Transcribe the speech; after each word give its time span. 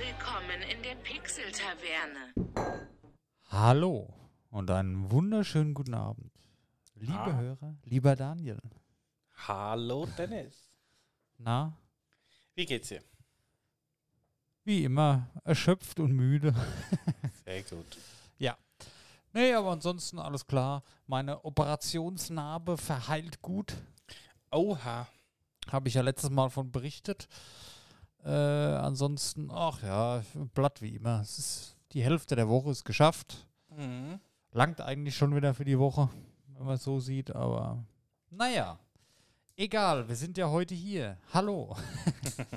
Willkommen 0.00 0.62
in 0.62 0.82
der 0.82 0.94
Pixel-Taverne. 0.94 2.32
Hallo 3.50 4.08
und 4.50 4.70
einen 4.70 5.10
wunderschönen 5.10 5.74
guten 5.74 5.92
Abend. 5.92 6.32
Liebe 6.94 7.12
Ah. 7.12 7.36
Hörer, 7.38 7.76
lieber 7.84 8.16
Daniel. 8.16 8.58
Hallo 9.46 10.06
Dennis. 10.16 10.70
Na, 11.36 11.76
Wie 12.54 12.64
geht's 12.64 12.88
dir? 12.88 13.02
wie 14.64 14.84
immer, 14.84 15.28
erschöpft 15.44 16.00
und 16.00 16.12
müde. 16.12 16.54
Sehr 17.44 17.62
gut. 17.64 17.98
Nee, 19.32 19.52
aber 19.54 19.70
ansonsten 19.70 20.18
alles 20.18 20.44
klar. 20.46 20.82
Meine 21.06 21.44
Operationsnarbe 21.44 22.76
verheilt 22.76 23.40
gut. 23.42 23.76
Oha. 24.50 25.06
Habe 25.70 25.88
ich 25.88 25.94
ja 25.94 26.02
letztes 26.02 26.30
Mal 26.30 26.48
von 26.50 26.72
berichtet. 26.72 27.28
Äh, 28.24 28.30
ansonsten, 28.30 29.50
ach 29.50 29.82
ja, 29.82 30.22
Blatt 30.54 30.82
wie 30.82 30.96
immer. 30.96 31.20
Es 31.20 31.38
ist, 31.38 31.76
die 31.92 32.02
Hälfte 32.02 32.36
der 32.36 32.48
Woche 32.48 32.70
ist 32.70 32.84
geschafft. 32.84 33.46
Mhm. 33.76 34.20
Langt 34.52 34.80
eigentlich 34.80 35.16
schon 35.16 35.34
wieder 35.34 35.54
für 35.54 35.64
die 35.64 35.78
Woche, 35.78 36.08
wenn 36.54 36.66
man 36.66 36.74
es 36.74 36.84
so 36.84 37.00
sieht, 37.00 37.34
aber 37.34 37.84
naja. 38.30 38.78
Egal, 39.56 40.08
wir 40.08 40.16
sind 40.16 40.38
ja 40.38 40.48
heute 40.48 40.74
hier. 40.74 41.18
Hallo. 41.34 41.76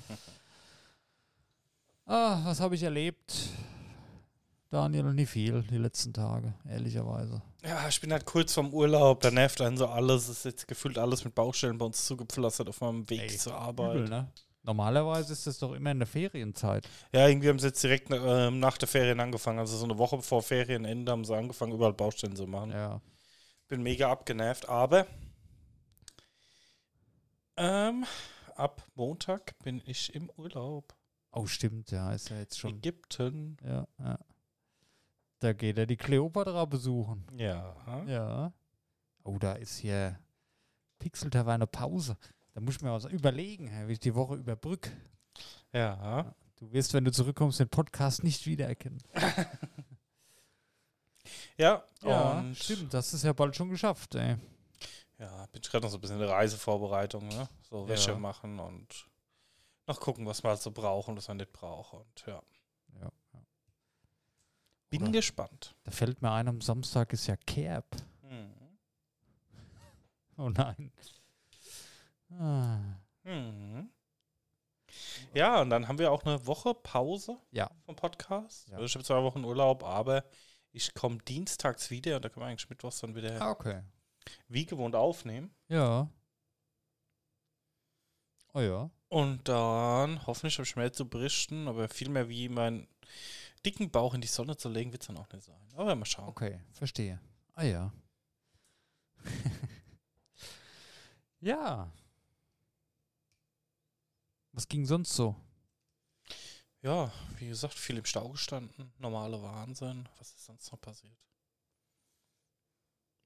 ah, 2.05 2.39
was 2.45 2.59
habe 2.59 2.75
ich 2.75 2.83
erlebt? 2.83 3.33
Daniel, 4.69 5.13
nie 5.13 5.25
viel 5.25 5.63
die 5.63 5.77
letzten 5.77 6.13
Tage, 6.13 6.53
ehrlicherweise. 6.69 7.41
Ja, 7.63 7.87
ich 7.87 7.99
bin 7.99 8.11
halt 8.11 8.25
kurz 8.25 8.53
vorm 8.53 8.73
Urlaub, 8.73 9.21
da 9.21 9.31
nervt 9.31 9.61
einen 9.61 9.77
so 9.77 9.87
alles. 9.87 10.29
Es 10.29 10.37
ist 10.37 10.45
jetzt 10.45 10.67
gefühlt 10.67 10.97
alles 10.97 11.25
mit 11.25 11.35
Baustellen 11.35 11.77
bei 11.77 11.85
uns 11.85 12.05
zugepflastert 12.05 12.69
auf 12.69 12.81
meinem 12.81 13.09
Weg 13.09 13.21
Ey, 13.21 13.37
zur 13.37 13.55
Arbeit. 13.55 13.95
Übel, 13.95 14.09
ne? 14.09 14.31
Normalerweise 14.63 15.33
ist 15.33 15.45
das 15.45 15.59
doch 15.59 15.73
immer 15.73 15.91
in 15.91 15.99
der 15.99 16.07
Ferienzeit. 16.07 16.87
Ja, 17.13 17.27
irgendwie 17.27 17.49
haben 17.49 17.59
sie 17.59 17.67
jetzt 17.67 17.83
direkt 17.83 18.09
ähm, 18.11 18.59
nach 18.59 18.77
der 18.77 18.87
Ferien 18.87 19.19
angefangen. 19.19 19.59
Also 19.59 19.77
so 19.77 19.83
eine 19.83 19.97
Woche 19.97 20.21
vor 20.21 20.41
Ferienende 20.41 21.11
haben 21.11 21.25
sie 21.25 21.35
angefangen, 21.35 21.73
überall 21.73 21.93
Baustellen 21.93 22.35
zu 22.35 22.47
machen. 22.47 22.71
Ja. 22.71 23.01
Bin 23.67 23.83
mega 23.83 24.09
abgenervt, 24.09 24.69
aber 24.69 25.05
ähm, 27.57 28.05
ab 28.55 28.83
Montag 28.95 29.57
bin 29.59 29.81
ich 29.85 30.15
im 30.15 30.29
Urlaub. 30.37 30.95
Oh, 31.31 31.45
stimmt, 31.45 31.91
ja, 31.91 32.13
ist 32.13 32.29
ja 32.29 32.37
jetzt 32.37 32.57
schon. 32.57 32.77
Ägypten. 32.77 33.57
Ja, 33.65 33.87
ja. 33.99 34.19
Da 35.39 35.51
geht 35.51 35.77
er 35.77 35.85
die 35.85 35.97
Kleopatra 35.97 36.63
besuchen. 36.65 37.27
Ja. 37.35 37.75
Ja. 38.07 38.53
Oh, 39.23 39.37
da 39.37 39.53
ist 39.53 39.77
hier 39.77 40.19
Pixel-Taverne 40.99 41.67
Pause. 41.67 42.17
Da 42.53 42.61
muss 42.61 42.75
ich 42.75 42.81
mir 42.81 42.91
was 42.91 43.05
überlegen, 43.05 43.87
wie 43.87 43.93
ich 43.93 43.99
die 43.99 44.13
Woche 44.15 44.35
überbrücke. 44.35 44.91
Ja. 45.71 46.33
Du 46.57 46.71
wirst, 46.71 46.93
wenn 46.93 47.03
du 47.03 47.11
zurückkommst, 47.11 47.59
den 47.59 47.69
Podcast 47.69 48.23
nicht 48.23 48.45
wiedererkennen. 48.45 49.01
Ja, 51.57 51.83
Ja, 52.01 52.39
und 52.39 52.57
stimmt. 52.57 52.93
Das 52.93 53.13
ist 53.13 53.23
ja 53.23 53.31
bald 53.33 53.55
schon 53.55 53.69
geschafft, 53.69 54.15
ey. 54.15 54.37
Ja, 55.19 55.45
bin 55.51 55.61
ich 55.63 55.69
gerade 55.69 55.83
noch 55.85 55.91
so 55.91 55.97
ein 55.97 56.01
bisschen 56.01 56.15
in 56.19 56.21
der 56.27 56.31
Reisevorbereitung, 56.31 57.27
ne? 57.27 57.47
So 57.61 57.87
Wäsche 57.87 58.11
Ja. 58.11 58.17
machen 58.19 58.59
und 58.59 59.07
noch 59.87 59.99
gucken, 59.99 60.25
was 60.25 60.41
man 60.43 60.51
halt 60.51 60.61
so 60.61 60.71
braucht 60.71 61.07
und 61.09 61.17
was 61.17 61.27
man 61.27 61.37
nicht 61.37 61.53
braucht. 61.53 61.93
Und 61.93 62.23
ja, 62.25 62.41
Ja, 62.99 63.11
ja. 63.33 63.41
bin 64.89 65.03
Oder- 65.03 65.11
gespannt. 65.11 65.75
Da 65.83 65.91
fällt 65.91 66.21
mir 66.21 66.31
ein, 66.31 66.47
am 66.47 66.59
Samstag 66.61 67.13
ist 67.13 67.27
ja 67.27 67.37
Kerb. 67.37 67.85
Hm. 68.21 68.53
Oh 70.37 70.49
nein. 70.49 70.91
Ah. 72.39 72.79
Mhm. 73.23 73.89
Ja, 75.33 75.61
und 75.61 75.69
dann 75.69 75.87
haben 75.87 75.97
wir 75.97 76.11
auch 76.11 76.23
eine 76.23 76.45
Woche 76.45 76.73
Pause 76.73 77.37
Ja. 77.51 77.69
vom 77.85 77.95
Podcast. 77.95 78.67
Ja. 78.69 78.75
Also 78.75 78.85
Ich 78.85 78.95
habe 78.95 79.03
zwei 79.03 79.21
Wochen 79.23 79.43
Urlaub, 79.43 79.83
aber 79.83 80.23
ich 80.71 80.93
komme 80.93 81.17
dienstags 81.19 81.89
wieder 81.89 82.17
und 82.17 82.25
da 82.25 82.29
können 82.29 82.45
wir 82.45 82.49
eigentlich 82.49 82.69
mittwochs 82.69 82.99
dann 82.99 83.15
wieder 83.15 83.41
Ah, 83.41 83.51
okay. 83.51 83.81
wie 84.47 84.65
gewohnt 84.65 84.95
aufnehmen. 84.95 85.53
Ja. 85.67 86.09
Oh 88.53 88.59
ja. 88.59 88.89
Und 89.09 89.47
dann 89.47 90.25
hoffentlich 90.27 90.55
habe 90.57 90.67
ich 90.67 90.75
mehr 90.75 90.93
zu 90.93 91.07
berichten, 91.09 91.67
aber 91.67 91.89
viel 91.89 92.09
mehr 92.09 92.29
wie 92.29 92.49
meinen 92.49 92.87
dicken 93.65 93.89
Bauch 93.89 94.13
in 94.13 94.21
die 94.21 94.27
Sonne 94.27 94.57
zu 94.57 94.69
legen, 94.69 94.91
wird 94.91 95.01
es 95.03 95.07
dann 95.07 95.17
auch 95.17 95.29
nicht 95.31 95.45
sein. 95.45 95.59
Aber 95.75 95.95
mal 95.95 96.05
schauen. 96.05 96.27
Okay, 96.27 96.59
verstehe. 96.71 97.19
Ah 97.55 97.63
ja. 97.63 97.93
ja. 101.39 101.91
Was 104.53 104.67
ging 104.67 104.85
sonst 104.85 105.13
so? 105.13 105.35
Ja, 106.81 107.11
wie 107.37 107.47
gesagt, 107.47 107.73
viel 107.75 107.97
im 107.97 108.05
Stau 108.05 108.29
gestanden. 108.29 108.91
Normale 108.99 109.41
Wahnsinn. 109.41 110.07
Was 110.17 110.29
ist 110.29 110.45
sonst 110.45 110.71
noch 110.71 110.79
passiert? 110.79 111.17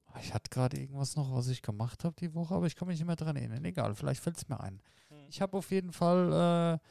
Ah, 0.05 0.19
Ich 0.21 0.33
hatte 0.33 0.49
gerade 0.49 0.79
irgendwas 0.79 1.15
noch, 1.15 1.33
was 1.33 1.47
ich 1.47 1.61
gemacht 1.61 2.03
habe 2.03 2.15
die 2.19 2.33
Woche, 2.33 2.55
aber 2.55 2.67
ich 2.67 2.75
kann 2.75 2.87
mich 2.87 2.99
nicht 2.99 3.07
mehr 3.07 3.15
dran 3.15 3.35
erinnern. 3.35 3.63
Egal, 3.65 3.93
vielleicht 3.95 4.21
fällt 4.21 4.37
es 4.37 4.47
mir 4.47 4.59
ein. 4.59 4.81
Ich 5.29 5.41
habe 5.41 5.57
auf 5.57 5.71
jeden 5.71 5.91
Fall 5.91 6.79
äh, 6.81 6.87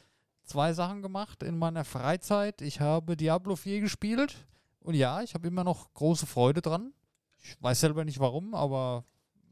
zwei 0.47 0.73
Sachen 0.73 1.01
gemacht 1.01 1.41
in 1.43 1.57
meiner 1.57 1.83
Freizeit. 1.85 2.61
Ich 2.61 2.79
habe 2.79 3.17
Diablo 3.17 3.55
4 3.55 3.79
gespielt 3.81 4.45
und 4.79 4.93
ja, 4.93 5.21
ich 5.21 5.33
habe 5.33 5.47
immer 5.47 5.63
noch 5.63 5.93
große 5.93 6.25
Freude 6.27 6.61
dran. 6.61 6.93
Ich 7.41 7.61
weiß 7.61 7.79
selber 7.79 8.05
nicht 8.05 8.19
warum, 8.19 8.53
aber 8.53 9.05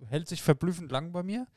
hält 0.07 0.27
sich 0.27 0.43
verblüffend 0.43 0.91
lang 0.91 1.11
bei 1.11 1.23
mir. 1.23 1.47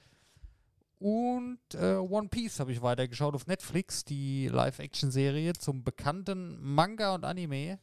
Und 0.99 1.59
äh, 1.75 1.95
One 1.95 2.29
Piece 2.29 2.59
habe 2.61 2.73
ich 2.73 2.83
weitergeschaut 2.83 3.35
auf 3.35 3.47
Netflix, 3.47 4.05
die 4.05 4.49
Live-Action-Serie 4.49 5.53
zum 5.53 5.85
bekannten 5.85 6.59
Manga 6.61 7.15
und 7.15 7.25
Anime. 7.25 7.79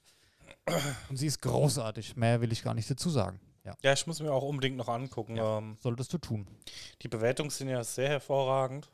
Und 1.09 1.17
sie 1.17 1.27
ist 1.27 1.41
großartig. 1.41 2.15
Mehr 2.15 2.41
will 2.41 2.51
ich 2.51 2.63
gar 2.63 2.73
nicht 2.73 2.89
dazu 2.89 3.09
sagen. 3.09 3.39
Ja, 3.63 3.73
Ja, 3.83 3.93
ich 3.93 4.05
muss 4.05 4.19
mir 4.21 4.31
auch 4.31 4.43
unbedingt 4.43 4.77
noch 4.77 4.89
angucken. 4.89 5.37
Ja. 5.37 5.57
Ähm, 5.59 5.77
solltest 5.81 6.11
du 6.13 6.17
tun. 6.17 6.45
die 7.01 7.07
Bewertungen 7.07 7.49
sind 7.49 7.69
ja 7.69 7.83
sehr 7.83 8.09
hervorragend. 8.09 8.89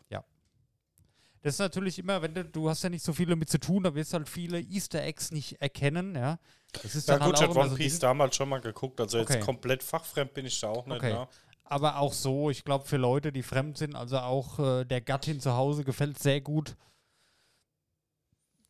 Das 1.44 1.56
ist 1.56 1.60
natürlich 1.60 1.98
immer, 1.98 2.22
wenn 2.22 2.36
du, 2.36 2.46
du 2.46 2.70
hast 2.70 2.84
ja 2.84 2.90
nicht 2.92 3.04
so 3.04 3.14
viel 3.14 3.26
damit 3.26 3.50
zu 3.50 3.60
tun, 3.60 3.82
da 3.82 3.96
wirst 3.96 4.14
du 4.14 4.18
halt 4.18 4.30
viele 4.30 4.60
Easter 4.60 5.02
Eggs 5.02 5.32
nicht 5.32 5.60
erkennen, 5.60 6.14
ja. 6.16 6.38
Das 6.84 6.94
ist 6.94 7.08
Ja 7.08 7.18
dann 7.18 7.28
gut, 7.30 7.36
ich 7.36 7.42
halt 7.42 7.50
habe 7.50 7.60
auch 7.60 7.64
immer 7.64 7.72
One 7.74 7.78
Piece 7.84 7.98
damals 7.98 8.36
schon 8.36 8.48
mal 8.48 8.62
geguckt. 8.62 9.02
Also 9.02 9.18
jetzt 9.18 9.32
Okay. 9.32 9.40
komplett 9.40 9.82
fachfremd 9.82 10.36
bin 10.36 10.46
ich 10.46 10.60
da 10.60 10.70
auch 10.70 10.86
nicht. 10.86 10.98
Okay. 10.98 11.14
Ne? 11.14 11.28
Aber 11.72 12.00
auch 12.00 12.12
so, 12.12 12.50
ich 12.50 12.66
glaube, 12.66 12.84
für 12.84 12.98
Leute, 12.98 13.32
die 13.32 13.44
fremd 13.44 13.78
sind, 13.78 13.96
also 13.96 14.18
auch 14.18 14.60
äh, 14.60 14.84
der 14.84 15.00
Gattin 15.00 15.40
zu 15.40 15.54
Hause 15.54 15.86
gefällt 15.86 16.20
sehr 16.20 16.42
gut. 16.42 16.76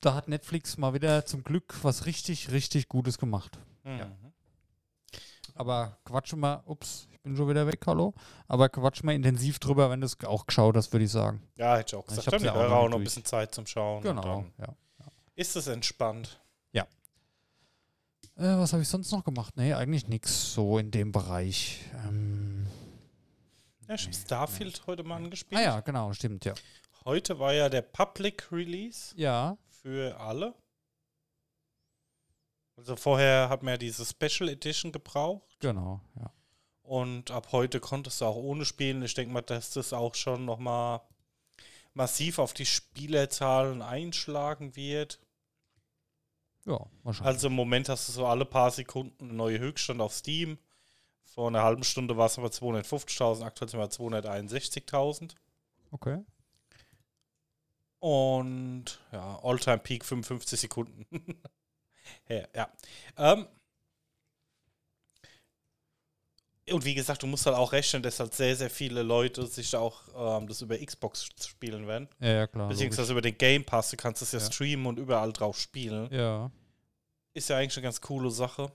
Da 0.01 0.13
hat 0.13 0.27
Netflix 0.27 0.77
mal 0.77 0.93
wieder 0.93 1.25
zum 1.25 1.43
Glück 1.43 1.79
was 1.81 2.05
richtig, 2.05 2.51
richtig 2.51 2.89
Gutes 2.89 3.17
gemacht. 3.17 3.57
Mhm. 3.83 3.97
Ja. 3.97 4.11
Aber 5.55 5.97
quatschen 6.05 6.41
wir, 6.41 6.61
ups, 6.67 7.07
ich 7.11 7.19
bin 7.21 7.35
schon 7.35 7.49
wieder 7.49 7.65
weg, 7.65 7.81
hallo. 7.87 8.13
Aber 8.47 8.69
quatschen 8.69 9.09
wir 9.09 9.15
intensiv 9.15 9.57
drüber, 9.57 9.89
wenn 9.89 10.01
du 10.01 10.05
es 10.05 10.23
auch 10.23 10.45
geschaut 10.45 10.77
hast, 10.77 10.93
würde 10.93 11.05
ich 11.05 11.11
sagen. 11.11 11.41
Ja, 11.55 11.77
hätte 11.77 11.95
ich 11.95 11.99
auch 11.99 12.03
Ich 12.03 12.09
gesagt. 12.09 12.27
hab's 12.27 12.43
Dann 12.43 12.55
ja 12.55 12.61
ja 12.61 12.67
auch 12.67 12.83
auch, 12.83 12.89
noch 12.89 12.97
ein 12.99 13.03
bisschen 13.03 13.25
Zeit 13.25 13.55
zum 13.55 13.65
Schauen. 13.65 14.03
Genau, 14.03 14.45
Dann 14.59 14.67
ja. 14.67 14.75
ist 15.33 15.55
es 15.55 15.65
entspannt. 15.65 16.39
Äh, 18.37 18.57
was 18.57 18.73
habe 18.73 18.81
ich 18.81 18.89
sonst 18.89 19.11
noch 19.11 19.23
gemacht? 19.23 19.55
Nee, 19.57 19.73
eigentlich 19.73 20.07
nichts 20.07 20.53
so 20.53 20.77
in 20.77 20.89
dem 20.89 21.11
Bereich. 21.11 21.79
Ähm, 22.07 22.60
Ja, 23.91 23.95
ich 23.95 24.05
habe 24.05 24.13
Starfield 24.13 24.87
heute 24.87 25.03
mal 25.03 25.17
angespielt. 25.17 25.59
ah 25.59 25.63
ja, 25.65 25.79
genau, 25.81 26.13
stimmt, 26.13 26.45
ja. 26.45 26.53
Heute 27.03 27.39
war 27.39 27.51
ja 27.53 27.67
der 27.67 27.81
Public 27.81 28.49
Release 28.49 29.13
Ja, 29.17 29.57
für 29.67 30.17
alle. 30.17 30.55
Also 32.77 32.95
vorher 32.95 33.49
hat 33.49 33.63
man 33.63 33.73
ja 33.73 33.77
diese 33.77 34.05
Special 34.05 34.47
Edition 34.47 34.93
gebraucht. 34.93 35.57
genau, 35.59 35.99
ja. 36.15 36.31
Und 36.83 37.31
ab 37.31 37.49
heute 37.51 37.81
konntest 37.81 38.21
du 38.21 38.25
auch 38.27 38.37
ohne 38.37 38.63
spielen. 38.63 39.03
Ich 39.03 39.13
denke 39.13 39.33
mal, 39.33 39.41
dass 39.41 39.71
das 39.71 39.91
auch 39.91 40.15
schon 40.15 40.45
nochmal 40.45 41.01
massiv 41.93 42.39
auf 42.39 42.53
die 42.53 42.65
Spielerzahlen 42.65 43.81
einschlagen 43.81 44.77
wird. 44.77 45.19
Ja, 46.65 46.79
wahrscheinlich. 47.03 47.27
Also 47.27 47.47
im 47.47 47.55
Moment 47.55 47.89
hast 47.89 48.07
du 48.07 48.13
so 48.13 48.25
alle 48.25 48.45
paar 48.45 48.71
Sekunden 48.71 49.27
einen 49.27 49.35
neuen 49.35 49.59
Höchststand 49.59 49.99
auf 49.99 50.13
Steam. 50.13 50.59
Vor 51.33 51.47
einer 51.47 51.63
halben 51.63 51.83
Stunde 51.85 52.17
war 52.17 52.25
es 52.25 52.37
aber 52.37 52.49
250.000, 52.49 53.43
aktuell 53.43 53.69
sind 53.69 53.79
wir 53.79 53.87
261.000. 53.89 55.31
okay. 55.91 56.19
Und 57.99 58.99
ja, 59.11 59.39
All-Time 59.43 59.77
Peak 59.77 60.03
55 60.03 60.59
Sekunden. 60.59 61.05
ja. 62.27 62.47
ja. 62.55 62.69
Ähm, 63.17 63.45
und 66.71 66.83
wie 66.83 66.95
gesagt, 66.95 67.21
du 67.23 67.27
musst 67.27 67.45
halt 67.45 67.55
auch 67.55 67.71
rechnen, 67.73 68.01
dass 68.01 68.19
halt 68.19 68.33
sehr, 68.33 68.55
sehr 68.55 68.69
viele 68.69 69.03
Leute 69.03 69.45
sich 69.45 69.69
da 69.71 69.79
auch 69.79 70.01
ähm, 70.15 70.47
das 70.47 70.61
über 70.61 70.77
Xbox 70.77 71.27
spielen 71.45 71.87
werden. 71.87 72.09
Ja, 72.19 72.29
ja, 72.29 72.47
klar. 72.47 72.69
Beziehungsweise 72.69 73.11
über 73.11 73.21
den 73.21 73.37
Game 73.37 73.63
Pass, 73.63 73.91
du 73.91 73.97
kannst 73.97 74.21
es 74.21 74.31
ja, 74.31 74.39
Ja. 74.39 74.45
streamen 74.45 74.85
und 74.87 74.97
überall 74.97 75.31
drauf 75.31 75.59
spielen. 75.59 76.03
logisch. 76.03 76.17
Ja. 76.17 76.51
Ist 77.33 77.49
ja 77.49 77.57
eigentlich 77.57 77.77
eine 77.77 77.83
ganz 77.83 78.01
coole 78.01 78.31
Sache. 78.31 78.71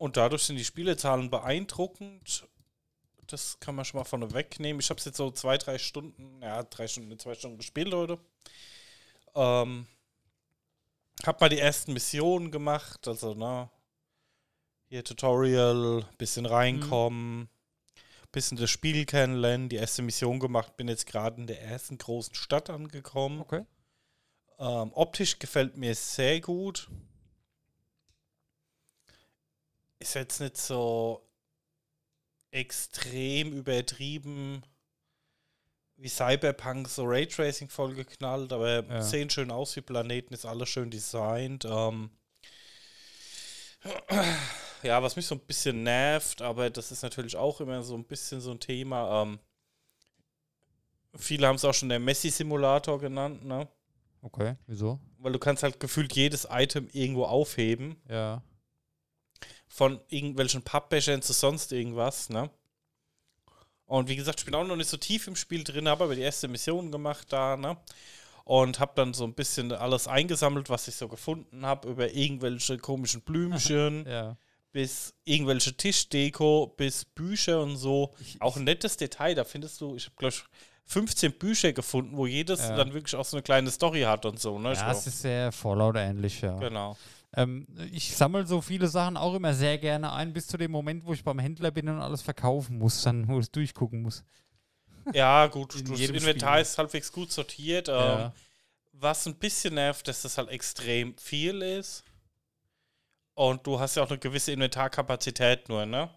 Und 0.00 0.16
dadurch 0.16 0.44
sind 0.44 0.56
die 0.56 0.64
Spielezahlen 0.64 1.28
beeindruckend. 1.28 2.48
Das 3.26 3.60
kann 3.60 3.74
man 3.74 3.84
schon 3.84 4.00
mal 4.00 4.04
vorne 4.04 4.32
wegnehmen. 4.32 4.80
Ich 4.80 4.88
habe 4.88 4.98
es 4.98 5.04
jetzt 5.04 5.18
so 5.18 5.30
zwei, 5.30 5.58
drei 5.58 5.76
Stunden, 5.76 6.40
ja, 6.40 6.62
drei 6.62 6.88
Stunden, 6.88 7.18
zwei 7.18 7.34
Stunden 7.34 7.58
gespielt 7.58 7.92
heute. 7.92 8.18
Ähm, 9.34 9.86
hab 11.26 11.38
mal 11.38 11.50
die 11.50 11.58
ersten 11.58 11.92
Missionen 11.92 12.50
gemacht, 12.50 13.06
also, 13.06 13.34
ne, 13.34 13.68
hier 14.88 15.04
Tutorial, 15.04 16.08
bisschen 16.16 16.46
reinkommen, 16.46 17.50
bisschen 18.32 18.56
das 18.56 18.70
Spiel 18.70 19.04
kennenlernen, 19.04 19.68
die 19.68 19.76
erste 19.76 20.00
Mission 20.00 20.40
gemacht, 20.40 20.78
bin 20.78 20.88
jetzt 20.88 21.06
gerade 21.06 21.42
in 21.42 21.46
der 21.46 21.60
ersten 21.60 21.98
großen 21.98 22.34
Stadt 22.34 22.70
angekommen. 22.70 23.42
Okay. 23.42 23.66
Ähm, 24.58 24.92
optisch 24.94 25.38
gefällt 25.38 25.76
mir 25.76 25.94
sehr 25.94 26.40
gut. 26.40 26.88
Ist 30.00 30.14
jetzt 30.14 30.40
nicht 30.40 30.56
so 30.56 31.24
extrem 32.50 33.52
übertrieben 33.52 34.62
wie 35.96 36.08
Cyberpunk 36.08 36.88
so 36.88 37.04
Raytracing 37.04 37.68
vollgeknallt, 37.68 38.52
aber 38.52 38.82
Ja. 38.82 39.02
sehen 39.02 39.28
schön 39.28 39.50
aus 39.50 39.76
wie 39.76 39.82
Planeten, 39.82 40.32
ist 40.32 40.46
alles 40.46 40.70
schön 40.70 40.90
designt. 40.90 41.66
Ähm, 41.66 42.10
ja, 44.82 45.02
was 45.02 45.16
mich 45.16 45.26
so 45.26 45.34
ein 45.34 45.40
bisschen 45.40 45.82
nervt, 45.82 46.40
aber 46.40 46.70
das 46.70 46.90
ist 46.90 47.02
natürlich 47.02 47.36
auch 47.36 47.60
immer 47.60 47.82
so 47.82 47.94
ein 47.94 48.04
bisschen 48.04 48.40
so 48.40 48.50
ein 48.52 48.60
Thema. 48.60 49.22
Ähm, 49.22 49.38
viele 51.14 51.46
haben 51.46 51.56
es 51.56 51.64
auch 51.66 51.74
schon 51.74 51.90
der 51.90 51.98
Messi-Simulator 51.98 52.98
genannt, 52.98 53.44
ne? 53.44 53.68
Okay, 54.22 54.56
wieso? 54.66 54.98
Weil 55.18 55.32
du 55.32 55.38
kannst 55.38 55.62
halt 55.62 55.78
gefühlt 55.80 56.14
jedes 56.16 56.48
Item 56.50 56.88
irgendwo 56.92 57.24
aufheben. 57.24 58.00
Ja. 58.08 58.42
Von 59.72 60.00
irgendwelchen 60.08 60.62
Pappbechern 60.62 61.22
zu 61.22 61.32
sonst 61.32 61.70
irgendwas, 61.72 62.28
ne? 62.28 62.50
Und 63.86 64.08
wie 64.08 64.16
gesagt, 64.16 64.40
ich 64.40 64.44
bin 64.44 64.54
auch 64.54 64.64
noch 64.64 64.76
nicht 64.76 64.88
so 64.90 64.96
tief 64.96 65.26
im 65.26 65.36
Spiel 65.36 65.64
drin, 65.64 65.88
habe 65.88 66.04
aber 66.04 66.14
die 66.14 66.20
erste 66.22 66.48
Mission 66.48 66.90
gemacht 66.92 67.26
da, 67.32 67.56
ne? 67.56 67.76
Und 68.44 68.80
habe 68.80 68.92
dann 68.96 69.14
so 69.14 69.24
ein 69.24 69.34
bisschen 69.34 69.70
alles 69.72 70.08
eingesammelt, 70.08 70.70
was 70.70 70.88
ich 70.88 70.96
so 70.96 71.06
gefunden 71.08 71.64
habe, 71.64 71.88
über 71.88 72.12
irgendwelche 72.12 72.78
komischen 72.78 73.20
Blümchen, 73.22 74.04
Ja. 74.08 74.36
bis 74.72 75.14
irgendwelche 75.24 75.76
Tischdeko, 75.76 76.74
bis 76.76 77.04
Bücher 77.04 77.60
und 77.62 77.76
so. 77.76 78.12
Auch 78.40 78.56
ein 78.56 78.64
nettes 78.64 78.96
Detail, 78.96 79.34
da 79.36 79.44
findest 79.44 79.80
du, 79.80 79.94
ich 79.94 80.06
habe 80.06 80.16
glaube 80.16 80.34
ich 80.34 80.42
15 80.86 81.38
Bücher 81.38 81.72
gefunden, 81.72 82.16
wo 82.16 82.26
jedes 82.26 82.60
Ja. 82.60 82.74
dann 82.76 82.92
wirklich 82.92 83.14
auch 83.14 83.24
so 83.24 83.36
eine 83.36 83.42
kleine 83.44 83.70
Story 83.70 84.02
hat 84.02 84.26
und 84.26 84.40
so, 84.40 84.58
ne? 84.58 84.72
Ich 84.72 84.78
Ja, 84.80 84.90
es 84.90 85.06
ist 85.06 85.22
sehr 85.22 85.52
Fallout 85.52 85.94
ähnlich, 85.96 86.40
ja. 86.40 86.58
genau. 86.58 86.96
Ähm, 87.34 87.66
ich 87.92 88.16
sammle 88.16 88.46
so 88.46 88.60
viele 88.60 88.88
Sachen 88.88 89.16
auch 89.16 89.34
immer 89.34 89.54
sehr 89.54 89.78
gerne 89.78 90.12
ein, 90.12 90.32
bis 90.32 90.46
zu 90.48 90.56
dem 90.56 90.72
Moment, 90.72 91.04
wo 91.04 91.12
ich 91.12 91.22
beim 91.22 91.38
Händler 91.38 91.70
bin 91.70 91.88
und 91.88 92.00
alles 92.00 92.22
verkaufen 92.22 92.78
muss, 92.78 93.02
dann 93.02 93.28
wo 93.28 93.38
ich 93.38 93.50
durchgucken 93.50 94.02
muss. 94.02 94.24
Ja, 95.12 95.46
gut, 95.46 95.74
In 95.80 95.84
das 95.90 96.00
Inventar 96.00 96.54
Spiel. 96.54 96.62
ist 96.62 96.78
halbwegs 96.78 97.12
gut 97.12 97.30
sortiert. 97.32 97.88
Ähm, 97.88 97.94
Ja. 97.94 98.32
Was 98.92 99.26
ein 99.26 99.36
bisschen 99.36 99.74
nervt, 99.74 100.08
dass 100.08 100.22
das 100.22 100.36
halt 100.36 100.50
extrem 100.50 101.16
viel 101.16 101.62
ist. 101.62 102.04
Und 103.34 103.66
du 103.66 103.80
hast 103.80 103.94
ja 103.94 104.02
auch 104.02 104.10
eine 104.10 104.18
gewisse 104.18 104.52
Inventarkapazität 104.52 105.68
nur, 105.70 105.86
ne? 105.86 106.10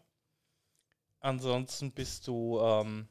Ansonsten 1.21 1.91
bist 1.93 2.27
du 2.27 2.59
ähm, 2.59 3.07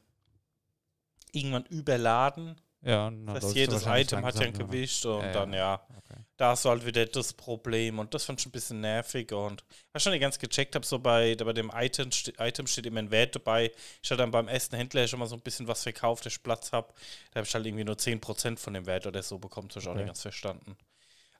irgendwann 1.31 1.65
überladen. 1.65 2.61
Ja, 2.81 3.09
na, 3.09 3.33
Das 3.33 3.45
heißt, 3.45 3.55
jedes 3.55 3.85
Item 3.87 4.23
hat 4.23 4.35
ja 4.35 4.41
ein 4.41 4.53
Gewicht 4.53 5.03
und 5.07 5.21
ja. 5.23 5.31
dann 5.31 5.53
ja, 5.53 5.81
Okay. 5.97 6.12
Da 6.37 6.49
hast 6.51 6.65
du 6.65 6.69
halt 6.69 6.85
wieder 6.85 7.05
das 7.05 7.33
Problem 7.33 7.99
und 7.99 8.13
das 8.13 8.25
fand 8.25 8.39
ich 8.39 8.45
ein 8.47 8.51
bisschen 8.51 8.81
nervig 8.81 9.31
und 9.31 9.63
was 9.91 10.01
ich 10.01 10.03
schon 10.03 10.11
nicht 10.13 10.21
ganz 10.21 10.39
gecheckt 10.39 10.75
habe, 10.75 10.85
so 10.85 10.99
bei, 10.99 11.35
bei 11.35 11.53
dem 11.53 11.71
Item, 11.73 12.09
Item 12.39 12.67
steht 12.67 12.85
immer 12.87 12.99
ein 12.99 13.11
Wert 13.11 13.35
dabei. 13.35 13.71
Ich 14.01 14.09
hatte 14.11 14.19
dann 14.19 14.31
beim 14.31 14.47
ersten 14.47 14.75
Händler 14.75 15.07
schon 15.07 15.19
mal 15.19 15.27
so 15.27 15.35
ein 15.35 15.41
bisschen 15.41 15.67
was 15.67 15.83
verkauft, 15.83 16.25
dass 16.25 16.33
ich 16.33 16.43
Platz 16.43 16.71
habe. 16.71 16.93
Da 17.31 17.39
habe 17.39 17.47
ich 17.47 17.53
halt 17.53 17.65
irgendwie 17.65 17.83
nur 17.83 17.97
10% 17.97 18.59
von 18.59 18.73
dem 18.73 18.85
Wert 18.87 19.05
oder 19.07 19.21
so 19.23 19.37
bekommen, 19.39 19.67
das 19.69 19.75
habe 19.77 19.81
ich 19.83 19.89
auch 19.89 19.93
Okay. 19.93 19.95
nicht 19.95 20.07
ganz 20.07 20.21
verstanden. 20.21 20.75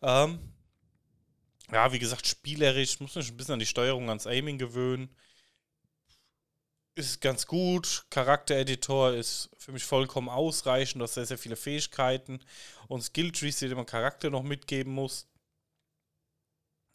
Ähm, 0.04 0.40
ja, 1.72 1.92
wie 1.92 2.00
gesagt, 2.00 2.28
spielerisch, 2.28 3.00
muss 3.00 3.16
mich 3.16 3.30
ein 3.32 3.38
bisschen 3.38 3.54
an 3.54 3.60
die 3.60 3.66
Steuerung, 3.66 4.10
ans 4.10 4.28
Aiming 4.28 4.58
gewöhnen. 4.58 5.10
Ist 6.96 7.22
ganz 7.22 7.48
gut. 7.48 8.06
Charaktereditor 8.12 9.14
ist 9.14 9.50
für 9.58 9.72
mich 9.72 9.84
vollkommen 9.84 10.30
ausreichend. 10.30 11.00
Du 11.02 11.04
hast 11.04 11.16
sehr, 11.16 11.26
sehr 11.26 11.40
viele 11.40 11.56
Fähigkeiten 11.56 12.40
und 12.88 13.02
Skilltrees, 13.02 13.58
die 13.58 13.74
man 13.74 13.88
Charakter 13.88 14.30
noch 14.30 14.44
mitgeben 14.44 14.94
muss. 14.94 15.28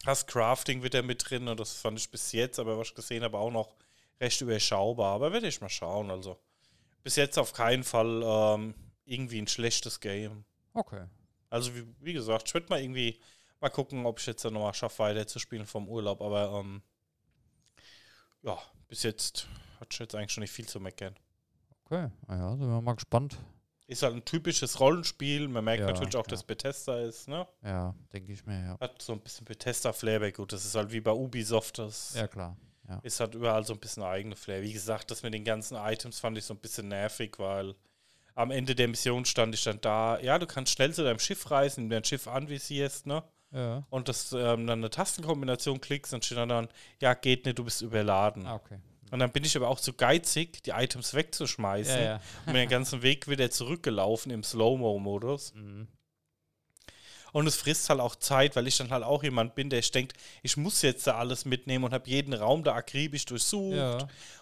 Hast 0.07 0.29
Crafting 0.29 0.85
wieder 0.85 1.03
mit 1.03 1.29
drin 1.29 1.49
und 1.49 1.59
das 1.59 1.73
fand 1.73 1.99
ich 1.99 2.09
bis 2.09 2.31
jetzt, 2.31 2.61
aber 2.61 2.79
was 2.79 2.89
ich 2.89 2.95
gesehen 2.95 3.25
habe, 3.25 3.37
auch 3.37 3.51
noch 3.51 3.75
recht 4.21 4.41
überschaubar. 4.41 5.15
Aber 5.15 5.33
werde 5.33 5.49
ich 5.49 5.61
mal 5.61 5.69
schauen. 5.69 6.13
Also 6.13 6.39
bis 7.03 7.17
jetzt 7.17 7.37
auf 7.37 7.53
keinen 7.53 7.83
Fall 7.83 8.23
ähm, 8.25 8.75
irgendwie 9.05 9.43
ein 9.43 9.49
schlechtes 9.49 9.99
Game. 9.99 10.45
Okay. 10.75 11.07
Also 11.51 11.75
wie, 11.75 11.85
wie 11.99 12.13
gesagt, 12.13 12.47
ich 12.47 12.55
werde 12.55 12.69
mal 12.69 12.81
irgendwie 12.81 13.21
mal 13.61 13.71
gucken, 13.71 14.07
ob 14.07 14.21
ich 14.21 14.27
jetzt 14.27 14.45
dann 14.45 14.53
nochmal 14.53 14.75
schaffe, 14.75 15.01
weiter 15.01 15.27
zu 15.27 15.41
spielen 15.41 15.67
vom 15.67 15.89
Urlaub. 15.89 16.21
Aber 16.23 16.61
ähm, 16.61 16.83
ja, 18.43 18.57
bis 18.87 19.03
jetzt 19.03 19.49
hat 19.81 19.89
ich 19.93 19.99
jetzt 19.99 20.15
eigentlich 20.15 20.33
schon 20.33 20.43
nicht 20.43 20.53
viel 20.53 20.67
zu 20.67 20.81
meckern. 20.81 21.15
Okay. 21.85 22.09
Naja, 22.27 22.51
sind 22.57 22.69
wir 22.69 22.81
mal 22.81 22.95
gespannt. 22.95 23.37
Ist 23.87 24.03
halt 24.03 24.15
ein 24.15 24.25
typisches 24.25 24.79
Rollenspiel. 24.81 25.49
Man 25.49 25.65
merkt 25.65 25.81
Ja, 25.81 25.87
natürlich 25.87 26.15
auch, 26.17 26.25
klar. 26.25 26.37
dass 26.37 26.43
Bethesda 26.43 26.99
ist, 27.01 27.27
ne? 27.29 27.47
Ja, 27.63 27.95
denke 28.13 28.33
ich 28.33 28.45
mir, 28.45 28.61
ja. 28.63 28.77
Hat 28.81 29.01
so 29.01 29.15
ein 29.15 29.21
bisschen 29.21 29.47
Bethesda-Flair. 29.47 30.31
Gut, 30.33 30.53
das 30.53 30.67
ist 30.67 30.75
halt 30.75 30.93
wie 30.93 31.01
bei 31.01 31.13
Ubisoft. 31.13 31.79
Das 31.79 32.13
Ja, 32.15 32.29
klar. 32.29 32.57
Ja. 32.87 32.99
ist 33.03 33.21
halt 33.21 33.35
überall 33.35 33.65
so 33.65 33.73
ein 33.75 33.79
bisschen 33.81 34.03
eigene 34.03 34.37
Flair. 34.37 34.63
Wie 34.63 34.73
gesagt, 34.73 35.11
das 35.11 35.23
mit 35.23 35.33
den 35.35 35.45
ganzen 35.45 35.77
Items 35.77 36.21
fand 36.21 36.37
ich 36.39 36.45
so 36.45 36.55
ein 36.55 36.59
bisschen 36.61 36.89
nervig, 36.89 37.39
weil 37.39 37.75
am 38.35 38.51
Ende 38.51 38.75
der 38.75 38.89
Mission 38.89 39.25
stand 39.25 39.55
ich 39.55 39.65
dann 39.65 39.81
da. 39.81 40.19
Ja, 40.21 40.39
du 40.39 40.47
kannst 40.47 40.73
schnell 40.73 40.93
zu 40.95 41.03
deinem 41.05 41.19
Schiff 41.19 41.51
reisen, 41.51 41.89
dein 41.91 42.05
Schiff 42.05 42.29
anvisierst, 42.29 43.07
ne? 43.07 43.23
Ja. 43.51 43.83
Und 43.91 44.09
das 44.09 44.33
ähm, 44.33 44.67
dann 44.67 44.81
eine 44.81 44.91
Tastenkombination 44.91 45.81
klickst, 45.81 46.13
dann 46.13 46.21
steht 46.23 46.37
dann, 46.39 46.51
dann, 46.51 46.69
ja, 47.01 47.15
geht 47.15 47.47
nicht, 47.47 47.59
du 47.59 47.65
bist 47.65 47.81
überladen. 47.83 48.47
Ah, 48.47 48.55
okay. 48.57 48.79
Und 49.11 49.19
dann 49.21 49.31
bin 49.33 49.45
ich 49.45 49.57
aber 49.57 49.69
auch 49.69 49.81
zu 49.81 49.93
geizig, 49.93 50.63
die 50.65 50.71
Items 50.71 51.15
wegzuschmeißen 51.15 51.97
Ja, 51.97 52.03
ja. 52.03 52.21
und 52.47 52.53
mir 52.53 52.61
den 52.61 52.69
ganzen 52.69 53.03
Weg 53.03 53.29
wieder 53.29 53.51
zurückgelaufen 53.51 54.31
im 54.31 54.43
Slow-Mo-Modus. 54.45 55.55
Mhm. 55.55 55.89
Und 57.33 57.47
es 57.47 57.57
frisst 57.57 57.91
halt 57.91 58.01
auch 58.01 58.17
Zeit, 58.17 58.57
weil 58.57 58.67
ich 58.67 58.79
dann 58.79 58.91
halt 58.91 59.05
auch 59.05 59.23
jemand 59.23 59.55
bin, 59.55 59.69
der 59.69 59.81
ich 59.81 59.91
denkt, 59.91 60.15
ich 60.43 60.57
muss 60.57 60.81
jetzt 60.83 61.07
da 61.07 61.17
alles 61.19 61.45
mitnehmen 61.45 61.85
und 61.85 61.93
habe 61.93 62.09
jeden 62.09 62.33
Raum 62.33 62.65
da 62.65 62.75
akribisch 62.75 63.27
durchsucht 63.27 63.77
Ja. 63.77 63.99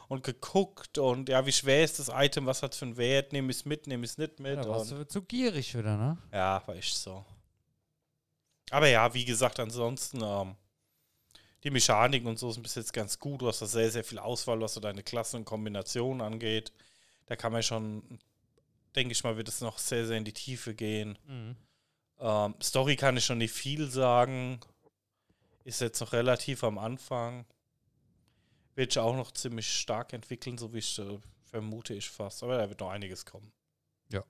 und 0.08 0.22
geguckt 0.22 0.96
und 0.98 1.28
ja, 1.28 1.44
wie 1.46 1.52
schwer 1.52 1.82
ist 1.82 1.98
das 1.98 2.10
Item, 2.14 2.46
was 2.46 2.62
hat 2.62 2.72
es 2.74 2.78
für 2.78 2.84
einen 2.84 2.96
Wert, 2.96 3.32
nehme 3.32 3.50
ich 3.50 3.56
es 3.58 3.64
mit, 3.64 3.88
nehme 3.88 4.04
ich 4.04 4.12
es 4.12 4.18
nicht 4.18 4.38
mit. 4.38 4.56
Ja, 4.56 4.62
da 4.62 4.68
warst 4.68 4.92
du 4.92 5.06
zu 5.06 5.22
gierig 5.22 5.76
wieder, 5.76 5.96
ne? 5.96 6.16
ja, 6.32 6.62
war 6.64 6.76
echt 6.76 6.96
so. 6.96 7.24
Aber 8.70 8.86
ja, 8.88 9.12
wie 9.14 9.24
gesagt, 9.24 9.58
ansonsten, 9.58 10.20
ähm, 10.22 10.54
die 11.66 11.70
Mechanik 11.72 12.24
und 12.24 12.38
so 12.38 12.52
sind 12.52 12.62
bis 12.62 12.76
jetzt 12.76 12.92
ganz 12.92 13.18
gut. 13.18 13.42
Du 13.42 13.48
hast 13.48 13.60
da 13.60 13.66
sehr, 13.66 13.90
sehr 13.90 14.04
viel 14.04 14.20
Auswahl, 14.20 14.60
was 14.60 14.74
so 14.74 14.80
deine 14.80 15.02
Klassen 15.02 15.38
und 15.38 15.44
Kombinationen 15.46 16.20
angeht. 16.20 16.72
Da 17.26 17.34
kann 17.34 17.50
man 17.50 17.64
schon, 17.64 18.20
denke 18.94 19.10
ich 19.10 19.24
mal, 19.24 19.36
wird 19.36 19.48
es 19.48 19.60
noch 19.60 19.78
sehr, 19.78 20.06
sehr 20.06 20.16
in 20.16 20.24
die 20.24 20.32
Tiefe 20.32 20.76
gehen. 20.76 21.18
Mhm. 21.26 21.56
Ähm, 22.20 22.54
Story 22.62 22.94
kann 22.94 23.16
ich 23.16 23.24
schon 23.24 23.38
nicht 23.38 23.52
viel 23.52 23.90
sagen. 23.90 24.60
Ist 25.64 25.80
jetzt 25.80 26.00
noch 26.00 26.12
relativ 26.12 26.62
am 26.62 26.78
Anfang. 26.78 27.44
Wird 28.76 28.92
sich 28.92 29.00
auch 29.00 29.16
noch 29.16 29.32
ziemlich 29.32 29.68
stark 29.68 30.12
entwickeln, 30.12 30.58
so 30.58 30.72
wie 30.72 30.78
ich 30.78 30.96
äh, 31.00 31.18
vermute 31.42 31.94
ich 31.94 32.08
fast. 32.08 32.44
Aber 32.44 32.58
da 32.58 32.68
wird 32.68 32.78
noch 32.78 32.90
einiges 32.90 33.26
kommen. 33.26 33.50
Ja. 34.12 34.22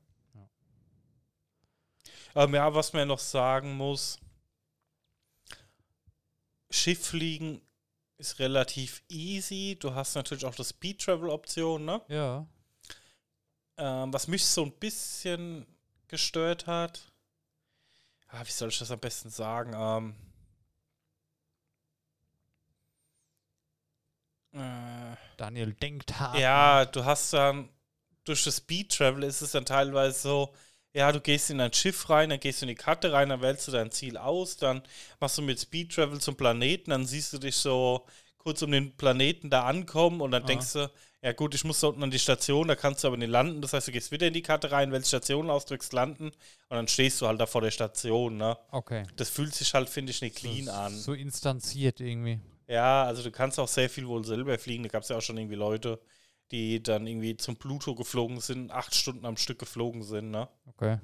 Ähm, 2.35 2.55
ja, 2.55 2.75
was 2.75 2.95
man 2.95 3.07
noch 3.07 3.19
sagen 3.19 3.77
muss: 3.77 4.19
Schifffliegen 6.77 7.61
ist 8.19 8.39
relativ 8.39 9.03
easy. 9.09 9.77
Du 9.79 9.95
hast 9.95 10.15
natürlich 10.15 10.45
auch 10.45 10.55
das 10.55 10.71
Speed 10.71 11.01
Travel 11.03 11.31
Option, 11.31 11.85
ne? 11.85 12.01
Ja. 12.09 12.47
Ähm, 13.79 14.13
was 14.13 14.29
mich 14.29 14.45
so 14.45 14.65
ein 14.65 14.73
bisschen 14.73 15.67
gestört 16.09 16.67
hat. 16.67 17.13
Ah, 18.29 18.43
wie 18.45 18.51
soll 18.51 18.71
ich 18.71 18.79
das 18.79 18.91
am 18.91 18.99
besten 18.99 19.31
sagen? 19.31 19.75
Ähm, 19.75 20.15
äh, 24.53 25.17
Daniel 25.37 25.75
denkt 25.75 26.19
hart. 26.19 26.39
ja, 26.39 26.85
du 26.87 27.05
hast 27.05 27.33
dann 27.33 27.69
durch 28.25 28.45
das 28.45 28.57
Speed 28.57 28.93
Travel 28.93 29.23
ist 29.23 29.41
es 29.41 29.53
dann 29.53 29.65
teilweise 29.65 30.19
so, 30.19 30.55
ja, 30.97 31.13
du 31.13 31.21
gehst 31.21 31.51
in 31.51 31.59
dein 31.59 31.75
Schiff 31.75 32.09
rein, 32.09 32.31
dann 32.31 32.41
gehst 32.41 32.63
du 32.63 32.65
in 32.65 32.69
die 32.69 32.75
Karte 32.75 33.13
rein, 33.13 33.29
dann 33.29 33.43
wählst 33.43 33.69
du 33.69 33.73
dein 33.73 33.91
Ziel 33.91 34.17
aus, 34.17 34.57
dann 34.57 34.83
machst 35.21 35.37
du 35.37 35.43
mit 35.43 35.61
Speed 35.61 35.95
Travel 35.95 36.19
zum 36.21 36.37
Planeten, 36.37 36.91
dann 36.91 37.05
siehst 37.07 37.35
du 37.35 37.39
dich 37.39 37.55
so 37.57 38.07
kurz 38.39 38.63
um 38.63 38.71
den 38.73 38.97
Planeten 38.97 39.51
da 39.51 39.65
ankommen 39.67 40.23
und 40.23 40.31
dann 40.31 40.45
Ah. 40.45 40.47
denkst 40.47 40.73
du, 40.73 40.91
ja 41.21 41.33
gut, 41.33 41.55
ich 41.55 41.65
muss 41.65 41.81
da 41.81 41.89
unten 41.89 42.03
an 42.03 42.11
die 42.11 42.19
Station, 42.19 42.69
da 42.69 42.77
kannst 42.77 43.05
du 43.05 43.09
aber 43.09 43.19
nicht 43.19 43.29
landen. 43.29 43.61
Das 43.61 43.75
heißt, 43.75 43.89
du 43.89 43.93
gehst 43.93 44.11
wieder 44.11 44.29
in 44.29 44.33
die 44.33 44.43
Karte 44.43 44.71
rein, 44.71 44.91
wählst 44.91 45.09
Station 45.09 45.51
aus, 45.51 45.67
drückst 45.67 45.93
landen 45.93 46.27
und 46.29 46.35
dann 46.71 46.89
stehst 46.89 47.21
du 47.21 47.27
halt 47.27 47.41
da 47.41 47.47
vor 47.47 47.61
der 47.61 47.73
Station, 47.73 48.39
ne? 48.39 48.57
Okay. 48.71 49.05
Das 49.17 49.29
fühlt 49.29 49.55
sich 49.55 49.75
halt, 49.75 49.91
finde 49.91 50.13
ich, 50.13 50.23
nicht 50.23 50.37
clean 50.37 50.65
so, 50.65 50.71
an. 50.73 50.97
So 50.97 51.13
instanziert 51.13 52.01
irgendwie. 52.01 52.41
Ja, 52.69 53.05
also 53.05 53.23
du 53.23 53.31
kannst 53.31 53.61
auch 53.61 53.69
sehr 53.69 53.91
viel 53.91 54.07
wohl 54.09 54.25
selber 54.25 54.59
fliegen. 54.59 54.85
Da 54.85 54.89
gab 54.89 55.03
es 55.03 55.09
ja 55.11 55.17
auch 55.17 55.23
schon 55.23 55.37
irgendwie 55.37 55.57
Leute, 55.57 56.01
die 56.51 56.83
dann 56.83 57.07
irgendwie 57.07 57.37
zum 57.37 57.57
Pluto 57.57 57.95
geflogen 57.95 58.41
sind, 58.41 58.71
acht 58.71 58.95
Stunden 58.95 59.27
am 59.27 59.37
Stück 59.37 59.59
geflogen 59.59 60.03
sind, 60.03 60.31
ne? 60.31 60.49
Okay. 60.67 61.01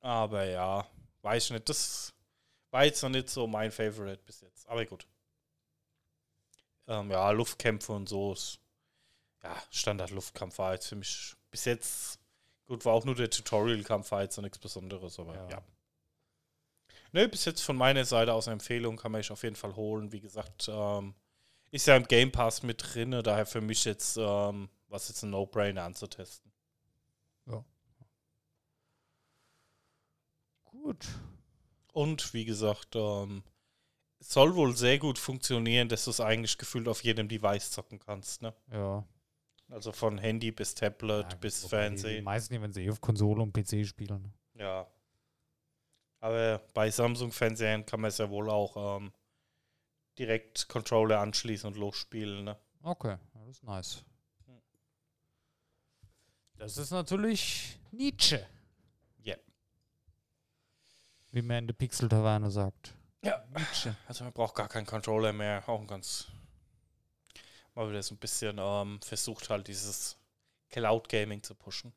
Aber 0.00 0.44
ja, 0.44 0.86
weiß 1.22 1.44
ich 1.44 1.50
nicht. 1.52 1.68
Das 1.68 2.14
war 2.70 2.84
jetzt 2.84 3.02
noch 3.02 3.10
nicht 3.10 3.28
so 3.28 3.46
mein 3.46 3.70
Favorite 3.70 4.22
bis 4.24 4.40
jetzt. 4.40 4.68
Aber 4.68 4.84
gut. 4.84 5.06
Ähm, 6.86 7.10
ja, 7.10 7.30
Luftkämpfe 7.30 7.92
und 7.92 8.08
so. 8.08 8.32
Ist, 8.32 8.60
ja, 9.42 9.56
Standard-Luftkampf 9.70 10.58
war 10.58 10.74
jetzt 10.74 10.88
für 10.88 10.96
mich 10.96 11.34
bis 11.50 11.64
jetzt. 11.64 12.18
Gut, 12.66 12.84
war 12.84 12.94
auch 12.94 13.04
nur 13.04 13.14
der 13.14 13.30
Tutorial-Kampf, 13.30 14.10
war 14.10 14.22
jetzt 14.22 14.36
noch 14.36 14.42
nichts 14.42 14.58
Besonderes, 14.58 15.18
aber 15.18 15.34
ja. 15.34 15.48
Ja. 15.50 15.62
Ne, 17.12 17.28
bis 17.28 17.44
jetzt 17.44 17.60
von 17.60 17.76
meiner 17.76 18.04
Seite 18.04 18.32
aus 18.32 18.48
eine 18.48 18.54
Empfehlung 18.54 18.96
kann 18.96 19.12
man 19.12 19.20
sich 19.20 19.30
auf 19.30 19.42
jeden 19.42 19.56
Fall 19.56 19.76
holen. 19.76 20.12
Wie 20.12 20.20
gesagt, 20.20 20.68
ähm, 20.72 21.14
ist 21.72 21.86
ja 21.86 21.96
im 21.96 22.04
Game 22.04 22.30
Pass 22.30 22.62
mit 22.62 22.82
drin, 22.94 23.10
daher 23.24 23.46
für 23.46 23.60
mich 23.60 23.84
jetzt, 23.84 24.16
ähm, 24.16 24.68
was 24.88 25.08
jetzt 25.08 25.22
ein 25.24 25.30
No-Brainer 25.30 25.82
anzutesten. 25.82 26.52
Gut. 30.64 31.06
Und 31.92 32.32
wie 32.34 32.44
gesagt, 32.44 32.96
ähm, 32.96 33.42
es 34.18 34.30
soll 34.32 34.54
wohl 34.54 34.74
sehr 34.76 34.98
gut 34.98 35.18
funktionieren, 35.18 35.88
dass 35.88 36.04
du 36.04 36.10
es 36.10 36.20
eigentlich 36.20 36.56
gefühlt 36.58 36.88
auf 36.88 37.02
jedem 37.04 37.28
Device 37.28 37.70
zocken 37.70 37.98
kannst. 37.98 38.42
Ne? 38.42 38.54
Ja. 38.72 39.04
Also 39.68 39.92
von 39.92 40.18
Handy 40.18 40.50
bis 40.50 40.74
Tablet 40.74 41.30
Ja, 41.32 41.38
bis 41.38 41.62
wobei 41.64 41.68
Die, 41.68 41.86
Fernsehen. 41.86 42.24
meisten, 42.24 42.60
wenn 42.62 42.72
sie 42.72 42.84
eh 42.86 42.90
auf 42.90 43.00
Konsole 43.00 43.42
und 43.42 43.52
PC 43.52 43.86
spielen. 43.86 44.32
Ja. 44.54 44.86
Aber 46.20 46.58
bei 46.72 46.90
Samsung-Fernsehern 46.90 47.84
kann 47.84 48.00
man 48.00 48.08
es 48.08 48.18
ja 48.18 48.30
wohl 48.30 48.48
auch 48.48 48.98
ähm, 48.98 49.12
direkt 50.18 50.68
Controller 50.68 51.20
anschließen 51.20 51.66
und 51.66 51.76
losspielen. 51.76 52.44
Ne? 52.44 52.56
Okay, 52.82 53.16
das 53.34 53.48
ist 53.48 53.64
nice. 53.64 54.04
Das 56.56 56.78
ist 56.78 56.92
natürlich 56.92 57.76
Nietzsche. 57.90 58.46
Ja. 59.24 59.34
Wie 61.32 61.42
man 61.42 61.58
in 61.58 61.66
der 61.66 61.74
Pixel-Taverne 61.74 62.52
sagt. 62.52 62.94
Ja. 63.24 63.44
Nietzsche. 63.56 63.96
Also 64.06 64.22
man 64.24 64.32
braucht 64.32 64.54
gar 64.54 64.68
keinen 64.68 64.86
Controller 64.86 65.32
mehr. 65.32 65.68
Auch 65.68 65.80
ein 65.80 65.88
ganz. 65.88 66.28
Mal 67.74 67.90
wieder 67.90 68.02
so 68.02 68.14
ein 68.14 68.18
bisschen 68.18 68.58
ähm, 68.60 69.00
versucht 69.02 69.50
halt 69.50 69.66
dieses 69.66 70.18
Cloud 70.70 71.08
Gaming 71.08 71.42
zu 71.42 71.54
pushen. 71.54 71.92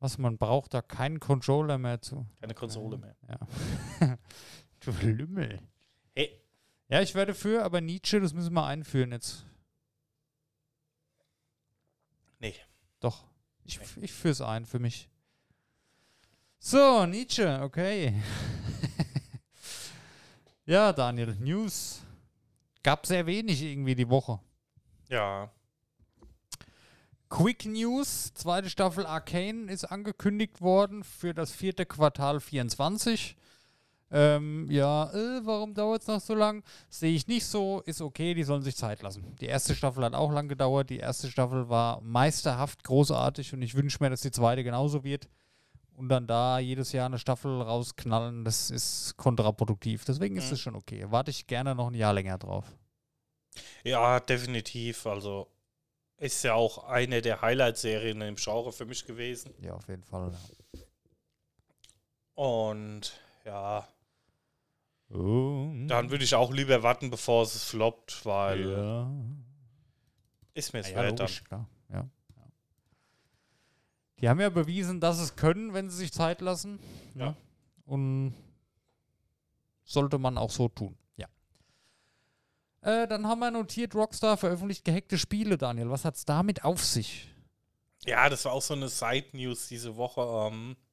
Was, 0.00 0.18
man 0.18 0.38
braucht 0.38 0.74
da 0.74 0.82
keinen 0.82 1.20
Controller 1.20 1.78
mehr 1.78 2.00
zu. 2.00 2.26
Keine 2.40 2.54
Konsole 2.54 2.98
mehr. 2.98 3.16
Ja. 3.28 4.18
du 4.80 4.90
Lümmel. 5.06 5.60
Ja, 6.88 7.02
ich 7.02 7.14
werde 7.14 7.34
für, 7.34 7.64
aber 7.64 7.80
Nietzsche, 7.80 8.20
das 8.20 8.32
müssen 8.32 8.54
wir 8.54 8.64
einführen 8.64 9.12
jetzt. 9.12 9.44
Nee. 12.38 12.54
Doch. 13.00 13.24
Ich, 13.64 13.78
ich 14.00 14.12
führe 14.12 14.32
es 14.32 14.40
ein 14.40 14.64
für 14.64 14.78
mich. 14.78 15.08
So, 16.58 17.04
Nietzsche, 17.06 17.60
okay. 17.62 18.14
ja, 20.66 20.92
Daniel, 20.92 21.36
News. 21.38 22.00
Gab 22.82 23.06
sehr 23.06 23.26
wenig 23.26 23.62
irgendwie 23.62 23.94
die 23.94 24.08
Woche. 24.08 24.40
Ja. 25.08 25.52
Quick 27.28 27.66
News, 27.66 28.32
zweite 28.32 28.70
Staffel 28.70 29.04
Arcane 29.04 29.70
ist 29.70 29.84
angekündigt 29.84 30.62
worden 30.62 31.04
für 31.04 31.34
das 31.34 31.52
vierte 31.52 31.84
Quartal 31.84 32.40
24. 32.40 33.36
Ähm, 34.10 34.66
ja, 34.70 35.10
äh, 35.12 35.40
warum 35.44 35.74
dauert 35.74 36.00
es 36.02 36.08
noch 36.08 36.20
so 36.20 36.34
lang? 36.34 36.62
Sehe 36.88 37.12
ich 37.14 37.26
nicht 37.26 37.44
so, 37.44 37.82
ist 37.84 38.00
okay, 38.00 38.32
die 38.34 38.42
sollen 38.44 38.62
sich 38.62 38.74
Zeit 38.76 39.02
lassen. 39.02 39.36
Die 39.40 39.46
erste 39.46 39.74
Staffel 39.74 40.02
hat 40.04 40.14
auch 40.14 40.32
lang 40.32 40.48
gedauert, 40.48 40.88
die 40.88 40.96
erste 40.98 41.30
Staffel 41.30 41.68
war 41.68 42.00
meisterhaft, 42.00 42.84
großartig 42.84 43.52
und 43.52 43.60
ich 43.62 43.74
wünsche 43.74 43.98
mir, 44.02 44.08
dass 44.08 44.22
die 44.22 44.30
zweite 44.30 44.64
genauso 44.64 45.04
wird. 45.04 45.28
Und 45.94 46.08
dann 46.10 46.26
da 46.26 46.58
jedes 46.60 46.92
Jahr 46.92 47.06
eine 47.06 47.18
Staffel 47.18 47.60
rausknallen, 47.60 48.44
das 48.44 48.70
ist 48.70 49.16
kontraproduktiv. 49.16 50.04
Deswegen 50.04 50.36
ist 50.36 50.46
Mhm. 50.46 50.52
es 50.54 50.60
schon 50.60 50.76
okay. 50.76 51.04
Warte 51.10 51.30
ich 51.32 51.46
gerne 51.46 51.74
noch 51.74 51.88
ein 51.88 51.94
Jahr 51.94 52.12
länger 52.14 52.38
drauf. 52.38 52.64
Ja, 53.82 54.20
definitiv. 54.20 55.04
Also 55.06 55.48
ist 56.18 56.44
ja 56.44 56.54
auch 56.54 56.84
eine 56.84 57.20
der 57.20 57.42
Highlight-Serien 57.42 58.20
im 58.22 58.36
Genre 58.36 58.70
für 58.72 58.84
mich 58.86 59.04
gewesen. 59.06 59.52
Ja, 59.60 59.74
auf 59.74 59.88
jeden 59.88 60.04
Fall. 60.04 60.32
Und 62.34 63.12
Ja. 63.44 63.86
Dann 65.10 66.10
würde 66.10 66.24
ich 66.24 66.34
auch 66.34 66.52
lieber 66.52 66.82
warten, 66.82 67.10
bevor 67.10 67.42
es 67.42 67.64
floppt, 67.64 68.26
weil 68.26 68.70
ja. 68.70 69.10
ist 70.54 70.72
mir 70.72 70.80
Ja, 70.80 70.84
es 70.86 70.90
ja, 70.90 70.96
wert 70.96 71.06
dann. 71.18 71.26
logisch, 71.26 71.44
klar. 71.44 71.68
Ja, 71.88 71.96
ja. 72.36 72.42
Die 74.20 74.28
haben 74.28 74.40
ja 74.40 74.50
bewiesen, 74.50 75.00
dass 75.00 75.18
es 75.18 75.36
können, 75.36 75.72
wenn 75.72 75.88
sie 75.88 75.96
sich 75.96 76.12
Zeit 76.12 76.40
lassen. 76.40 76.78
Ne? 77.14 77.24
Ja. 77.24 77.36
Und 77.86 78.34
sollte 79.84 80.18
man 80.18 80.36
auch 80.36 80.50
so 80.50 80.68
tun. 80.68 80.94
Ja. 81.16 81.26
Äh, 82.82 83.08
dann 83.08 83.26
haben 83.26 83.38
wir 83.38 83.50
notiert, 83.50 83.94
Rockstar 83.94 84.36
veröffentlicht 84.36 84.84
gehackte 84.84 85.16
Spiele, 85.16 85.56
Daniel. 85.56 85.88
Was 85.88 86.04
hat's 86.04 86.26
damit 86.26 86.64
auf 86.64 86.84
sich? 86.84 87.34
Ja, 88.04 88.28
das 88.28 88.44
war 88.44 88.52
auch 88.52 88.62
so 88.62 88.74
eine 88.74 88.88
Side-News 88.88 89.68
diese 89.68 89.96
Woche. 89.96 90.20
Ähm, 90.52 90.72
äh, 90.72 90.87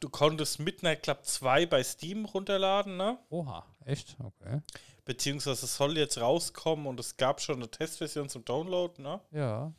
du 0.00 0.08
konntest 0.08 0.58
Midnight 0.58 1.02
Club 1.02 1.24
2 1.24 1.66
bei 1.66 1.82
Steam 1.82 2.24
runterladen, 2.24 2.96
ne? 2.96 3.18
Oha, 3.28 3.66
echt? 3.84 4.16
Okay. 4.18 4.60
Beziehungsweise 5.04 5.66
es 5.66 5.76
soll 5.76 5.96
jetzt 5.96 6.20
rauskommen 6.20 6.86
und 6.86 7.00
es 7.00 7.16
gab 7.16 7.40
schon 7.40 7.56
eine 7.56 7.70
Testversion 7.70 8.28
zum 8.28 8.44
Download, 8.44 9.00
ne? 9.00 9.20
Ja. 9.30 9.72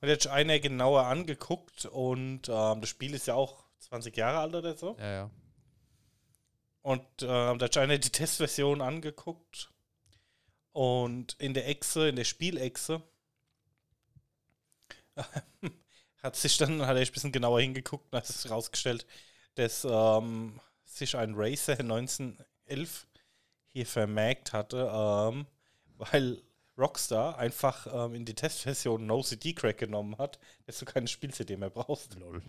Und 0.00 0.08
jetzt 0.08 0.26
einer 0.26 0.58
genauer 0.60 1.04
angeguckt 1.06 1.86
und 1.86 2.48
ähm, 2.48 2.80
das 2.80 2.88
Spiel 2.88 3.14
ist 3.14 3.26
ja 3.26 3.34
auch 3.34 3.64
20 3.78 4.16
Jahre 4.16 4.38
alt 4.38 4.54
oder 4.54 4.76
so. 4.76 4.96
Ja, 4.98 5.12
ja. 5.12 5.30
Und 6.82 7.04
ähm, 7.22 7.58
da 7.58 7.64
hat 7.64 7.76
einer 7.78 7.98
die 7.98 8.10
Testversion 8.10 8.80
angeguckt 8.80 9.72
und 10.72 11.34
in 11.40 11.54
der 11.54 11.68
Echse, 11.68 12.08
in 12.08 12.16
der 12.16 12.24
Spielechse, 12.24 13.02
hat 16.22 16.36
sich 16.36 16.56
dann, 16.58 16.82
hat 16.82 16.96
er 16.96 17.02
ein 17.02 17.12
bisschen 17.12 17.32
genauer 17.32 17.60
hingeguckt 17.60 18.12
und 18.12 18.18
hat 18.18 18.26
sich 18.26 18.44
herausgestellt, 18.50 19.06
dass 19.54 19.86
ähm, 19.88 20.60
sich 20.84 21.16
ein 21.16 21.34
Racer 21.34 21.78
1911 21.78 23.06
hier 23.68 23.86
vermerkt 23.86 24.52
hatte, 24.52 24.90
ähm, 24.92 25.46
weil 25.98 26.42
Rockstar 26.78 27.38
einfach 27.38 27.86
ähm, 27.92 28.14
in 28.14 28.24
die 28.24 28.34
Testversion 28.34 29.06
No 29.06 29.22
CD 29.22 29.54
Crack 29.54 29.78
genommen 29.78 30.18
hat, 30.18 30.38
dass 30.66 30.78
du 30.78 30.84
keine 30.84 31.08
Spiel-CD 31.08 31.56
mehr 31.56 31.70
brauchst. 31.70 32.14
Lol. 32.18 32.42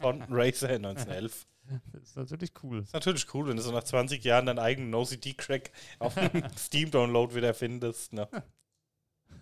Von 0.00 0.22
Racer 0.28 0.68
1911. 0.70 1.46
Das 1.92 2.02
ist 2.10 2.16
natürlich 2.16 2.52
cool. 2.62 2.82
Ist 2.82 2.94
natürlich 2.94 3.34
cool, 3.34 3.48
wenn 3.48 3.56
du 3.56 3.62
so 3.64 3.72
nach 3.72 3.82
20 3.82 4.22
Jahren 4.22 4.46
deinen 4.46 4.60
eigenen 4.60 4.90
No 4.90 5.04
CD 5.04 5.34
Crack 5.34 5.72
auf 5.98 6.16
einem 6.16 6.44
Steam-Download 6.56 7.34
wieder 7.34 7.54
findest. 7.54 8.12
Ne? 8.12 8.28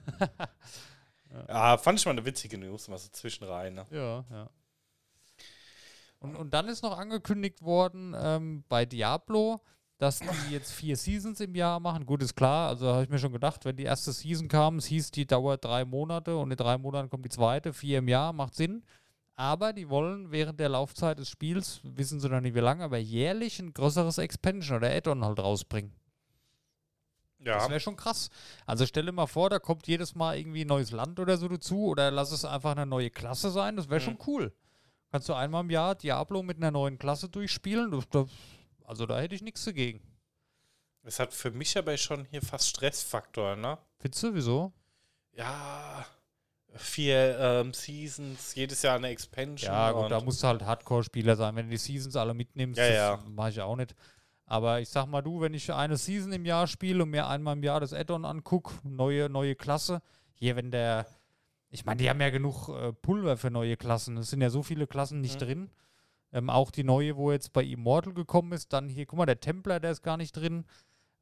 ja, 1.48 1.76
fand 1.78 1.98
ich 1.98 2.06
mal 2.06 2.12
eine 2.12 2.24
witzige 2.24 2.58
News, 2.58 2.88
mal 2.88 2.98
so 2.98 3.08
zwischenrein. 3.10 3.74
Ne? 3.74 3.86
Ja, 3.90 4.24
ja. 4.30 4.50
Und, 6.18 6.36
und 6.36 6.54
dann 6.54 6.68
ist 6.68 6.82
noch 6.82 6.96
angekündigt 6.96 7.62
worden 7.62 8.14
ähm, 8.18 8.64
bei 8.68 8.86
Diablo, 8.86 9.60
dass 9.98 10.20
die 10.20 10.52
jetzt 10.52 10.72
vier 10.72 10.96
Seasons 10.96 11.40
im 11.40 11.54
Jahr 11.54 11.80
machen. 11.80 12.06
Gut, 12.06 12.22
ist 12.22 12.34
klar. 12.34 12.68
Also 12.68 12.88
habe 12.88 13.04
ich 13.04 13.10
mir 13.10 13.18
schon 13.18 13.32
gedacht, 13.32 13.64
wenn 13.64 13.76
die 13.76 13.84
erste 13.84 14.12
Season 14.12 14.48
kam, 14.48 14.78
es 14.78 14.86
hieß, 14.86 15.10
die 15.10 15.26
dauert 15.26 15.64
drei 15.64 15.84
Monate 15.84 16.36
und 16.36 16.50
in 16.50 16.56
drei 16.56 16.78
Monaten 16.78 17.10
kommt 17.10 17.24
die 17.24 17.30
zweite, 17.30 17.72
vier 17.72 17.98
im 17.98 18.08
Jahr, 18.08 18.32
macht 18.32 18.54
Sinn. 18.54 18.84
Aber 19.36 19.72
die 19.72 19.88
wollen 19.88 20.30
während 20.30 20.60
der 20.60 20.68
Laufzeit 20.68 21.18
des 21.18 21.28
Spiels, 21.28 21.80
wissen 21.82 22.20
sie 22.20 22.28
noch 22.28 22.40
nicht 22.40 22.54
wie 22.54 22.60
lange, 22.60 22.84
aber 22.84 22.98
jährlich 22.98 23.58
ein 23.58 23.72
größeres 23.72 24.18
Expansion 24.18 24.78
oder 24.78 24.90
Add-on 24.90 25.24
halt 25.24 25.40
rausbringen. 25.40 25.92
Das 27.44 27.64
Ja, 27.64 27.70
wäre 27.70 27.80
schon 27.80 27.96
krass. 27.96 28.30
Also 28.66 28.86
stell 28.86 29.06
dir 29.06 29.12
mal 29.12 29.26
vor, 29.26 29.50
da 29.50 29.58
kommt 29.58 29.86
jedes 29.86 30.14
Mal 30.14 30.38
irgendwie 30.38 30.62
ein 30.64 30.68
neues 30.68 30.90
Land 30.90 31.18
oder 31.20 31.36
so 31.36 31.48
dazu 31.48 31.86
oder 31.86 32.10
lass 32.10 32.32
es 32.32 32.44
einfach 32.44 32.72
eine 32.72 32.86
neue 32.86 33.10
Klasse 33.10 33.50
sein. 33.50 33.76
Das 33.76 33.88
wäre 33.88 34.00
schon 34.00 34.18
cool. 34.26 34.52
Kannst 35.10 35.28
du 35.28 35.34
einmal 35.34 35.62
im 35.62 35.70
Jahr 35.70 35.94
Diablo 35.94 36.42
mit 36.42 36.56
einer 36.56 36.70
neuen 36.70 36.98
Klasse 36.98 37.28
durchspielen? 37.28 37.90
Das, 37.92 38.08
das, 38.08 38.28
also 38.84 39.06
da 39.06 39.20
hätte 39.20 39.34
ich 39.34 39.42
nichts 39.42 39.64
dagegen. 39.64 40.00
es 41.04 41.18
hat 41.20 41.32
für 41.32 41.50
mich 41.52 41.76
aber 41.78 41.96
schon 41.96 42.24
hier 42.24 42.42
fast 42.42 42.68
Stressfaktor, 42.68 43.54
ne? 43.56 43.78
Findest 43.98 44.22
du, 44.24 44.34
wieso? 44.34 44.72
Ja, 45.36 46.04
vier 46.76 47.38
ähm, 47.38 47.72
Seasons, 47.72 48.54
jedes 48.54 48.82
Jahr 48.82 48.96
eine 48.96 49.08
Expansion. 49.08 49.70
Ja, 49.72 49.92
gut, 49.92 50.10
da 50.10 50.20
musst 50.20 50.42
du 50.42 50.46
halt 50.48 50.62
Hardcore-Spieler 50.62 51.36
sein. 51.36 51.54
Wenn 51.56 51.66
du 51.66 51.70
die 51.70 51.76
Seasons 51.76 52.16
alle 52.16 52.34
mitnimmst, 52.34 52.78
Ja, 52.78 52.86
das 52.88 52.96
ja. 52.96 53.30
mache 53.30 53.50
ich 53.50 53.60
auch 53.60 53.76
nicht. 53.76 53.94
Aber 54.46 54.80
ich 54.80 54.88
sag 54.90 55.06
mal, 55.06 55.22
du, 55.22 55.40
wenn 55.40 55.54
ich 55.54 55.72
eine 55.72 55.96
Season 55.96 56.32
im 56.32 56.44
Jahr 56.44 56.66
spiele 56.66 57.02
und 57.02 57.10
mir 57.10 57.26
einmal 57.26 57.56
im 57.56 57.62
Jahr 57.62 57.80
das 57.80 57.92
Add-on 57.94 58.24
angucke, 58.24 58.74
neue, 58.82 59.28
neue 59.30 59.54
Klasse, 59.54 60.02
hier, 60.34 60.54
wenn 60.56 60.70
der, 60.70 61.06
ich 61.70 61.84
meine, 61.86 61.98
die 62.02 62.10
haben 62.10 62.20
ja 62.20 62.30
genug 62.30 62.68
äh, 62.68 62.92
Pulver 62.92 63.36
für 63.36 63.50
neue 63.50 63.76
Klassen. 63.76 64.16
Es 64.18 64.30
sind 64.30 64.42
ja 64.42 64.50
so 64.50 64.62
viele 64.62 64.86
Klassen 64.86 65.20
nicht 65.20 65.40
Mhm. 65.40 65.44
drin. 65.44 65.70
Ähm, 66.32 66.50
auch 66.50 66.70
die 66.70 66.84
neue, 66.84 67.16
wo 67.16 67.32
jetzt 67.32 67.52
bei 67.52 67.62
Immortal 67.64 68.12
gekommen 68.12 68.52
ist, 68.52 68.72
dann 68.72 68.88
hier, 68.88 69.06
guck 69.06 69.18
mal, 69.18 69.26
der 69.26 69.40
Templar, 69.40 69.80
der 69.80 69.92
ist 69.92 70.02
gar 70.02 70.16
nicht 70.16 70.32
drin. 70.36 70.64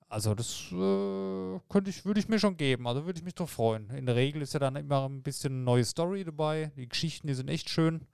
Also 0.09 0.35
das 0.35 0.71
äh, 0.73 1.61
könnte 1.69 1.91
ich, 1.91 2.05
würde 2.05 2.19
ich 2.21 2.29
mir 2.29 2.39
schon 2.39 2.57
geben. 2.57 2.87
Also 2.89 3.07
würde 3.07 3.19
ich 3.19 3.25
mich 3.25 3.35
doch 3.35 3.49
freuen. 3.49 3.89
In 3.91 4.05
der 4.07 4.17
Regel 4.17 4.43
ist 4.43 4.53
ja 4.53 4.61
dann 4.61 4.77
immer 4.77 5.09
ein 5.09 5.23
bisschen 5.23 5.65
neue 5.65 5.85
Story 5.85 6.25
dabei. 6.25 6.73
Die 6.77 6.89
Geschichten, 6.89 7.29
die 7.29 7.35
sind 7.35 7.49
echt 7.49 7.71
schön. 7.71 8.07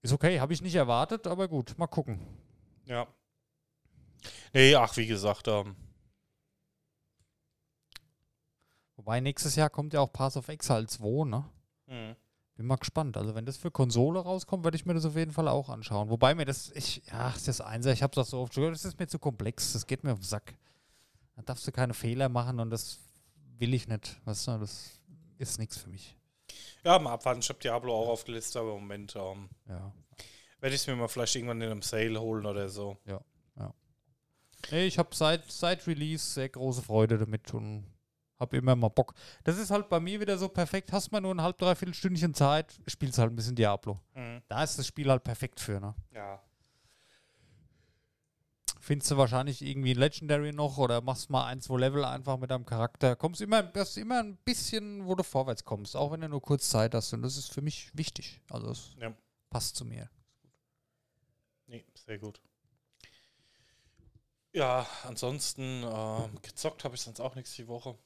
Ist 0.00 0.12
okay, 0.12 0.40
habe 0.40 0.52
ich 0.52 0.62
nicht 0.62 0.74
erwartet, 0.76 1.26
aber 1.26 1.48
gut, 1.48 1.76
mal 1.76 1.86
gucken. 1.86 2.20
Ja. 2.88 3.06
Nee, 4.52 4.74
ach, 4.74 4.96
wie 4.96 5.06
gesagt, 5.06 5.46
ähm, 5.48 5.76
Wobei 8.96 9.20
nächstes 9.20 9.54
Jahr 9.54 9.70
kommt 9.70 9.92
ja 9.92 10.00
auch 10.00 10.12
Pass 10.12 10.36
of 10.36 10.48
Exile 10.48 10.86
2, 10.86 11.24
ne? 11.28 11.44
hm. 11.86 12.16
Bin 12.56 12.66
mal 12.66 12.74
gespannt. 12.76 13.16
Also 13.16 13.36
wenn 13.36 13.46
das 13.46 13.56
für 13.56 13.70
Konsole 13.70 14.18
rauskommt, 14.18 14.64
werde 14.64 14.76
ich 14.76 14.84
mir 14.84 14.94
das 14.94 15.04
auf 15.04 15.14
jeden 15.14 15.30
Fall 15.30 15.46
auch 15.46 15.68
anschauen. 15.68 16.10
Wobei 16.10 16.34
mir 16.34 16.44
das, 16.44 16.72
ich, 16.72 17.02
ja, 17.06 17.28
das 17.28 17.36
ist 17.36 17.46
das 17.46 17.60
Einser, 17.60 17.92
ich 17.92 18.02
habe 18.02 18.12
das 18.16 18.30
so 18.30 18.40
oft 18.40 18.52
gehört, 18.52 18.74
das 18.74 18.84
ist 18.84 18.98
mir 18.98 19.06
zu 19.06 19.20
komplex, 19.20 19.74
das 19.74 19.86
geht 19.86 20.02
mir 20.02 20.12
auf 20.12 20.18
den 20.18 20.24
Sack. 20.24 20.56
Da 21.36 21.42
darfst 21.42 21.64
du 21.68 21.70
keine 21.70 21.94
Fehler 21.94 22.28
machen 22.28 22.58
und 22.58 22.70
das 22.70 22.98
will 23.58 23.74
ich 23.74 23.86
nicht. 23.86 24.20
Weißt 24.24 24.48
du, 24.48 24.58
das 24.58 24.90
ist 25.38 25.60
nichts 25.60 25.76
für 25.78 25.88
mich. 25.88 26.16
ja, 26.84 26.98
mal 26.98 27.12
abwarten. 27.12 27.38
Ich 27.38 27.48
habe 27.48 27.60
Diablo 27.60 27.94
auch 27.94 28.08
aufgelistet, 28.08 28.56
aber 28.56 28.74
im 28.74 28.80
Moment 28.80 29.14
ähm, 29.14 29.48
Ja. 29.68 29.92
Werde 30.60 30.74
ich 30.74 30.80
es 30.82 30.86
mir 30.86 30.96
mal 30.96 31.08
vielleicht 31.08 31.34
irgendwann 31.36 31.60
in 31.60 31.70
einem 31.70 31.82
Sale 31.82 32.20
holen 32.20 32.46
oder 32.46 32.68
so. 32.68 32.96
Nee, 34.72 34.86
ich 34.86 34.98
habe 34.98 35.14
seit, 35.14 35.50
seit 35.50 35.86
Release 35.86 36.24
sehr 36.34 36.48
große 36.48 36.82
Freude 36.82 37.16
damit 37.16 37.54
und 37.54 37.86
habe 38.40 38.56
immer 38.56 38.74
mal 38.74 38.88
Bock. 38.88 39.14
Das 39.44 39.56
ist 39.56 39.70
halt 39.70 39.88
bei 39.88 40.00
mir 40.00 40.20
wieder 40.20 40.36
so 40.36 40.48
perfekt. 40.48 40.92
Hast 40.92 41.12
mal 41.12 41.20
nur 41.20 41.32
ein 41.32 41.40
halb, 41.40 41.58
dreiviertel 41.58 41.94
Stündchen 41.94 42.34
Zeit, 42.34 42.78
spielst 42.88 43.18
halt 43.18 43.30
ein 43.32 43.36
bisschen 43.36 43.54
Diablo. 43.54 44.00
Mhm. 44.14 44.42
Da 44.48 44.64
ist 44.64 44.76
das 44.76 44.86
Spiel 44.86 45.08
halt 45.10 45.22
perfekt 45.22 45.60
für, 45.60 45.78
ne? 45.80 45.94
Ja. 46.12 46.42
Findest 48.80 49.10
du 49.10 49.16
wahrscheinlich 49.16 49.62
irgendwie 49.62 49.92
ein 49.92 49.98
Legendary 49.98 50.52
noch 50.52 50.78
oder 50.78 51.00
machst 51.02 51.30
mal 51.30 51.46
ein, 51.46 51.60
zwei 51.60 51.78
Level 51.78 52.04
einfach 52.04 52.36
mit 52.38 52.50
deinem 52.50 52.64
Charakter. 52.66 53.16
Kommst 53.16 53.40
immer, 53.40 53.70
hast 53.74 53.96
immer 53.96 54.20
ein 54.20 54.36
bisschen, 54.38 55.06
wo 55.06 55.14
du 55.14 55.22
vorwärts 55.22 55.64
kommst, 55.64 55.94
auch 55.96 56.10
wenn 56.10 56.20
du 56.20 56.28
nur 56.28 56.42
kurz 56.42 56.68
Zeit 56.68 56.94
hast. 56.94 57.12
Und 57.12 57.22
das 57.22 57.36
ist 57.36 57.52
für 57.52 57.62
mich 57.62 57.90
wichtig. 57.96 58.40
Also 58.50 58.70
es 58.70 58.96
Ja. 59.00 59.12
passt 59.50 59.76
zu 59.76 59.84
mir. 59.84 60.08
Sehr 62.08 62.18
gut. 62.18 62.40
Ja, 64.54 64.86
ansonsten 65.04 65.84
ähm, 65.84 66.40
gezockt 66.40 66.82
habe 66.84 66.94
ich 66.94 67.02
sonst 67.02 67.20
auch 67.20 67.34
nichts 67.34 67.54
die 67.54 67.68
Woche. 67.68 67.98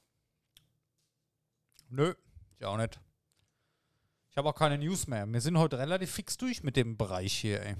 Nö, 1.87 2.13
ich 2.59 2.65
auch 2.65 2.75
nicht. 2.75 2.99
Ich 4.29 4.35
habe 4.35 4.49
auch 4.49 4.55
keine 4.55 4.77
News 4.77 5.07
mehr. 5.07 5.25
Wir 5.25 5.39
sind 5.39 5.57
heute 5.57 5.79
relativ 5.79 6.11
fix 6.11 6.35
durch 6.35 6.63
mit 6.63 6.75
dem 6.75 6.97
Bereich 6.97 7.33
hier, 7.33 7.61
ey. 7.61 7.77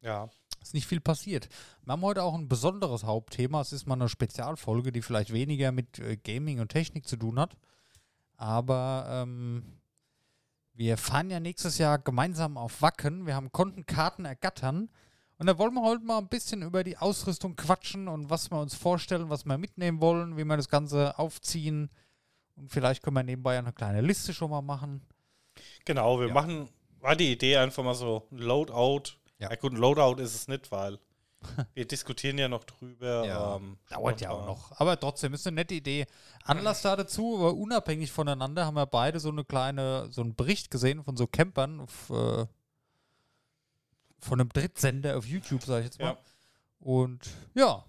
Ja. 0.00 0.30
Ist 0.60 0.74
nicht 0.74 0.86
viel 0.86 1.00
passiert. 1.00 1.48
Wir 1.82 1.90
haben 1.90 2.02
heute 2.02 2.22
auch 2.22 2.34
ein 2.34 2.48
besonderes 2.48 3.02
Hauptthema. 3.02 3.62
Es 3.62 3.72
ist 3.72 3.88
mal 3.88 3.94
eine 3.94 4.08
Spezialfolge, 4.08 4.92
die 4.92 5.02
vielleicht 5.02 5.32
weniger 5.32 5.72
mit 5.72 5.98
äh, 5.98 6.16
Gaming 6.18 6.60
und 6.60 6.68
Technik 6.68 7.08
zu 7.08 7.16
tun 7.16 7.40
hat. 7.40 7.56
Aber 8.36 9.06
ähm, 9.08 9.80
wir 10.72 10.96
fahren 10.98 11.30
ja 11.30 11.40
nächstes 11.40 11.78
Jahr 11.78 11.98
gemeinsam 11.98 12.56
auf 12.56 12.80
Wacken. 12.80 13.26
Wir 13.26 13.34
haben 13.34 13.50
Kontenkarten 13.50 14.24
ergattern. 14.24 14.88
Und 15.42 15.46
da 15.48 15.58
wollen 15.58 15.74
wir 15.74 15.82
heute 15.82 16.04
mal 16.04 16.18
ein 16.18 16.28
bisschen 16.28 16.62
über 16.62 16.84
die 16.84 16.96
Ausrüstung 16.98 17.56
quatschen 17.56 18.06
und 18.06 18.30
was 18.30 18.52
wir 18.52 18.60
uns 18.60 18.76
vorstellen, 18.76 19.28
was 19.28 19.44
wir 19.44 19.58
mitnehmen 19.58 20.00
wollen, 20.00 20.36
wie 20.36 20.44
wir 20.44 20.56
das 20.56 20.68
Ganze 20.68 21.18
aufziehen. 21.18 21.90
Und 22.54 22.70
vielleicht 22.70 23.02
können 23.02 23.16
wir 23.16 23.24
nebenbei 23.24 23.58
eine 23.58 23.72
kleine 23.72 24.02
Liste 24.02 24.32
schon 24.32 24.52
mal 24.52 24.62
machen. 24.62 25.02
Genau, 25.84 26.20
wir 26.20 26.28
Ja. 26.28 26.32
machen, 26.34 26.68
war 27.00 27.16
die 27.16 27.32
Idee 27.32 27.56
einfach 27.56 27.82
mal 27.82 27.96
so 27.96 28.28
ein 28.30 28.38
Loadout. 28.38 29.14
Ja. 29.40 29.50
Ja. 29.50 29.56
gut, 29.56 29.72
ein 29.72 29.78
Loadout 29.78 30.22
ist 30.22 30.36
es 30.36 30.46
nicht, 30.46 30.70
weil 30.70 31.00
wir 31.74 31.88
diskutieren 31.88 32.38
ja 32.38 32.48
noch 32.48 32.62
drüber. 32.62 33.26
Ja, 33.26 33.56
ähm, 33.56 33.78
Dauert 33.90 34.20
ja 34.20 34.30
auch 34.30 34.46
noch. 34.46 34.70
Aber 34.78 35.00
trotzdem 35.00 35.34
ist 35.34 35.44
eine 35.48 35.56
nette 35.56 35.74
Idee. 35.74 36.06
Anlass 36.44 36.82
da 36.82 36.94
dazu, 36.94 37.34
aber 37.38 37.54
unabhängig 37.54 38.12
voneinander 38.12 38.64
haben 38.64 38.76
wir 38.76 38.86
beide 38.86 39.18
so 39.18 39.30
eine 39.30 39.44
kleine, 39.44 40.06
so 40.12 40.20
einen 40.20 40.36
Bericht 40.36 40.70
gesehen 40.70 41.02
von 41.02 41.16
so 41.16 41.26
Campern 41.26 41.80
auf, 41.80 42.10
äh, 42.10 42.46
von 44.22 44.40
einem 44.40 44.48
Drittsender 44.50 45.16
auf 45.18 45.26
YouTube, 45.26 45.62
sage 45.62 45.80
ich 45.80 45.86
jetzt 45.86 45.98
mal. 46.00 46.06
Ja. 46.12 46.18
Und 46.80 47.28
ja. 47.54 47.84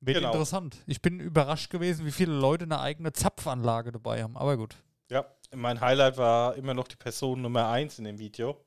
Wird 0.00 0.16
Genau. 0.18 0.32
interessant. 0.32 0.78
Ich 0.86 1.00
bin 1.00 1.20
überrascht 1.20 1.70
gewesen, 1.70 2.04
wie 2.06 2.10
viele 2.12 2.32
Leute 2.32 2.64
eine 2.64 2.80
eigene 2.80 3.12
Zapfanlage 3.12 3.92
dabei 3.92 4.22
haben. 4.22 4.36
Aber 4.36 4.56
gut. 4.56 4.76
Ja, 5.10 5.24
mein 5.54 5.80
Highlight 5.80 6.16
war 6.16 6.56
immer 6.56 6.74
noch 6.74 6.88
die 6.88 6.96
Person 6.96 7.42
Nummer 7.42 7.68
1 7.68 7.98
in 7.98 8.04
dem 8.04 8.18
Video, 8.18 8.60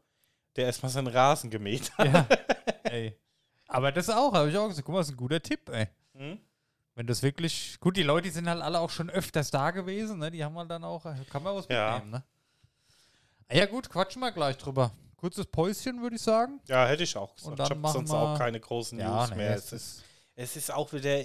der 0.56 0.66
erstmal 0.66 0.92
seinen 0.92 1.08
Rasen 1.08 1.50
gemäht 1.50 1.92
hat. 1.98 2.06
Ja. 2.08 2.28
ey. 2.84 3.18
Aber 3.68 3.92
das 3.92 4.10
auch, 4.10 4.34
habe 4.34 4.50
ich 4.50 4.58
auch 4.58 4.68
gesagt. 4.70 4.86
Guck 4.86 4.94
mal, 4.94 5.00
das 5.00 5.08
ist 5.08 5.14
ein 5.14 5.18
guter 5.18 5.42
Tipp, 5.42 5.68
ey. 5.70 5.88
Hm? 6.14 6.40
Wenn 6.94 7.08
das 7.08 7.22
wirklich. 7.24 7.78
Gut, 7.82 7.98
die 7.98 8.04
Leute 8.04 8.28
die 8.28 8.30
sind 8.30 8.48
halt 8.48 8.62
alle 8.62 8.80
auch 8.80 8.90
schon 8.90 9.10
öfters 9.10 9.52
da 9.52 9.72
gewesen, 9.72 10.20
ne? 10.20 10.32
Die 10.32 10.44
haben 10.46 10.58
halt 10.58 10.70
dann 10.72 10.84
auch. 10.86 11.04
Kann 11.30 11.44
man 11.44 11.56
was 11.56 11.68
Ja. 11.68 11.96
mitnehmen, 11.96 12.12
ne? 12.12 12.24
Ah 13.50 13.56
Ja, 13.56 13.66
gut, 13.66 13.90
quatschen 13.90 14.22
wir 14.22 14.32
gleich 14.32 14.58
drüber. 14.58 14.92
Kurzes 15.18 15.46
Päuschen, 15.48 16.02
würde 16.02 16.16
ich 16.18 16.22
sagen. 16.22 16.60
Ja, 16.68 16.86
hätte 16.88 17.04
ich 17.04 17.16
auch 17.18 17.34
gesagt. 17.36 17.52
Und 17.52 17.60
dann 17.60 17.66
Ich 17.68 17.84
habe 17.84 17.94
sonst 17.94 18.12
auch 18.12 18.38
keine 18.38 18.60
großen 18.60 18.98
News 18.98 19.30
nee, 19.32 19.36
mehr. 19.38 19.56
es 19.56 19.72
ist, 19.72 20.04
es 20.36 20.56
ist 20.56 20.72
auch 20.72 20.92
wieder, 20.94 21.24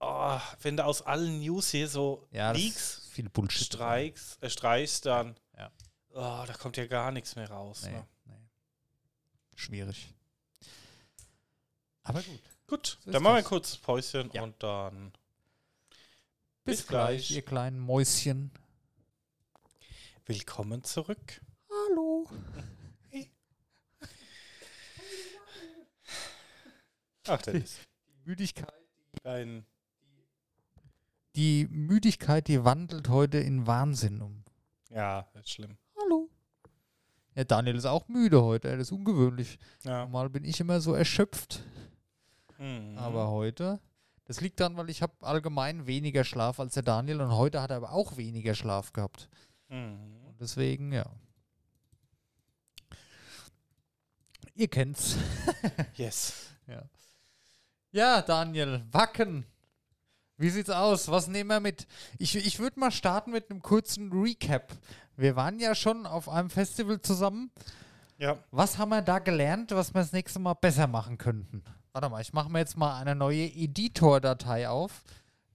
oh, 0.00 0.38
wenn 0.62 0.76
du 0.76 0.84
aus 0.84 1.02
allen 1.02 1.40
News 1.40 1.70
hier 1.70 1.88
so 1.88 2.26
ja, 2.30 2.52
Leaks, 2.52 3.08
viel 3.10 3.28
Bullshit. 3.28 3.66
Streiks, 3.66 4.38
äh, 4.40 4.50
streichst, 4.50 5.06
dann, 5.06 5.34
Ja. 5.56 5.70
oh, 6.10 6.44
da 6.46 6.52
kommt 6.60 6.76
ja 6.76 6.86
gar 6.86 7.10
nichts 7.10 7.34
mehr 7.36 7.50
raus. 7.50 7.82
Nee, 7.84 7.92
Ne? 7.92 8.06
nee. 8.26 8.34
Schwierig. 9.54 10.12
Aber 12.02 12.22
gut. 12.22 12.40
Gut, 12.68 12.98
So 13.04 13.10
dann 13.12 13.22
machen 13.22 13.32
wir 13.34 13.38
ein 13.38 13.42
das. 13.42 13.48
kurzes 13.48 13.76
Päuschen 13.78 14.30
Ja. 14.32 14.42
und 14.42 14.62
dann 14.62 15.12
Bis, 16.64 16.78
Bis 16.78 16.86
gleich, 16.88 17.26
gleich. 17.28 17.30
ihr 17.30 17.42
kleinen 17.42 17.78
Mäuschen. 17.78 18.50
willkommen 20.26 20.82
zurück. 20.84 21.40
Hallo. 21.70 22.28
Ach, 27.28 27.42
Dennis. 27.42 27.78
Müdigkeit. 28.24 28.72
Dein, 29.22 29.64
Die 31.34 31.66
Müdigkeit, 31.70 32.48
die 32.48 32.64
wandelt 32.64 33.08
heute 33.08 33.38
in 33.38 33.66
Wahnsinn 33.66 34.22
um. 34.22 34.44
ja, 34.90 35.26
das 35.34 35.44
ist 35.44 35.50
schlimm. 35.50 35.76
Hallo. 36.00 36.28
Ja, 37.34 37.44
Daniel 37.44 37.76
ist 37.76 37.84
auch 37.84 38.08
müde 38.08 38.42
heute. 38.42 38.70
Das 38.72 38.88
ist 38.88 38.92
ungewöhnlich. 38.92 39.58
Ja. 39.84 40.00
Normal 40.04 40.30
bin 40.30 40.44
ich 40.44 40.58
immer 40.60 40.80
so 40.80 40.94
erschöpft. 40.94 41.62
Mhm. 42.58 42.96
Aber 42.96 43.30
heute, 43.30 43.80
das 44.24 44.40
liegt 44.40 44.60
daran, 44.60 44.76
weil 44.76 44.88
ich 44.88 45.02
habe 45.02 45.12
allgemein 45.20 45.86
weniger 45.86 46.24
Schlaf 46.24 46.58
als 46.60 46.74
der 46.74 46.82
Daniel 46.82 47.20
und 47.20 47.32
heute 47.36 47.60
hat 47.60 47.70
er 47.70 47.76
aber 47.76 47.92
auch 47.92 48.16
weniger 48.16 48.54
Schlaf 48.54 48.92
gehabt. 48.94 49.28
Mhm. 49.68 50.16
Und 50.26 50.40
deswegen, 50.40 50.92
ja. 50.92 51.04
Ihr 54.54 54.68
kennt's. 54.68 55.16
Yes. 55.96 56.42
Ja. 56.68 56.82
Ja, 57.92 58.22
Daniel, 58.22 58.84
Wacken. 58.92 59.46
Wie 60.36 60.50
sieht's 60.50 60.70
aus? 60.70 61.08
Was 61.08 61.28
nehmen 61.28 61.48
wir 61.48 61.60
mit? 61.60 61.86
Ich, 62.18 62.36
ich 62.36 62.58
würde 62.58 62.78
mal 62.78 62.90
starten 62.90 63.30
mit 63.30 63.50
einem 63.50 63.62
kurzen 63.62 64.12
Recap. 64.12 64.72
Wir 65.16 65.34
waren 65.34 65.58
ja 65.58 65.74
schon 65.74 66.04
auf 66.04 66.28
einem 66.28 66.50
Festival 66.50 67.00
zusammen. 67.00 67.50
Ja, 68.18 68.38
Was 68.50 68.78
haben 68.78 68.90
wir 68.90 69.02
da 69.02 69.18
gelernt, 69.18 69.70
was 69.72 69.94
wir 69.94 70.00
das 70.00 70.12
nächste 70.12 70.38
Mal 70.38 70.54
besser 70.54 70.86
machen 70.86 71.16
könnten? 71.18 71.62
Warte 71.92 72.08
mal, 72.10 72.20
ich 72.20 72.32
mache 72.32 72.50
mir 72.50 72.58
jetzt 72.58 72.76
mal 72.76 72.98
eine 72.98 73.14
neue 73.14 73.46
Editor-Datei 73.46 74.68
auf 74.68 75.02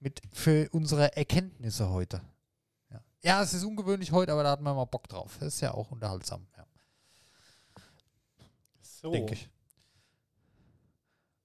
mit 0.00 0.20
für 0.32 0.68
unsere 0.72 1.16
Erkenntnisse 1.16 1.90
heute. 1.90 2.20
Ja. 2.90 3.00
ja, 3.22 3.42
es 3.42 3.54
ist 3.54 3.64
ungewöhnlich 3.64 4.10
heute, 4.10 4.32
aber 4.32 4.42
da 4.42 4.50
hatten 4.50 4.64
wir 4.64 4.74
mal 4.74 4.84
Bock 4.84 5.08
drauf. 5.08 5.36
Das 5.38 5.54
ist 5.54 5.60
ja 5.60 5.74
auch 5.74 5.92
unterhaltsam, 5.92 6.46
ja, 6.56 6.66
so. 8.80 9.12
denke 9.12 9.34
ich. 9.34 9.48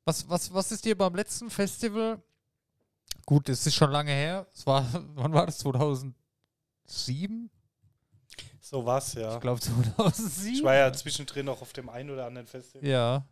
Was, 0.08 0.30
was, 0.30 0.54
was 0.54 0.72
ist 0.72 0.86
dir 0.86 0.98
beim 0.98 1.14
letzten 1.16 1.50
Festival? 1.50 2.24
Gut, 3.26 3.50
es 3.50 3.68
ist 3.68 3.76
schon 3.76 3.92
lange 3.92 4.14
her. 4.14 4.48
Es 4.54 4.66
war, 4.66 4.88
wann 5.16 5.34
war 5.34 5.46
das? 5.46 5.58
2007? 5.58 7.52
So 8.62 8.86
was, 8.86 9.16
ja. 9.16 9.34
Ich 9.36 9.42
glaube 9.42 9.60
2007. 9.60 10.54
Ich 10.54 10.64
war 10.64 10.76
ja 10.76 10.94
zwischendrin 10.94 11.46
noch 11.48 11.62
auf 11.62 11.74
dem 11.74 11.90
einen 11.90 12.10
oder 12.10 12.26
anderen 12.26 12.48
Festival. 12.48 12.88
Ja. 12.88 13.28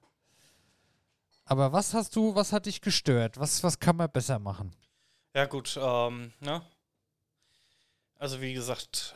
Aber 1.45 1.71
was 1.71 1.93
hast 1.93 2.13
du, 2.17 2.35
was 2.35 2.51
hat 2.51 2.65
dich 2.65 2.81
gestört? 2.81 3.39
Was, 3.39 3.63
was 3.63 3.79
kann 3.79 3.95
man 3.95 4.11
besser 4.11 4.37
machen? 4.37 4.75
Ja, 5.33 5.45
gut, 5.45 5.79
ähm, 5.81 6.33
ne? 6.41 6.61
Also 8.19 8.41
wie 8.41 8.53
gesagt, 8.53 9.15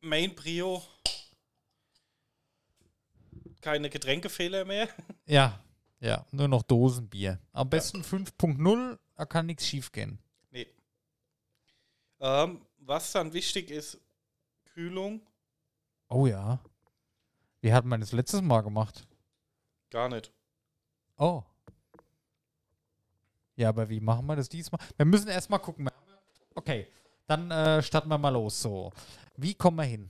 Main 0.00 0.34
Brio. 0.34 0.82
Keine 3.60 3.88
Getränkefehler 3.88 4.64
mehr. 4.64 4.88
Ja, 5.26 5.60
ja, 6.00 6.24
nur 6.30 6.48
noch 6.48 6.62
Dosenbier. 6.62 7.38
Am 7.52 7.68
besten 7.68 8.02
5.0, 8.02 8.98
da 9.16 9.24
kann 9.26 9.46
nichts 9.46 9.66
schief 9.66 9.92
gehen. 9.92 10.18
Nee. 10.50 10.66
Ähm, 12.20 12.62
was 12.78 13.12
dann 13.12 13.32
wichtig 13.32 13.70
ist, 13.70 14.00
Kühlung. 14.72 15.20
Oh 16.08 16.26
ja. 16.26 16.58
Wie 17.60 17.72
hat 17.72 17.84
man 17.84 18.00
das 18.00 18.12
letztes 18.12 18.40
Mal 18.40 18.62
gemacht? 18.62 19.06
Gar 19.90 20.08
nicht. 20.08 20.32
Oh. 21.18 21.42
Ja, 23.56 23.68
aber 23.68 23.90
wie 23.90 24.00
machen 24.00 24.24
wir 24.26 24.36
das 24.36 24.48
diesmal? 24.48 24.80
Wir 24.96 25.04
müssen 25.04 25.28
erstmal 25.28 25.58
gucken. 25.58 25.90
Okay, 26.54 26.86
dann 27.26 27.50
äh, 27.50 27.82
starten 27.82 28.08
wir 28.08 28.16
mal 28.16 28.30
los. 28.30 28.62
So. 28.62 28.90
Wie 29.36 29.54
kommen 29.54 29.76
wir 29.76 29.84
hin? 29.84 30.08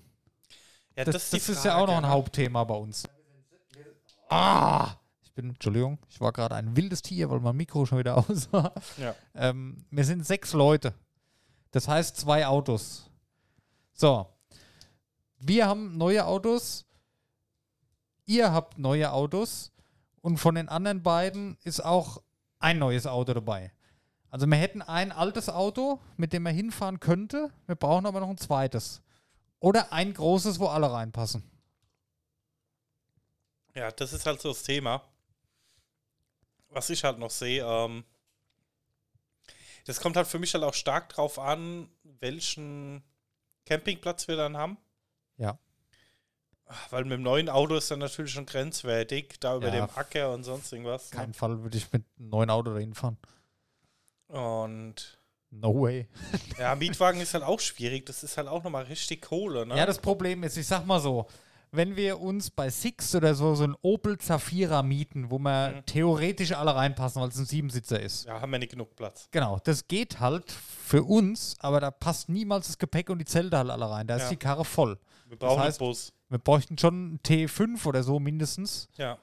Ja, 0.96 1.04
das, 1.04 1.16
ist 1.16 1.32
die 1.32 1.38
das 1.38 1.48
ist 1.48 1.64
ja 1.64 1.76
auch 1.76 1.86
noch 1.86 1.96
ein 1.96 2.02
ne? 2.02 2.08
Hauptthema 2.08 2.62
bei 2.62 2.74
uns. 2.74 3.08
Ah! 4.28 4.94
Ich 5.30 5.34
bin, 5.34 5.50
Entschuldigung, 5.50 6.00
ich 6.08 6.20
war 6.20 6.32
gerade 6.32 6.56
ein 6.56 6.74
wildes 6.76 7.02
Tier, 7.02 7.30
weil 7.30 7.38
mein 7.38 7.56
Mikro 7.56 7.86
schon 7.86 7.98
wieder 7.98 8.16
aus 8.30 8.52
war. 8.52 8.74
Ja. 8.96 9.14
Ähm, 9.36 9.76
wir 9.88 10.04
sind 10.04 10.26
sechs 10.26 10.52
Leute. 10.52 10.92
Das 11.70 11.86
heißt 11.86 12.16
zwei 12.16 12.48
Autos. 12.48 13.08
So. 13.92 14.26
Wir 15.38 15.68
haben 15.68 15.96
neue 15.96 16.26
Autos. 16.26 16.84
Ihr 18.26 18.50
habt 18.50 18.76
neue 18.76 19.12
Autos. 19.12 19.70
Und 20.20 20.38
von 20.38 20.56
den 20.56 20.68
anderen 20.68 21.04
beiden 21.04 21.56
ist 21.62 21.84
auch 21.84 22.20
ein 22.58 22.80
neues 22.80 23.06
Auto 23.06 23.32
dabei. 23.32 23.72
Also 24.30 24.46
wir 24.48 24.56
hätten 24.56 24.82
ein 24.82 25.12
altes 25.12 25.48
Auto, 25.48 26.00
mit 26.16 26.32
dem 26.32 26.42
man 26.42 26.54
hinfahren 26.56 26.98
könnte. 26.98 27.52
Wir 27.68 27.76
brauchen 27.76 28.04
aber 28.04 28.18
noch 28.18 28.30
ein 28.30 28.36
zweites. 28.36 29.00
Oder 29.60 29.92
ein 29.92 30.12
großes, 30.12 30.58
wo 30.58 30.66
alle 30.66 30.92
reinpassen. 30.92 31.48
Ja, 33.76 33.92
das 33.92 34.12
ist 34.12 34.26
halt 34.26 34.40
so 34.40 34.48
das 34.48 34.64
Thema. 34.64 35.02
Was 36.70 36.88
ich 36.90 37.04
halt 37.04 37.18
noch 37.18 37.30
sehe, 37.30 37.64
ähm, 37.64 38.04
das 39.86 40.00
kommt 40.00 40.16
halt 40.16 40.26
für 40.26 40.38
mich 40.38 40.54
halt 40.54 40.64
auch 40.64 40.74
stark 40.74 41.08
drauf 41.08 41.38
an, 41.38 41.88
welchen 42.20 43.02
Campingplatz 43.66 44.28
wir 44.28 44.36
dann 44.36 44.56
haben. 44.56 44.78
Ja. 45.36 45.58
Weil 46.90 47.02
mit 47.04 47.14
dem 47.14 47.22
neuen 47.22 47.48
Auto 47.48 47.74
ist 47.74 47.90
dann 47.90 47.98
natürlich 47.98 48.32
schon 48.32 48.46
grenzwertig, 48.46 49.40
da 49.40 49.56
über 49.56 49.68
Ja. 49.74 49.86
dem 49.86 49.96
Acker 49.96 50.32
und 50.32 50.44
sonst 50.44 50.72
irgendwas. 50.72 51.10
Ne? 51.12 51.18
Keinen 51.18 51.34
Fall 51.34 51.60
würde 51.62 51.76
ich 51.76 51.92
mit 51.92 52.04
einem 52.18 52.28
neuen 52.28 52.50
Auto 52.50 52.72
dahin 52.72 52.94
fahren. 52.94 53.16
Und 54.28 55.18
No 55.50 55.74
way. 55.82 56.06
ja, 56.58 56.76
Mietwagen 56.76 57.20
ist 57.20 57.34
halt 57.34 57.42
auch 57.42 57.58
schwierig. 57.58 58.06
Das 58.06 58.22
ist 58.22 58.36
halt 58.36 58.46
auch 58.46 58.62
nochmal 58.62 58.84
richtig 58.84 59.22
Kohle, 59.22 59.66
ne? 59.66 59.76
Ja, 59.76 59.84
das 59.86 59.98
Problem 59.98 60.44
ist, 60.44 60.56
ich 60.56 60.66
sag 60.68 60.86
mal 60.86 61.00
so, 61.00 61.26
wenn 61.72 61.94
wir 61.96 62.20
uns 62.20 62.50
bei 62.50 62.68
Six 62.70 63.14
oder 63.14 63.34
so 63.34 63.54
so 63.54 63.64
ein 63.64 63.76
Opel 63.82 64.18
Zafira 64.18 64.82
mieten, 64.82 65.30
wo 65.30 65.38
wir 65.38 65.70
Mhm. 65.76 65.86
theoretisch 65.86 66.52
alle 66.52 66.74
reinpassen, 66.74 67.22
weil 67.22 67.28
es 67.28 67.36
ein 67.38 67.44
Siebensitzer 67.46 68.00
ist. 68.00 68.24
ja, 68.26 68.40
haben 68.40 68.50
wir 68.52 68.58
nicht 68.58 68.72
genug 68.72 68.96
Platz. 68.96 69.28
Genau, 69.30 69.58
das 69.62 69.86
geht 69.88 70.18
halt 70.20 70.50
für 70.50 71.02
uns, 71.04 71.54
aber 71.60 71.80
da 71.80 71.90
passt 71.90 72.28
niemals 72.28 72.66
das 72.66 72.78
Gepäck 72.78 73.08
und 73.10 73.18
die 73.18 73.24
Zelte 73.24 73.56
halt 73.58 73.70
alle 73.70 73.88
rein. 73.90 74.06
Da 74.06 74.16
ist 74.16 74.22
Ja. 74.24 74.28
die 74.30 74.36
Karre 74.36 74.64
voll. 74.64 74.98
Wir 75.28 75.38
brauchen 75.38 75.60
heißt- 75.62 75.80
einen 75.80 75.88
Bus. 75.90 76.12
Wir 76.28 76.38
bräuchten 76.38 76.76
schon 76.78 76.94
einen 76.94 77.20
T5 77.22 77.86
oder 77.86 78.02
so 78.02 78.18
mindestens. 78.20 78.88
Ja. 78.96 79.18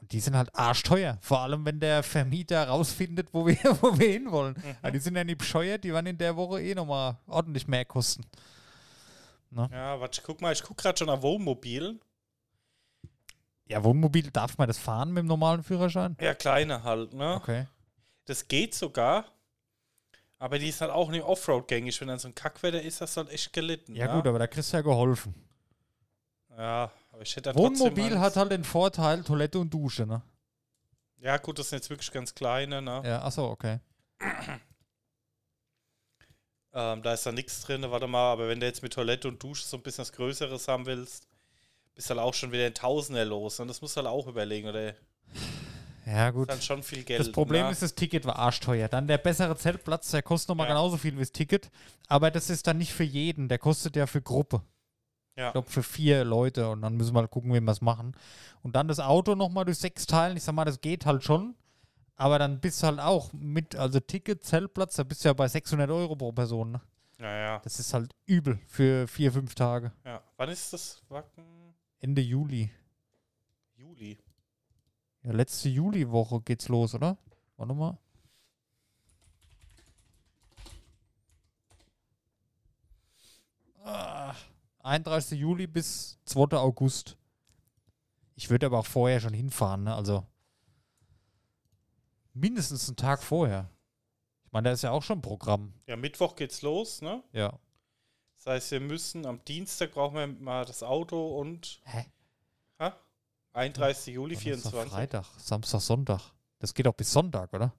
Und 0.00 0.12
die 0.12 0.20
sind 0.20 0.36
halt 0.36 0.54
arschteuer. 0.54 1.18
Vor 1.22 1.40
allem, 1.40 1.64
wenn 1.66 1.80
der 1.80 2.02
Vermieter 2.02 2.68
rausfindet, 2.68 3.28
wo 3.32 3.46
wir, 3.46 3.56
wo 3.82 3.98
wir 3.98 4.12
hinwollen. 4.12 4.54
Mhm. 4.56 4.76
Ja, 4.82 4.90
die 4.90 4.98
sind 5.00 5.16
ja 5.16 5.24
nicht 5.24 5.38
bescheuert, 5.38 5.84
die 5.84 5.92
werden 5.92 6.06
in 6.06 6.18
der 6.18 6.36
Woche 6.36 6.62
eh 6.62 6.74
nochmal 6.74 7.16
ordentlich 7.26 7.66
mehr 7.66 7.84
kosten. 7.84 8.24
Ja, 9.50 10.00
warte, 10.00 10.22
guck 10.22 10.40
mal, 10.40 10.52
ich 10.52 10.62
guck 10.62 10.76
gerade 10.76 10.98
schon 10.98 11.06
nach 11.06 11.22
Wohnmobilen. 11.22 12.00
Ja, 13.66 13.84
Wohnmobil, 13.84 14.30
darf 14.30 14.56
man 14.58 14.68
das 14.68 14.78
fahren 14.78 15.10
mit 15.10 15.22
dem 15.22 15.26
normalen 15.26 15.62
Führerschein? 15.62 16.16
Ja, 16.20 16.34
kleine 16.34 16.82
halt, 16.82 17.12
ne? 17.12 17.34
Okay. 17.34 17.66
Das 18.24 18.48
geht 18.48 18.74
sogar. 18.74 19.26
Aber 20.38 20.58
die 20.58 20.68
ist 20.68 20.80
halt 20.80 20.90
auch 20.90 21.10
nicht 21.10 21.24
Offroad-gängig. 21.24 22.00
Wenn 22.00 22.08
dann 22.08 22.18
so 22.18 22.28
ein 22.28 22.34
Kackwetter 22.34 22.80
ist, 22.80 23.00
das 23.00 23.16
halt 23.16 23.30
echt 23.30 23.52
gelitten. 23.52 23.94
Ja, 23.94 24.06
ne? 24.06 24.12
gut, 24.14 24.26
aber 24.26 24.38
da 24.38 24.46
kriegst 24.46 24.72
du 24.72 24.76
ja 24.76 24.82
geholfen. 24.82 25.34
Ja, 26.56 26.90
aber 27.12 27.22
ich 27.22 27.34
hätte 27.36 27.54
Wohnmobil 27.54 28.18
hat 28.18 28.36
halt 28.36 28.52
den 28.52 28.64
Vorteil 28.64 29.22
Toilette 29.22 29.58
und 29.58 29.72
Dusche, 29.72 30.06
ne? 30.06 30.22
Ja, 31.18 31.36
gut, 31.36 31.58
das 31.58 31.70
sind 31.70 31.78
jetzt 31.78 31.90
wirklich 31.90 32.10
ganz 32.10 32.34
kleine, 32.34 32.80
ne? 32.80 33.02
Ja, 33.04 33.22
achso, 33.22 33.50
okay. 33.50 33.80
Ähm, 36.74 37.02
da 37.02 37.14
ist 37.14 37.24
da 37.24 37.32
nichts 37.32 37.62
drin, 37.62 37.84
warte 37.88 38.06
mal. 38.06 38.32
Aber 38.32 38.48
wenn 38.48 38.60
du 38.60 38.66
jetzt 38.66 38.82
mit 38.82 38.92
Toilette 38.92 39.28
und 39.28 39.42
Dusche 39.42 39.66
so 39.66 39.76
ein 39.76 39.82
bisschen 39.82 40.02
was 40.02 40.12
Größeres 40.12 40.68
haben 40.68 40.86
willst, 40.86 41.26
bist 41.94 42.10
halt 42.10 42.20
auch 42.20 42.34
schon 42.34 42.52
wieder 42.52 42.66
ein 42.66 42.74
Tausender 42.74 43.24
los. 43.24 43.58
Und 43.60 43.68
das 43.68 43.80
musst 43.80 43.96
du 43.96 44.02
halt 44.02 44.08
auch 44.08 44.26
überlegen, 44.26 44.68
oder? 44.68 44.94
Ja, 46.06 46.30
gut. 46.30 46.48
ist 46.48 46.54
dann 46.54 46.62
schon 46.62 46.82
viel 46.82 47.04
Geld. 47.04 47.20
Das 47.20 47.32
Problem 47.32 47.66
ne? 47.66 47.70
ist, 47.70 47.82
das 47.82 47.94
Ticket 47.94 48.24
war 48.24 48.36
arschteuer. 48.36 48.88
Dann 48.88 49.06
der 49.06 49.18
bessere 49.18 49.56
Zeltplatz, 49.56 50.10
der 50.10 50.22
kostet 50.22 50.50
nochmal 50.50 50.66
Ja. 50.66 50.74
genauso 50.74 50.96
viel 50.96 51.14
wie 51.14 51.20
das 51.20 51.32
Ticket. 51.32 51.70
Aber 52.08 52.30
das 52.30 52.48
ist 52.50 52.66
dann 52.66 52.78
nicht 52.78 52.92
für 52.92 53.04
jeden. 53.04 53.48
Der 53.48 53.58
kostet 53.58 53.96
ja 53.96 54.06
für 54.06 54.22
Gruppe. 54.22 54.62
Ja. 55.36 55.48
Ich 55.48 55.52
glaube, 55.52 55.70
für 55.70 55.82
vier 55.82 56.24
Leute. 56.24 56.70
Und 56.70 56.82
dann 56.82 56.96
müssen 56.96 57.14
wir 57.14 57.20
halt 57.20 57.30
gucken, 57.30 57.52
wie 57.52 57.60
wir 57.60 57.72
es 57.72 57.80
machen. 57.80 58.16
Und 58.62 58.74
dann 58.74 58.88
das 58.88 59.00
Auto 59.00 59.34
nochmal 59.34 59.64
durch 59.66 59.78
sechs 59.78 60.06
teilen. 60.06 60.36
Ich 60.36 60.44
sag 60.44 60.54
mal, 60.54 60.64
das 60.64 60.80
geht 60.80 61.04
halt 61.04 61.24
schon. 61.24 61.54
Aber 62.20 62.38
dann 62.40 62.60
bist 62.60 62.82
du 62.82 62.88
halt 62.88 62.98
auch 62.98 63.32
mit, 63.32 63.76
also 63.76 64.00
Ticket, 64.00 64.42
Zeltplatz, 64.44 64.96
da 64.96 65.04
bist 65.04 65.24
du 65.24 65.28
ja 65.28 65.32
bei 65.34 65.46
600 65.46 65.88
Euro 65.88 66.16
pro 66.16 66.32
Person. 66.32 66.72
Ne? 66.72 66.80
Ja, 67.20 67.32
ja, 67.32 67.58
Das 67.60 67.78
ist 67.78 67.94
halt 67.94 68.12
übel 68.26 68.58
für 68.66 69.06
vier, 69.06 69.32
fünf 69.32 69.54
Tage. 69.54 69.92
ja. 70.04 70.20
Wann 70.36 70.48
ist 70.50 70.72
das 70.72 71.00
Wacken? 71.08 71.44
Ende 72.00 72.20
Juli. 72.20 72.70
Juli. 73.76 74.18
Ja, 75.22 75.32
letzte 75.32 75.68
Juliwoche 75.68 76.40
geht's 76.42 76.68
los, 76.68 76.94
oder? 76.94 77.16
Warte 77.56 77.74
mal. 77.74 77.98
Ah, 83.84 84.34
31. 84.80 85.38
Juli 85.38 85.66
bis 85.66 86.18
2. 86.24 86.56
August. 86.58 87.16
Ich 88.34 88.50
würde 88.50 88.66
aber 88.66 88.78
auch 88.80 88.86
vorher 88.86 89.20
schon 89.20 89.34
hinfahren, 89.34 89.84
ne? 89.84 89.94
Also 89.94 90.26
mindestens 92.40 92.88
einen 92.88 92.96
Tag 92.96 93.22
vorher. 93.22 93.70
Ich 94.44 94.52
meine, 94.52 94.68
da 94.68 94.72
ist 94.72 94.82
ja 94.82 94.90
auch 94.90 95.02
schon 95.02 95.20
Programm. 95.20 95.74
Ja, 95.86 95.96
Mittwoch 95.96 96.36
geht's 96.36 96.62
los, 96.62 97.02
ne? 97.02 97.22
Ja. 97.32 97.58
Das 98.36 98.46
heißt, 98.46 98.70
wir 98.70 98.80
müssen 98.80 99.26
am 99.26 99.44
Dienstag 99.44 99.92
brauchen 99.92 100.16
wir 100.16 100.26
mal 100.26 100.64
das 100.64 100.82
Auto 100.82 101.38
und 101.38 101.80
Hä? 101.84 102.06
ha? 102.78 102.96
31. 103.52 104.14
Juli 104.14 104.36
Donnerstag, 104.36 104.70
24. 104.72 104.92
Freitag, 104.92 105.26
Samstag, 105.38 105.80
Sonntag. 105.80 106.32
Das 106.58 106.72
geht 106.72 106.86
auch 106.86 106.94
bis 106.94 107.12
Sonntag, 107.12 107.52
oder? 107.52 107.74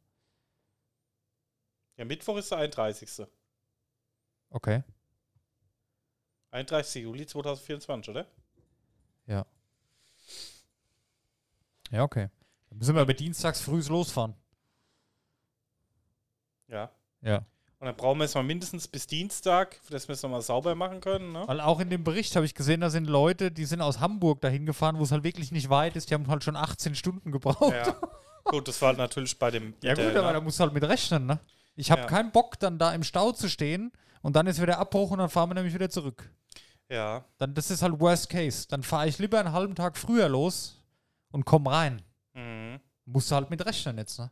Ja, 1.98 2.06
Mittwoch 2.06 2.38
ist 2.38 2.52
der 2.52 2.60
31. 2.60 3.28
Okay. 4.50 4.84
31. 6.52 7.04
Juli 7.04 7.26
2024, 7.26 8.12
oder? 8.12 8.26
Ja, 11.92 12.04
okay. 12.04 12.30
Dann 12.70 12.78
müssen 12.78 12.96
wir 12.96 13.02
aber 13.02 13.14
dienstags 13.14 13.62
früh 13.62 13.82
losfahren. 13.82 14.36
Ja. 16.70 16.90
Ja. 17.22 17.38
Und 17.80 17.86
dann 17.86 17.96
brauchen 17.96 18.20
wir 18.20 18.26
es 18.26 18.36
mal 18.36 18.44
mindestens 18.44 18.88
bis 18.90 19.08
Dienstag, 19.08 19.80
dass 19.90 20.08
wir 20.10 20.14
es 20.14 20.22
nochmal 20.22 20.42
sauber 20.42 20.76
machen 20.76 21.00
können, 21.00 21.32
ne? 21.32 21.44
Weil 21.48 21.62
auch 21.62 21.80
in 21.80 21.90
dem 21.90 22.04
Bericht 22.04 22.36
habe 22.36 22.46
ich 22.46 22.54
gesehen, 22.54 22.82
da 22.82 22.90
sind 22.90 23.08
Leute, 23.08 23.52
die 23.52 23.64
sind 23.66 23.82
aus 23.82 24.02
Hamburg 24.02 24.42
dahin 24.42 24.66
gefahren, 24.66 25.00
wo 25.00 25.04
es 25.04 25.12
halt 25.12 25.24
wirklich 25.24 25.52
nicht 25.54 25.70
weit 25.70 25.96
ist. 25.96 26.10
Die 26.10 26.14
haben 26.14 26.28
halt 26.28 26.44
schon 26.44 26.58
18 26.58 26.96
Stunden 26.96 27.32
gebraucht. 27.32 27.74
Ja. 27.74 27.96
Gut, 28.44 28.68
das 28.68 28.82
war 28.82 28.90
halt 28.90 28.98
natürlich 28.98 29.38
bei 29.40 29.50
dem. 29.52 29.74
Ja, 29.82 29.94
der, 29.94 30.08
gut, 30.10 30.18
aber 30.18 30.28
ne? 30.28 30.34
da 30.34 30.42
musst 30.42 30.60
du 30.60 30.64
halt 30.64 30.74
mit 30.74 30.84
rechnen, 30.84 31.26
ne? 31.26 31.40
Ich 31.76 31.90
habe 31.92 32.02
Ja. 32.02 32.08
keinen 32.08 32.32
Bock, 32.32 32.60
dann 32.60 32.78
da 32.78 32.94
im 32.94 33.04
Stau 33.04 33.32
zu 33.32 33.48
stehen 33.48 33.94
und 34.22 34.36
dann 34.36 34.48
ist 34.48 34.62
wieder 34.62 34.78
Abbruch 34.80 35.12
und 35.12 35.20
dann 35.20 35.30
fahren 35.30 35.50
wir 35.50 35.54
nämlich 35.56 35.74
wieder 35.74 35.90
zurück. 35.90 36.30
Ja. 36.90 37.24
Dann, 37.38 37.54
das 37.54 37.72
ist 37.72 37.82
halt 37.82 37.98
Worst 38.00 38.30
Case. 38.30 38.68
Dann 38.68 38.84
fahre 38.84 39.08
ich 39.08 39.20
lieber 39.20 39.40
einen 39.40 39.54
halben 39.54 39.76
Tag 39.76 39.98
früher 39.98 40.28
los 40.28 40.84
und 41.32 41.46
komm 41.46 41.68
rein. 41.68 42.02
Mhm. 42.34 42.80
Musst 43.06 43.32
du 43.32 43.36
halt 43.36 43.50
mit 43.50 43.66
rechnen 43.66 43.98
jetzt, 44.00 44.20
ne? 44.20 44.30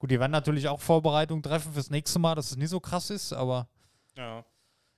Gut, 0.00 0.10
die 0.10 0.18
werden 0.18 0.32
natürlich 0.32 0.66
auch 0.66 0.80
Vorbereitungen 0.80 1.42
treffen 1.42 1.72
fürs 1.72 1.90
nächste 1.90 2.18
Mal, 2.18 2.34
dass 2.34 2.50
es 2.50 2.56
nicht 2.56 2.70
so 2.70 2.80
krass 2.80 3.10
ist, 3.10 3.32
aber 3.32 3.68
Ja. 4.16 4.44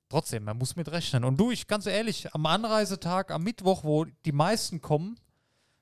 trotzdem, 0.09 0.45
man 0.45 0.57
muss 0.57 0.77
mit 0.77 0.91
rechnen. 0.91 1.25
Und 1.25 1.39
du, 1.39 1.51
ich 1.51 1.67
ganz 1.67 1.87
ehrlich, 1.87 2.33
am 2.35 2.47
Anreisetag, 2.47 3.31
am 3.33 3.43
Mittwoch, 3.43 3.83
wo 3.85 4.05
die 4.05 4.33
meisten 4.33 4.81
kommen, 4.81 5.19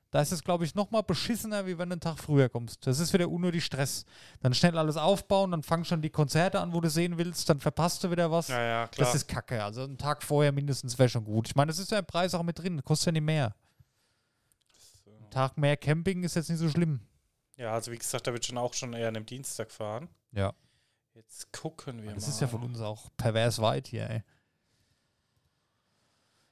da 0.09 0.19
ist 0.21 0.31
es, 0.33 0.43
glaube 0.43 0.65
ich, 0.65 0.75
noch 0.75 0.91
mal 0.91 1.03
beschissener, 1.03 1.65
wie 1.67 1.77
wenn 1.77 1.87
du 1.89 1.93
einen 1.93 2.01
Tag 2.01 2.17
früher 2.19 2.49
kommst. 2.49 2.85
Das 2.85 2.99
ist 2.99 3.13
wieder 3.13 3.29
unnötig 3.29 3.63
Stress. 3.63 4.03
Dann 4.41 4.53
schnell 4.53 4.77
alles 4.77 4.97
aufbauen, 4.97 5.51
dann 5.51 5.63
fangen 5.63 5.85
schon 5.85 6.01
die 6.01 6.09
Konzerte 6.09 6.59
an, 6.59 6.73
wo 6.73 6.81
du 6.81 6.89
sehen 6.89 7.17
willst, 7.17 7.47
dann 7.47 7.61
verpasst 7.61 8.03
du 8.03 8.11
wieder 8.11 8.29
was. 8.29 8.49
Ja, 8.49 8.61
ja, 8.61 8.87
klar. 8.87 9.05
das 9.05 9.15
ist 9.15 9.27
kacke. 9.29 9.63
Also 9.63 9.83
einen 9.83 9.97
Tag 9.97 10.21
vorher 10.23 10.51
mindestens 10.51 10.97
wäre 10.99 11.07
schon 11.07 11.23
gut. 11.23 11.47
Ich 11.47 11.55
meine, 11.55 11.67
das 11.69 11.77
ist 11.79 11.91
ja 11.91 11.99
im 11.99 12.05
Preis 12.05 12.33
auch 12.33 12.43
mit 12.43 12.57
drin, 12.59 12.83
kostet 12.83 13.05
ja 13.05 13.11
nicht 13.13 13.21
mehr. 13.21 13.55
Ein 15.05 15.29
Tag 15.29 15.57
mehr 15.57 15.77
Camping 15.77 16.23
ist 16.23 16.35
jetzt 16.35 16.49
nicht 16.49 16.59
so 16.59 16.67
schlimm. 16.69 16.99
Ja, 17.61 17.73
also 17.73 17.91
wie 17.91 17.97
gesagt, 17.97 18.27
da 18.27 18.33
wird 18.33 18.45
schon 18.45 18.57
auch 18.57 18.73
schon 18.73 18.93
eher 18.93 19.07
an 19.07 19.13
dem 19.13 19.25
Dienstag 19.25 19.71
fahren. 19.71 20.09
Ja. 20.31 20.53
Jetzt 21.13 21.51
gucken 21.51 22.01
wir 22.03 22.13
Das 22.13 22.23
mal. 22.25 22.29
ist 22.29 22.41
ja 22.41 22.47
von 22.47 22.63
uns 22.63 22.79
auch 22.81 23.09
pervers 23.17 23.59
weit 23.59 23.87
hier, 23.87 24.09
ey. 24.09 24.23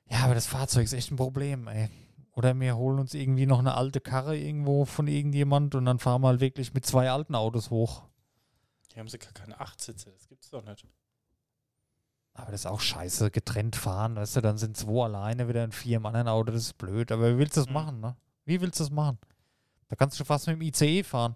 Ja, 0.05 0.19
aber 0.19 0.33
das 0.35 0.47
Fahrzeug 0.47 0.83
ist 0.85 0.93
echt 0.93 1.11
ein 1.11 1.15
Problem, 1.17 1.67
ey. 1.67 1.89
Oder 2.33 2.57
wir 2.59 2.75
holen 2.77 2.99
uns 2.99 3.13
irgendwie 3.13 3.45
noch 3.45 3.59
eine 3.59 3.75
alte 3.75 4.01
Karre 4.01 4.37
irgendwo 4.37 4.85
von 4.85 5.07
irgendjemand 5.07 5.75
und 5.75 5.85
dann 5.85 5.99
fahren 5.99 6.21
wir 6.21 6.27
halt 6.29 6.39
wirklich 6.39 6.73
mit 6.73 6.85
zwei 6.85 7.09
alten 7.11 7.35
Autos 7.35 7.69
hoch. 7.69 8.03
Hier 8.93 9.01
haben 9.01 9.07
sie 9.07 9.19
gar 9.19 9.33
keine 9.33 9.59
Achtsitze, 9.59 10.11
das 10.11 10.27
gibt's 10.27 10.49
doch 10.49 10.63
nicht. 10.63 10.85
Aber 12.33 12.51
das 12.51 12.61
ist 12.61 12.65
auch 12.67 12.79
scheiße, 12.79 13.31
getrennt 13.31 13.75
fahren, 13.75 14.15
weißt 14.15 14.37
du, 14.37 14.41
dann 14.41 14.57
sind 14.57 14.77
zwei 14.77 15.05
alleine 15.05 15.47
wieder 15.47 15.63
in 15.63 15.71
vier 15.71 15.97
im 15.97 16.05
anderen 16.05 16.27
Auto, 16.27 16.51
das 16.51 16.63
ist 16.63 16.77
blöd. 16.77 17.11
Aber 17.11 17.33
wie 17.33 17.37
willst 17.39 17.57
du 17.57 17.61
das 17.61 17.67
Mhm. 17.67 17.73
machen, 17.73 17.99
ne? 17.99 18.15
Wie 18.45 18.61
willst 18.61 18.79
du 18.79 18.83
das 18.85 18.91
machen? 18.91 19.17
Da 19.89 19.95
kannst 19.95 20.19
du 20.19 20.23
fast 20.23 20.47
mit 20.47 20.55
dem 20.55 20.61
ICE 20.61 21.03
fahren. 21.03 21.35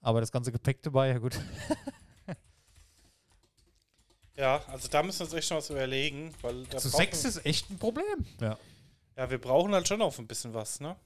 Aber 0.00 0.20
das 0.20 0.30
ganze 0.30 0.52
Gepäck 0.52 0.82
dabei, 0.82 1.08
ja 1.08 1.18
gut. 1.18 1.38
Ja, 4.40 4.64
also 4.68 4.88
da 4.88 5.02
müssen 5.02 5.18
wir 5.20 5.24
uns 5.26 5.34
echt 5.34 5.50
noch 5.50 5.58
was 5.58 5.68
überlegen, 5.68 6.32
weil 6.40 6.64
da 6.64 6.78
Zu 6.78 6.88
sechs 6.88 7.26
ist 7.26 7.44
echt 7.44 7.68
ein 7.68 7.78
Problem. 7.78 8.24
Ja. 8.40 8.56
Ja, 9.14 9.28
wir 9.28 9.38
brauchen 9.38 9.74
halt 9.74 9.86
schon 9.86 10.00
auf 10.00 10.18
ein 10.18 10.26
bisschen 10.26 10.54
was, 10.54 10.80
ne? 10.80 10.96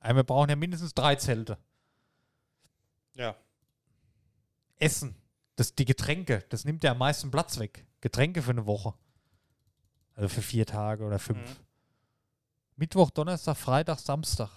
wir 0.00 0.22
brauchen 0.22 0.50
ja 0.50 0.54
mindestens 0.54 0.94
drei 0.94 1.16
Zelte. 1.16 1.58
Ja. 3.16 3.34
Essen. 4.76 5.16
Das, 5.56 5.74
die 5.74 5.84
Getränke, 5.84 6.44
das 6.50 6.64
nimmt 6.64 6.84
ja 6.84 6.92
am 6.92 6.98
meisten 6.98 7.32
Platz 7.32 7.58
weg. 7.58 7.84
Getränke 8.00 8.40
für 8.40 8.52
eine 8.52 8.66
Woche. 8.66 8.94
Also 10.14 10.28
für 10.28 10.42
vier 10.42 10.64
Tage 10.64 11.02
oder 11.02 11.18
fünf. 11.18 11.40
Mhm. 11.40 11.65
Mittwoch, 12.76 13.10
Donnerstag, 13.10 13.56
Freitag, 13.56 13.98
Samstag. 13.98 14.50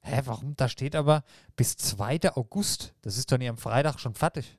Hä, 0.00 0.20
warum? 0.24 0.56
Da 0.56 0.68
steht 0.68 0.96
aber 0.96 1.24
bis 1.56 1.76
2. 1.76 2.34
August. 2.34 2.94
Das 3.02 3.16
ist 3.16 3.30
doch 3.30 3.38
nicht 3.38 3.48
am 3.48 3.56
Freitag 3.56 3.98
schon 3.98 4.14
fertig. 4.14 4.58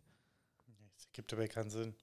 Das 0.95 1.11
gibt 1.11 1.33
aber 1.33 1.47
keinen 1.47 1.69
Sinn. 1.69 1.95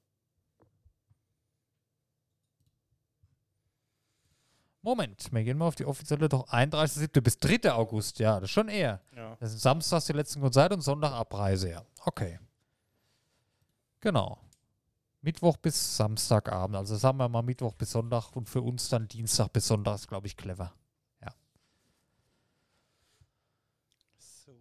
Moment, 4.83 5.31
wir 5.31 5.45
gehen 5.45 5.59
mal 5.59 5.67
auf 5.67 5.75
die 5.75 5.85
offizielle 5.85 6.29
doch 6.29 6.49
31.7. 6.49 7.21
bis 7.21 7.39
3. 7.39 7.73
August. 7.73 8.19
Ja, 8.19 8.41
das 8.41 8.45
ist 8.49 8.55
schon 8.55 8.69
eher. 8.69 9.03
Ja. 9.15 9.37
Das 9.39 9.51
sind 9.51 9.61
samstags 9.61 10.07
die 10.07 10.15
letzten 10.15 10.41
Konzerte 10.41 10.75
und 10.75 10.81
Sonntag 10.81 11.13
Abreise, 11.13 11.71
ja. 11.71 11.85
Okay. 12.05 12.39
Genau. 14.01 14.39
Mittwoch 15.23 15.57
bis 15.59 15.97
Samstagabend. 15.97 16.77
Also 16.77 16.97
sagen 16.97 17.19
wir 17.19 17.29
mal 17.29 17.43
Mittwoch 17.43 17.75
bis 17.75 17.93
Sonntag 17.93 18.35
und 18.37 18.49
für 18.49 18.63
uns 18.63 18.89
dann 18.89 19.07
Dienstag 19.09 19.53
bis 19.53 19.67
Sonntag 19.67 19.97
ist, 19.97 20.09
glaube 20.09 20.27
ich, 20.27 20.37
clever. 20.37 20.73
So. 24.19 24.59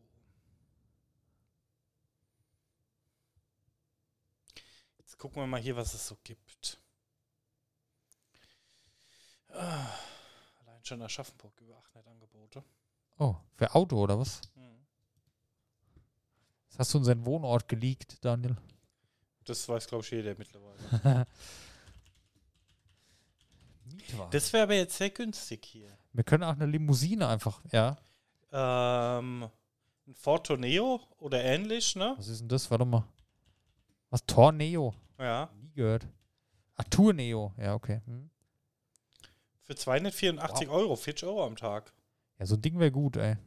Jetzt 4.97 5.17
gucken 5.17 5.41
wir 5.41 5.47
mal 5.47 5.61
hier, 5.61 5.75
was 5.75 5.93
es 5.93 6.05
so 6.05 6.17
gibt. 6.23 6.79
Ah, 9.49 9.87
allein 10.61 10.83
schon 10.83 11.01
Aschaffenburg 11.01 11.59
über 11.61 11.77
800 11.77 12.07
Angebote. 12.07 12.63
Oh, 13.17 13.35
für 13.55 13.73
Auto 13.73 13.97
oder 13.97 14.19
was? 14.19 14.41
Das 16.69 16.79
hast 16.79 16.93
du 16.93 16.99
unseren 16.99 17.25
Wohnort 17.25 17.67
geleakt, 17.67 18.23
Daniel. 18.23 18.55
Das 19.49 19.67
weiß, 19.67 19.87
glaube 19.87 20.03
ich, 20.03 20.11
jeder 20.11 20.35
mittlerweile. 20.37 21.25
Das 24.31 24.53
wäre 24.53 24.63
aber 24.63 24.75
jetzt 24.75 24.97
sehr 24.97 25.09
günstig 25.11 25.65
hier. 25.65 25.97
Wir 26.13 26.23
können 26.23 26.43
auch 26.43 26.53
eine 26.53 26.65
Limousine 26.65 27.27
einfach, 27.27 27.61
ja. 27.71 27.97
Ähm, 28.51 29.49
ein 30.07 30.15
Ford 30.15 30.47
Tourneo 30.47 31.01
oder 31.17 31.43
ähnlich, 31.43 31.95
ne? 31.95 32.15
Was 32.17 32.27
ist 32.27 32.41
denn 32.41 32.47
das? 32.47 32.71
Warte 32.71 32.85
mal. 32.85 33.03
Was? 34.09 34.25
Torneo? 34.25 34.95
Ja. 35.19 35.49
Nie 35.61 35.71
gehört. 35.73 36.07
Ah, 36.75 36.83
Tourneo. 36.83 37.53
Ja, 37.57 37.75
okay. 37.75 38.01
Hm. 38.05 38.29
Für 39.63 39.75
284 39.75 40.69
Euro, 40.69 40.95
40 40.95 41.27
Euro 41.27 41.45
am 41.45 41.55
Tag. 41.55 41.93
Ja, 42.39 42.45
so 42.47 42.55
ein 42.55 42.61
Ding 42.61 42.79
wäre 42.79 42.91
gut, 42.91 43.17
ey. 43.17 43.37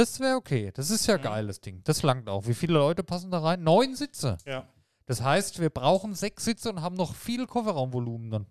Das 0.00 0.18
wäre 0.18 0.36
okay. 0.36 0.70
Das 0.72 0.88
ist 0.88 1.06
ja 1.06 1.18
Mhm. 1.18 1.22
geil, 1.22 1.46
das 1.46 1.60
Ding. 1.60 1.82
Das 1.84 2.02
langt 2.02 2.26
auch. 2.30 2.46
Wie 2.46 2.54
viele 2.54 2.72
Leute 2.72 3.04
passen 3.04 3.30
da 3.30 3.40
rein? 3.40 3.62
Neun 3.62 3.94
Sitze. 3.94 4.38
Ja. 4.46 4.66
Das 5.04 5.20
heißt, 5.20 5.60
wir 5.60 5.68
brauchen 5.68 6.14
sechs 6.14 6.46
Sitze 6.46 6.70
und 6.70 6.80
haben 6.80 6.96
noch 6.96 7.14
viel 7.14 7.46
Kofferraumvolumen 7.46 8.30
dann. 8.30 8.46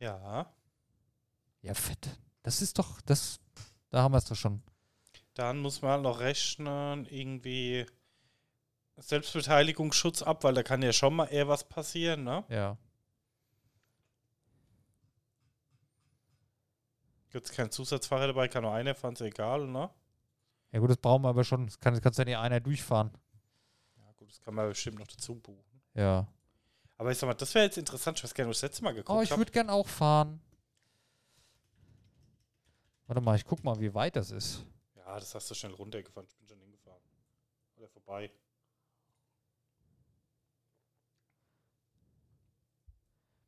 Ja. 0.00 0.52
Ja, 1.62 1.72
fett. 1.72 2.10
Das 2.42 2.60
ist 2.60 2.78
doch, 2.78 3.00
das, 3.00 3.40
da 3.88 4.02
haben 4.02 4.12
wir 4.12 4.18
es 4.18 4.26
doch 4.26 4.36
schon. 4.36 4.62
Dann 5.32 5.60
muss 5.60 5.80
man 5.80 5.92
halt 5.92 6.02
noch 6.02 6.20
rechnen, 6.20 7.06
irgendwie 7.06 7.86
Selbstbeteiligungsschutz 8.96 10.20
ab, 10.20 10.44
weil 10.44 10.52
da 10.52 10.62
kann 10.62 10.82
ja 10.82 10.92
schon 10.92 11.16
mal 11.16 11.24
eher 11.26 11.48
was 11.48 11.64
passieren, 11.64 12.22
ne? 12.24 12.44
Ja. 12.50 12.76
Gibt 17.30 17.46
es 17.46 17.52
keinen 17.56 17.70
Zusatzfahrer 17.70 18.26
dabei, 18.26 18.48
kann 18.48 18.62
nur 18.62 18.72
einer 18.74 18.94
fahren, 18.94 19.14
ist 19.14 19.22
egal, 19.22 19.66
ne? 19.68 19.88
Ja 20.76 20.80
gut, 20.80 20.90
das 20.90 20.98
brauchen 20.98 21.22
wir 21.22 21.30
aber 21.30 21.42
schon. 21.42 21.64
Das 21.64 21.80
kann, 21.80 21.94
das 21.94 22.02
kannst 22.02 22.18
ja 22.18 22.26
nicht 22.26 22.36
einer 22.36 22.60
durchfahren. 22.60 23.10
Ja, 23.96 24.12
gut, 24.18 24.28
das 24.28 24.42
kann 24.42 24.54
man 24.54 24.68
bestimmt 24.68 24.98
noch 24.98 25.06
dazu 25.06 25.34
buchen. 25.34 25.80
Ja. 25.94 26.28
Aber 26.98 27.10
ich 27.10 27.16
sag 27.16 27.28
mal, 27.28 27.32
das 27.32 27.54
wäre 27.54 27.64
jetzt 27.64 27.78
interessant. 27.78 28.18
Ich 28.18 28.24
weiß 28.24 28.36
nicht, 28.36 28.46
wo 28.46 28.50
ich 28.50 28.56
das 28.56 28.62
letzte 28.62 28.84
Mal 28.84 28.92
geguckt 28.92 29.18
Oh, 29.18 29.22
ich 29.22 29.34
würde 29.34 29.50
gern 29.50 29.70
auch 29.70 29.88
fahren. 29.88 30.38
Warte 33.06 33.22
mal, 33.22 33.36
ich 33.36 33.46
guck 33.46 33.64
mal, 33.64 33.80
wie 33.80 33.94
weit 33.94 34.16
das 34.16 34.30
ist. 34.30 34.66
Ja, 34.96 35.18
das 35.18 35.34
hast 35.34 35.50
du 35.50 35.54
schnell 35.54 35.72
runtergefahren. 35.72 36.28
Ich 36.28 36.36
bin 36.36 36.46
schon 36.46 36.60
hingefahren. 36.60 37.00
Oder 37.76 37.88
vorbei. 37.88 38.30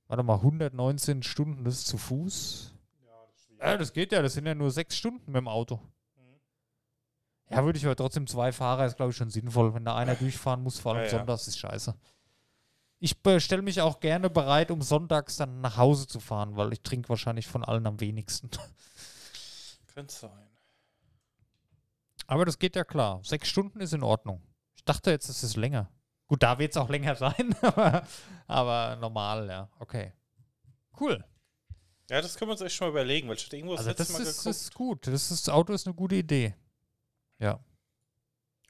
Warte 0.06 0.22
mal, 0.22 0.36
119 0.36 1.22
Stunden, 1.22 1.64
das 1.64 1.74
ist 1.74 1.88
zu 1.88 1.98
Fuß. 1.98 2.72
Ja, 3.04 3.26
das. 3.30 3.48
Ja, 3.58 3.76
das 3.76 3.92
geht 3.92 4.12
ja, 4.12 4.22
das 4.22 4.32
sind 4.32 4.46
ja 4.46 4.54
nur 4.54 4.70
sechs 4.70 4.96
Stunden 4.96 5.30
mit 5.30 5.40
dem 5.40 5.48
Auto. 5.48 5.78
Ja, 7.50 7.64
würde 7.64 7.78
ich 7.78 7.84
aber 7.86 7.96
trotzdem 7.96 8.26
zwei 8.26 8.52
Fahrer, 8.52 8.86
ist 8.86 8.96
glaube 8.96 9.10
ich 9.12 9.16
schon 9.16 9.30
sinnvoll. 9.30 9.74
Wenn 9.74 9.84
da 9.84 9.96
einer 9.96 10.14
durchfahren 10.14 10.62
muss, 10.62 10.78
vor 10.78 10.92
allem 10.92 11.04
Ja, 11.04 11.10
ja. 11.12 11.18
sonntags, 11.18 11.48
ist 11.48 11.58
scheiße. 11.58 11.94
Ich 13.00 13.16
stelle 13.38 13.62
mich 13.62 13.80
auch 13.80 14.00
gerne 14.00 14.28
bereit, 14.28 14.70
um 14.70 14.82
sonntags 14.82 15.36
dann 15.36 15.60
nach 15.60 15.76
Hause 15.76 16.06
zu 16.08 16.18
fahren, 16.20 16.56
weil 16.56 16.72
ich 16.72 16.82
trinke 16.82 17.08
wahrscheinlich 17.08 17.46
von 17.46 17.64
allen 17.64 17.86
am 17.86 18.00
wenigsten. 18.00 18.50
Könnte 19.94 20.12
sein. 20.14 20.48
Aber 22.26 22.44
das 22.44 22.58
geht 22.58 22.76
ja 22.76 22.84
klar. 22.84 23.20
Sechs 23.22 23.48
Stunden 23.48 23.80
ist 23.80 23.94
in 23.94 24.02
Ordnung. 24.02 24.42
Ich 24.76 24.84
dachte 24.84 25.10
jetzt, 25.10 25.28
es 25.28 25.42
ist 25.42 25.56
länger. 25.56 25.90
Gut, 26.26 26.42
da 26.42 26.58
wird 26.58 26.72
es 26.72 26.76
auch 26.76 26.90
länger 26.90 27.14
sein, 27.14 27.54
aber, 27.62 28.02
aber 28.46 28.96
normal, 28.96 29.48
ja. 29.48 29.70
Okay. 29.78 30.12
Cool. 31.00 31.24
Ja, 32.10 32.20
das 32.20 32.36
können 32.36 32.48
wir 32.50 32.52
uns 32.52 32.60
echt 32.60 32.74
schon 32.74 32.88
mal 32.88 32.90
überlegen, 32.90 33.28
weil 33.28 33.36
ich 33.36 33.44
hatte 33.46 33.56
irgendwo 33.56 33.76
das 33.76 33.86
Also 33.86 33.90
letzte 33.90 34.02
das 34.04 34.12
Mal 34.12 34.22
ist, 34.22 34.38
geguckt. 34.38 34.56
ist 34.56 34.74
gut. 34.74 35.06
Das, 35.06 35.30
ist, 35.30 35.46
das 35.46 35.54
Auto 35.54 35.72
ist 35.72 35.86
eine 35.86 35.94
gute 35.94 36.16
Idee. 36.16 36.54
Ja. 37.38 37.60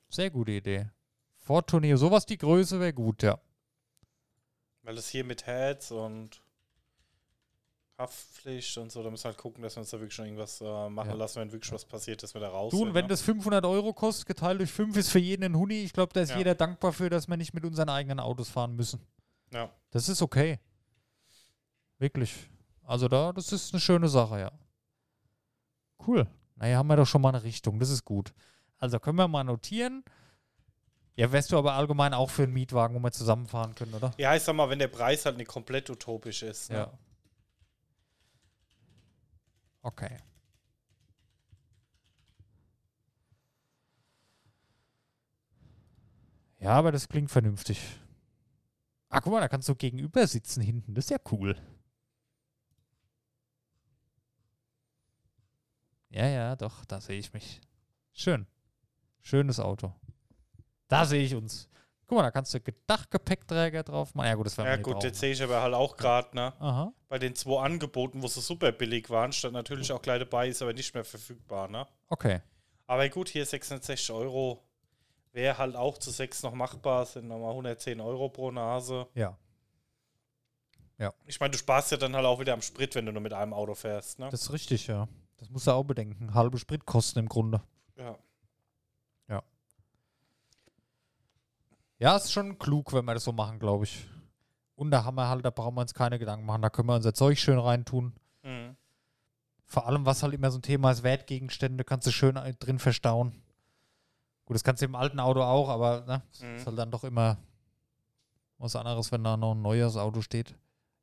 Sehr 0.09 0.31
gute 0.31 0.53
Idee. 0.53 0.91
Ford 1.37 1.69
Tourneo, 1.69 1.97
sowas 1.97 2.27
die 2.27 2.39
Größe 2.39 2.79
wäre 2.81 2.93
gut, 2.93 3.23
ja. 3.23 3.39
Weil 4.83 4.95
das 4.97 5.09
hier 5.09 5.25
mit 5.25 5.47
Heads 5.47 5.91
und 5.91 6.43
Haftpflicht 7.99 8.79
und 8.79 8.93
so, 8.93 9.03
da 9.03 9.11
müssen 9.11 9.25
wir 9.25 9.31
halt 9.31 9.39
gucken, 9.39 9.63
dass 9.63 9.75
wir 9.77 9.81
uns 9.81 9.91
da 9.91 9.99
wirklich 9.99 10.15
schon 10.15 10.27
irgendwas 10.27 10.61
äh, 10.61 10.89
machen 10.89 11.11
Ja. 11.11 11.15
lassen, 11.17 11.41
wenn 11.41 11.51
wirklich 11.53 11.73
was 11.73 11.85
passiert, 11.85 12.23
dass 12.23 12.33
wir 12.33 12.41
da 12.41 12.49
raus 12.49 12.71
Du, 12.71 12.83
und 12.83 12.95
wenn 12.95 13.05
ne? 13.07 13.09
das 13.09 13.23
500 13.23 13.65
Euro 13.65 13.93
kostet, 13.93 14.27
geteilt 14.27 14.61
durch 14.61 14.71
5 14.71 14.97
ist 14.97 15.11
für 15.11 15.19
jeden 15.19 15.43
ein 15.43 15.57
Huni. 15.57 15.83
Ich 15.83 15.93
glaube, 15.93 16.13
da 16.13 16.21
ist 16.21 16.31
Ja. 16.31 16.39
jeder 16.39 16.55
dankbar 16.55 16.93
für, 16.93 17.11
dass 17.11 17.27
wir 17.27 17.37
nicht 17.37 17.55
mit 17.55 17.65
unseren 17.65 17.89
eigenen 17.89 18.21
Autos 18.21 18.49
fahren 18.49 18.77
müssen. 18.77 19.01
Ja. 19.53 19.73
Das 19.91 20.09
ist 20.09 20.23
okay. 20.23 20.61
Wirklich. 21.99 22.49
Also 22.85 23.09
da, 23.09 23.33
das 23.33 23.53
ist 23.53 23.75
eine 23.75 23.81
schöne 23.81 24.09
Sache, 24.09 24.39
ja. 24.41 24.53
Cool. 26.07 26.27
Naja, 26.55 26.79
haben 26.79 26.87
wir 26.87 26.97
doch 26.97 27.07
schon 27.07 27.21
mal 27.21 27.31
eine 27.31 27.43
Richtung. 27.43 27.81
Das 27.81 27.91
ist 27.91 28.05
gut. 28.05 28.33
Also 28.79 28.99
können 29.01 29.19
wir 29.19 29.29
mal 29.29 29.45
notieren. 29.45 30.05
Ja, 31.17 31.33
wärst 31.33 31.51
du 31.51 31.59
aber 31.59 31.73
allgemein 31.73 32.15
auch 32.15 32.31
für 32.31 32.45
einen 32.45 32.53
Mietwagen, 32.53 32.95
wo 32.95 33.01
wir 33.01 33.11
zusammenfahren 33.11 33.75
können, 33.75 33.93
oder? 33.93 34.13
Ja, 34.19 34.37
ich 34.37 34.43
sag 34.43 34.55
mal, 34.55 34.71
wenn 34.71 34.79
der 34.79 34.87
Preis 34.89 35.27
halt 35.27 35.37
nicht 35.37 35.49
komplett 35.49 35.91
utopisch 35.91 36.43
ist. 36.45 36.71
Ne? 36.71 36.77
Ja. 36.77 36.99
Okay. 39.83 40.17
Ja, 46.61 46.71
aber 46.71 46.93
das 46.93 47.09
klingt 47.09 47.31
vernünftig. 47.31 47.81
Ah, 49.09 49.21
guck 49.21 49.33
mal, 49.33 49.41
da 49.41 49.49
kannst 49.49 49.69
du 49.69 49.75
gegenüber 49.75 50.27
sitzen 50.27 50.61
hinten. 50.61 50.95
Das 50.95 51.07
ist 51.07 51.11
ja 51.11 51.19
cool. 51.33 51.57
Ja, 56.11 56.27
ja, 56.27 56.57
doch, 56.57 56.85
da 56.85 57.01
sehe 57.01 57.19
ich 57.19 57.33
mich. 57.33 57.61
Schön. 58.13 58.47
Schönes 59.23 59.61
Auto. 59.61 59.93
Da 60.89 61.05
sehe 61.05 61.23
ich 61.23 61.35
uns. 61.35 61.69
Guck 62.07 62.17
mal, 62.17 62.23
da 62.23 62.31
kannst 62.31 62.55
du 62.55 62.61
Dachgepäckträger 62.87 63.83
drauf 63.83 64.15
machen. 64.15 64.27
Ja, 64.29 64.35
gut, 64.35 64.47
das 64.47 64.57
werden 64.57 64.67
Ja, 64.69 64.77
gut, 64.77 64.95
brauchen. 64.95 65.07
jetzt 65.07 65.21
sehe 65.21 65.33
ich 65.33 65.43
aber 65.43 65.61
halt 65.61 65.75
auch 65.75 65.97
gerade, 65.97 66.35
ne? 66.35 66.55
Aha. 66.59 66.93
Bei 67.09 67.19
den 67.19 67.35
zwei 67.35 67.63
Angeboten, 67.63 68.23
wo 68.23 68.27
sie 68.29 68.41
super 68.41 68.73
billig 68.73 69.11
waren, 69.11 69.31
stand 69.33 69.53
natürlich 69.53 69.93
auch 69.93 70.01
gleich 70.01 70.19
dabei, 70.21 70.49
ist 70.49 70.63
aber 70.63 70.73
nicht 70.73 70.95
mehr 70.95 71.05
verfügbar, 71.05 71.69
ne? 71.69 71.87
Okay. 72.09 72.41
Aber 72.87 73.07
gut, 73.11 73.29
hier 73.29 73.45
660 73.45 74.11
Euro 74.13 74.63
wäre 75.33 75.59
halt 75.59 75.77
auch 75.77 75.99
zu 75.99 76.11
sechs 76.11 76.43
noch 76.43 76.55
machbar, 76.55 77.05
sind 77.05 77.29
nochmal 77.29 77.51
110 77.51 78.01
Euro 78.01 78.31
pro 78.31 78.51
Nase. 78.51 79.07
Ja. 79.15 79.37
Ich 81.27 81.39
meine, 81.39 81.53
du 81.53 81.59
sparst 81.59 81.93
ja 81.93 81.97
dann 81.97 82.17
halt 82.17 82.25
auch 82.25 82.41
wieder 82.41 82.55
am 82.55 82.63
Sprit, 82.63 82.95
wenn 82.95 83.07
du 83.07 83.13
nur 83.13 83.21
mit 83.23 83.33
einem 83.33 83.53
Auto 83.53 83.75
fährst, 83.75 84.19
ne? 84.19 84.31
Das 84.31 84.43
ist 84.43 84.53
richtig, 84.53 84.87
ja. 84.89 85.07
Das 85.37 85.49
musst 85.51 85.67
du 85.67 85.71
auch 85.73 85.85
bedenken. 85.85 86.35
Halbe 86.35 86.59
Spritkosten 86.59 87.21
im 87.23 87.29
Grunde. 87.29 87.61
Ja. 87.97 88.19
Ja, 91.99 92.17
ist 92.17 92.33
schon 92.33 92.59
klug, 92.59 92.93
wenn 92.93 93.05
wir 93.05 93.15
das 93.15 93.25
so 93.25 93.33
machen, 93.33 93.59
glaube 93.59 93.85
ich. 93.85 94.09
Und 94.77 94.91
da 94.93 95.05
haben 95.05 95.17
wir 95.17 95.29
halt, 95.29 95.45
da 95.45 95.51
brauchen 95.51 95.75
wir 95.75 95.81
uns 95.81 95.95
keine 95.95 96.19
Gedanken 96.19 96.47
machen. 96.47 96.63
Da 96.63 96.71
können 96.71 96.89
wir 96.89 96.95
unser 96.95 97.13
Zeug 97.15 97.39
schön 97.39 97.59
reintun. 97.59 98.13
Mhm. 98.43 98.77
Vor 99.65 99.87
allem, 99.87 100.07
was 100.07 100.23
halt 100.23 100.33
immer 100.33 100.51
so 100.51 100.59
ein 100.59 100.63
Thema 100.63 100.93
ist, 100.93 101.03
Wertgegenstände, 101.03 101.85
kannst 101.85 102.07
du 102.07 102.11
schön 102.13 102.37
ein- 102.37 102.57
drin 102.59 102.79
verstauen. 102.79 103.33
Gut, 104.45 104.55
das 104.55 104.65
kannst 104.65 104.81
du 104.81 104.87
im 104.87 104.95
alten 104.95 105.21
Auto 105.21 105.43
auch, 105.43 105.69
aber 105.69 106.07
ne, 106.07 106.23
Mhm. 106.41 106.57
ist 106.57 106.67
halt 106.67 106.79
dann 106.79 106.91
doch 106.91 107.05
immer 107.05 107.37
was 108.59 108.77
anderes, 108.77 109.11
wenn 109.13 109.25
da 109.25 109.37
noch 109.37 109.55
ein 109.55 109.61
neues 109.63 109.97
Auto 109.97 110.21
steht. 110.23 110.55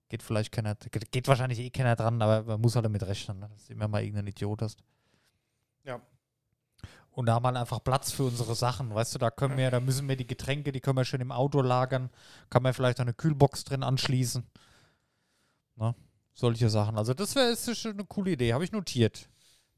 Geht 0.07 0.23
vielleicht 0.23 0.51
keiner, 0.51 0.75
geht, 0.75 1.11
geht 1.11 1.27
wahrscheinlich 1.27 1.59
eh 1.59 1.69
keiner 1.69 1.95
dran, 1.95 2.21
aber 2.21 2.43
man 2.43 2.61
muss 2.61 2.75
halt 2.75 2.85
damit 2.85 3.03
rechnen, 3.03 3.39
ne, 3.39 3.49
dass 3.49 3.65
du 3.67 3.73
immer 3.73 3.87
mal 3.87 4.01
irgendeinen 4.01 4.27
Idiot 4.29 4.61
hast. 4.61 4.79
Ja. 5.83 5.99
Und 7.15 7.27
da 7.27 7.35
haben 7.35 7.43
wir 7.43 7.47
halt 7.47 7.57
einfach 7.57 7.81
Platz 7.81 8.11
für 8.11 8.23
unsere 8.23 8.55
Sachen, 8.55 8.93
weißt 8.93 9.15
du, 9.15 9.19
da 9.19 9.31
können 9.31 9.57
wir, 9.57 9.71
da 9.71 9.79
müssen 9.79 10.09
wir 10.09 10.17
die 10.17 10.27
Getränke, 10.27 10.73
die 10.73 10.81
können 10.81 10.97
wir 10.97 11.05
schön 11.05 11.21
im 11.21 11.31
Auto 11.31 11.61
lagern, 11.61 12.09
kann 12.49 12.61
man 12.61 12.73
vielleicht 12.73 12.99
eine 12.99 13.13
Kühlbox 13.13 13.63
drin 13.63 13.83
anschließen. 13.83 14.43
Ne? 15.77 15.95
Solche 16.33 16.69
Sachen. 16.69 16.97
Also 16.97 17.13
das 17.13 17.33
wäre 17.35 17.51
ist 17.51 17.77
schon 17.77 17.93
eine 17.93 18.03
coole 18.03 18.31
Idee, 18.31 18.51
habe 18.51 18.65
ich 18.65 18.73
notiert. 18.73 19.29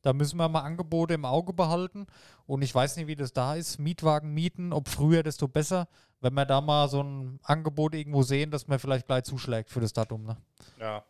Da 0.01 0.13
müssen 0.13 0.37
wir 0.37 0.49
mal 0.49 0.61
Angebote 0.61 1.13
im 1.13 1.25
Auge 1.25 1.53
behalten. 1.53 2.07
Und 2.47 2.63
ich 2.63 2.73
weiß 2.73 2.95
nicht, 2.95 3.05
wie 3.07 3.15
das 3.15 3.33
da 3.33 3.53
ist. 3.53 3.77
Mietwagen 3.77 4.33
mieten, 4.33 4.73
ob 4.73 4.87
früher, 4.87 5.21
desto 5.21 5.47
besser. 5.47 5.87
Wenn 6.21 6.33
wir 6.33 6.45
da 6.45 6.61
mal 6.61 6.89
so 6.89 7.03
ein 7.03 7.39
Angebot 7.43 7.93
irgendwo 7.93 8.23
sehen, 8.23 8.49
dass 8.49 8.67
man 8.67 8.79
vielleicht 8.79 9.05
gleich 9.05 9.25
zuschlägt 9.25 9.69
für 9.69 9.81
das 9.81 9.93
Datum. 9.93 10.23
Ne? 10.23 10.37
Ja. 10.79 11.03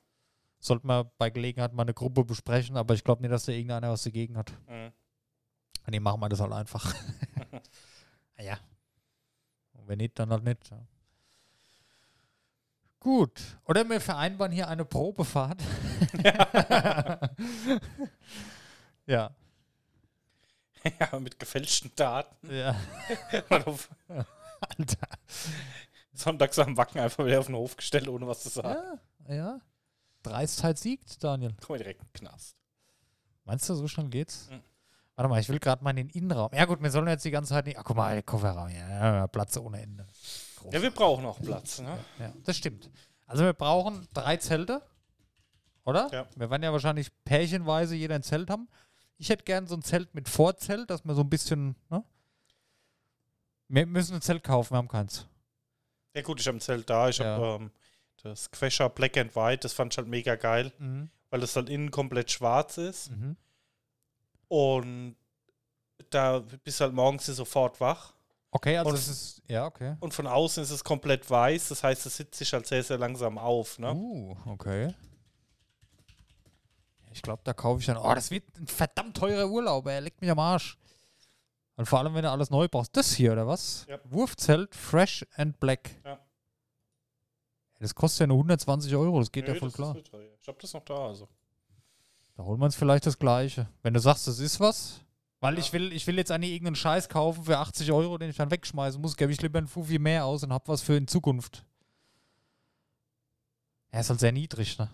Sollten 0.59 0.87
wir 0.87 1.09
bei 1.17 1.29
Gelegenheit 1.29 1.73
mal 1.73 1.83
eine 1.83 1.93
Gruppe 1.93 2.25
besprechen, 2.25 2.75
aber 2.75 2.95
ich 2.95 3.03
glaube 3.05 3.21
nicht, 3.21 3.31
dass 3.31 3.45
da 3.45 3.53
irgendeiner 3.53 3.91
was 3.91 4.03
dagegen 4.03 4.35
hat. 4.35 4.51
Mhm. 4.67 4.91
Nee, 5.89 5.99
machen 5.99 6.19
wir 6.19 6.29
das 6.29 6.41
halt 6.41 6.51
einfach. 6.51 6.93
ja. 8.39 8.57
Und 9.73 9.87
wenn 9.87 9.97
nicht, 9.99 10.19
dann 10.19 10.31
halt 10.31 10.43
nicht. 10.43 10.69
Ja. 10.69 10.85
Gut. 12.99 13.41
Oder 13.65 13.87
wir 13.87 14.01
vereinbaren 14.01 14.51
hier 14.51 14.67
eine 14.67 14.83
Probefahrt. 14.83 15.61
ja. 19.05 19.31
ja, 20.99 21.19
mit 21.19 21.39
gefälschten 21.39 21.91
Daten. 21.95 22.53
Ja. 22.53 22.75
Alter. 23.39 25.07
Sonntags 26.11 26.59
am 26.59 26.75
Wacken 26.75 26.99
einfach 26.99 27.25
wieder 27.25 27.39
auf 27.39 27.45
den 27.45 27.55
Hof 27.55 27.77
gestellt, 27.77 28.09
ohne 28.09 28.27
was 28.27 28.43
zu 28.43 28.49
sagen. 28.49 28.99
Ja, 29.29 29.35
ja. 29.35 29.61
Dreistheit 30.23 30.77
siegt, 30.77 31.23
Daniel. 31.23 31.55
Komm 31.61 31.77
direkt 31.77 32.01
in 32.01 32.07
den 32.07 32.13
Knast. 32.13 32.57
Meinst 33.45 33.69
du, 33.69 33.75
so 33.75 33.87
schnell 33.87 34.09
geht's? 34.09 34.49
Mhm. 34.49 34.61
Warte 35.17 35.29
mal, 35.29 35.39
ich 35.41 35.49
will 35.49 35.57
gerade 35.59 35.83
mal 35.83 35.89
in 35.89 35.95
den 35.95 36.09
Innenraum. 36.09 36.49
Ja 36.53 36.65
gut, 36.65 36.79
wir 36.81 36.91
sollen 36.91 37.07
jetzt 37.07 37.25
die 37.25 37.31
ganze 37.31 37.49
Zeit 37.49 37.65
nicht. 37.65 37.77
Ach, 37.79 37.83
guck 37.83 37.97
mal, 37.97 38.13
der 38.13 38.21
Kofferraum. 38.21 38.69
Ja, 38.69 39.15
ja, 39.15 39.27
Platz 39.27 39.57
ohne 39.57 39.81
Ende. 39.81 40.05
Groß. 40.57 40.71
Ja, 40.73 40.81
wir 40.81 40.91
brauchen 40.91 41.25
auch 41.25 41.41
Platz, 41.41 41.79
ne? 41.81 41.97
Ja, 42.19 42.31
das 42.43 42.55
stimmt. 42.55 42.91
Also 43.25 43.43
wir 43.43 43.53
brauchen 43.53 44.07
drei 44.13 44.37
Zelte, 44.37 44.83
oder? 45.85 46.07
Ja. 46.13 46.27
Wir 46.35 46.51
werden 46.51 46.61
ja 46.61 46.71
wahrscheinlich 46.71 47.09
pärchenweise 47.25 47.95
jeder 47.95 48.13
ein 48.13 48.21
Zelt 48.21 48.51
haben. 48.51 48.67
Ich 49.17 49.29
hätte 49.29 49.43
gern 49.43 49.65
so 49.65 49.75
ein 49.75 49.81
Zelt 49.81 50.13
mit 50.13 50.29
Vorzelt, 50.29 50.91
dass 50.91 51.03
wir 51.03 51.15
so 51.15 51.21
ein 51.21 51.29
bisschen, 51.29 51.75
ne? 51.89 52.03
Wir 53.69 53.87
müssen 53.87 54.15
ein 54.15 54.21
Zelt 54.21 54.43
kaufen, 54.43 54.73
wir 54.73 54.77
haben 54.77 54.87
keins. 54.87 55.25
Ja 56.13 56.21
gut, 56.21 56.39
ich 56.39 56.47
habe 56.47 56.57
ein 56.57 56.61
Zelt 56.61 56.87
da. 56.91 57.09
Ich 57.09 57.17
Ja. 57.17 57.25
habe 57.37 57.63
ähm, 57.63 57.71
das 58.21 58.51
Quescher 58.51 58.89
Black 58.89 59.17
and 59.17 59.35
White. 59.35 59.61
Das 59.61 59.73
fand 59.73 59.93
ich 59.93 59.97
halt 59.97 60.07
mega 60.07 60.35
geil, 60.35 60.71
Mhm. 60.77 61.09
weil 61.31 61.39
das 61.41 61.55
halt 61.55 61.69
innen 61.69 61.89
komplett 61.89 62.29
schwarz 62.29 62.77
ist. 62.77 63.09
Mhm. 63.09 63.35
Und 64.47 65.15
da 66.09 66.39
bist 66.63 66.79
du 66.79 66.85
halt 66.85 66.93
morgens 66.93 67.25
sofort 67.25 67.79
wach. 67.79 68.13
Okay, 68.51 68.77
also 68.77 68.91
Und- 68.91 68.95
es 68.95 69.07
ist, 69.07 69.41
ja, 69.47 69.65
okay. 69.65 69.95
Und 69.99 70.13
von 70.13 70.25
außen 70.25 70.63
ist 70.63 70.71
es 70.71 70.83
komplett 70.83 71.29
weiß. 71.29 71.69
Das 71.69 71.83
heißt, 71.83 72.05
es 72.05 72.17
sitzt 72.17 72.35
sich 72.35 72.51
halt 72.53 72.65
sehr, 72.65 72.83
sehr 72.83 72.97
langsam 72.97 73.37
auf. 73.37 73.77
Ne? 73.77 73.93
Uh, 73.93 74.35
okay. 74.45 74.93
Ich 77.11 77.21
glaube, 77.21 77.41
da 77.43 77.53
kaufe 77.53 77.79
ich 77.79 77.87
dann. 77.87 77.97
Oh, 77.97 78.13
das 78.13 78.31
wird 78.31 78.43
ein 78.57 78.67
verdammt 78.67 79.17
teurer 79.17 79.49
Urlaub, 79.49 79.87
er 79.87 80.01
leckt 80.01 80.21
mich 80.21 80.29
am 80.29 80.39
Arsch. 80.39 80.77
Und 81.75 81.85
vor 81.85 81.99
allem, 81.99 82.13
wenn 82.15 82.23
du 82.23 82.31
alles 82.31 82.49
neu 82.49 82.67
brauchst. 82.67 82.95
Das 82.95 83.13
hier, 83.13 83.33
oder 83.33 83.47
was? 83.47 83.85
Ja. 83.87 83.99
Wurfzelt 84.05 84.73
Fresh 84.73 85.25
and 85.35 85.59
Black. 85.59 85.91
Ja. 86.03 86.19
Das 87.79 87.93
kostet 87.93 88.21
ja 88.21 88.27
nur 88.27 88.37
120 88.37 88.95
Euro, 88.95 89.19
das 89.19 89.31
geht 89.31 89.47
Nö, 89.47 89.53
ja 89.53 89.59
voll 89.59 89.71
klar. 89.71 89.95
Ich 90.39 90.47
habe 90.47 90.57
das 90.59 90.73
noch 90.73 90.83
da. 90.83 91.07
Also. 91.07 91.27
Da 92.37 92.43
holen 92.43 92.59
wir 92.61 92.65
uns 92.65 92.75
vielleicht 92.75 93.05
das 93.05 93.17
Gleiche. 93.17 93.67
Wenn 93.81 93.93
du 93.95 93.99
sagst, 93.99 94.27
das 94.27 94.39
ist 94.39 94.59
was. 94.59 95.01
Weil 95.39 95.55
Ja. 95.55 95.59
ich 95.59 95.73
will, 95.73 95.91
ich 95.91 96.05
will 96.07 96.17
jetzt 96.17 96.31
eigentlich 96.31 96.51
irgendeinen 96.51 96.75
Scheiß 96.75 97.09
kaufen 97.09 97.43
für 97.43 97.57
80 97.57 97.91
Euro, 97.91 98.17
den 98.17 98.29
ich 98.29 98.37
dann 98.37 98.49
wegschmeißen 98.51 99.01
muss, 99.01 99.17
gebe 99.17 99.31
ich 99.31 99.41
lieber 99.41 99.59
ein 99.59 99.67
Fufi 99.67 99.99
mehr 99.99 100.25
aus 100.25 100.43
und 100.43 100.53
hab 100.53 100.67
was 100.67 100.81
für 100.81 100.95
in 100.95 101.07
Zukunft. 101.07 101.65
Er 103.89 104.01
ist 104.01 104.09
halt 104.09 104.19
sehr 104.19 104.31
niedrig, 104.31 104.77
ne? 104.77 104.89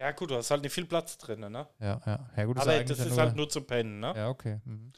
Ja, 0.00 0.10
gut, 0.12 0.30
du 0.30 0.36
hast 0.36 0.50
halt 0.50 0.62
nicht 0.62 0.72
viel 0.72 0.86
Platz 0.86 1.16
drin. 1.18 1.40
Ne? 1.40 1.66
Ja, 1.80 2.00
ja. 2.04 2.30
Ja, 2.36 2.44
gut, 2.44 2.58
Aber 2.58 2.70
eigentlich 2.72 2.98
das 2.98 3.06
ist 3.06 3.16
halt 3.16 3.36
nur 3.36 3.48
zum 3.48 3.66
Pennen. 3.66 4.00
Ne? 4.00 4.12
Ja, 4.16 4.28
okay. 4.28 4.60
Mhm. 4.64 4.92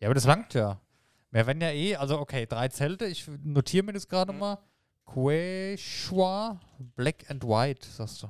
Ja, 0.00 0.08
aber 0.08 0.14
das 0.14 0.24
langt 0.24 0.52
ja. 0.54 0.80
Wir 1.30 1.46
werden 1.46 1.62
ja 1.62 1.70
eh, 1.70 1.96
also 1.96 2.18
okay, 2.18 2.44
drei 2.46 2.68
Zelte. 2.68 3.06
Ich 3.06 3.26
notiere 3.42 3.84
mir 3.84 3.92
das 3.94 4.08
gerade 4.08 4.32
Mhm. 4.32 4.38
mal. 4.40 4.58
Quechua 5.06 6.60
Black 6.96 7.30
and 7.30 7.44
White, 7.44 7.86
sagst 7.88 8.22
du. 8.22 8.28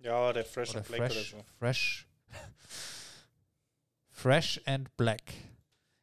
Ja, 0.00 0.32
der 0.32 0.44
Fresh 0.44 0.70
Oder 0.70 0.78
and 0.80 0.88
Black 0.88 1.12
Fresh. 1.12 1.32
oder 1.34 1.40
so. 1.42 1.46
Fresh. 1.58 2.06
Fresh 4.10 4.60
and 4.66 4.96
Black. 4.96 5.22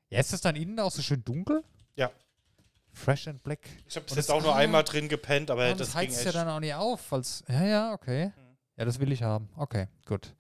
Ja, 0.10 0.20
ist 0.20 0.32
das 0.34 0.42
dann 0.42 0.56
innen 0.56 0.80
auch 0.80 0.92
so 0.92 1.02
schön 1.02 1.24
dunkel? 1.24 1.64
Ja. 1.96 2.12
Fresh 2.94 3.28
and 3.28 3.44
Black. 3.44 3.60
Ich 3.88 3.96
habe 3.96 4.06
Und 4.06 4.16
jetzt 4.16 4.30
das- 4.30 4.30
auch 4.30 4.42
nur 4.42 4.54
ah. 4.56 4.58
einmal 4.58 4.84
drin 4.84 5.10
gepennt, 5.10 5.52
aber 5.52 5.68
das, 5.70 5.78
das 5.80 5.96
heizt 5.96 6.24
ja 6.24 6.32
dann 6.32 6.48
auch 6.48 6.60
nicht 6.60 6.74
auf. 6.74 7.12
Als, 7.12 7.44
ja, 7.48 7.66
ja, 7.66 7.94
okay. 7.94 8.28
Mhm. 8.28 8.58
Ja, 8.78 8.86
das 8.86 9.00
will 9.00 9.12
ich 9.12 9.24
haben. 9.24 9.50
Okay, 9.56 9.88
gut. 10.06 10.34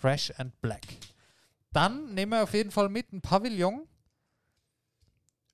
Fresh 0.00 0.32
and 0.38 0.58
Black. 0.60 0.82
Dann 1.72 2.14
nehmen 2.14 2.32
wir 2.32 2.42
auf 2.42 2.54
jeden 2.54 2.70
Fall 2.70 2.88
mit 2.88 3.12
ein 3.12 3.20
Pavillon. 3.20 3.86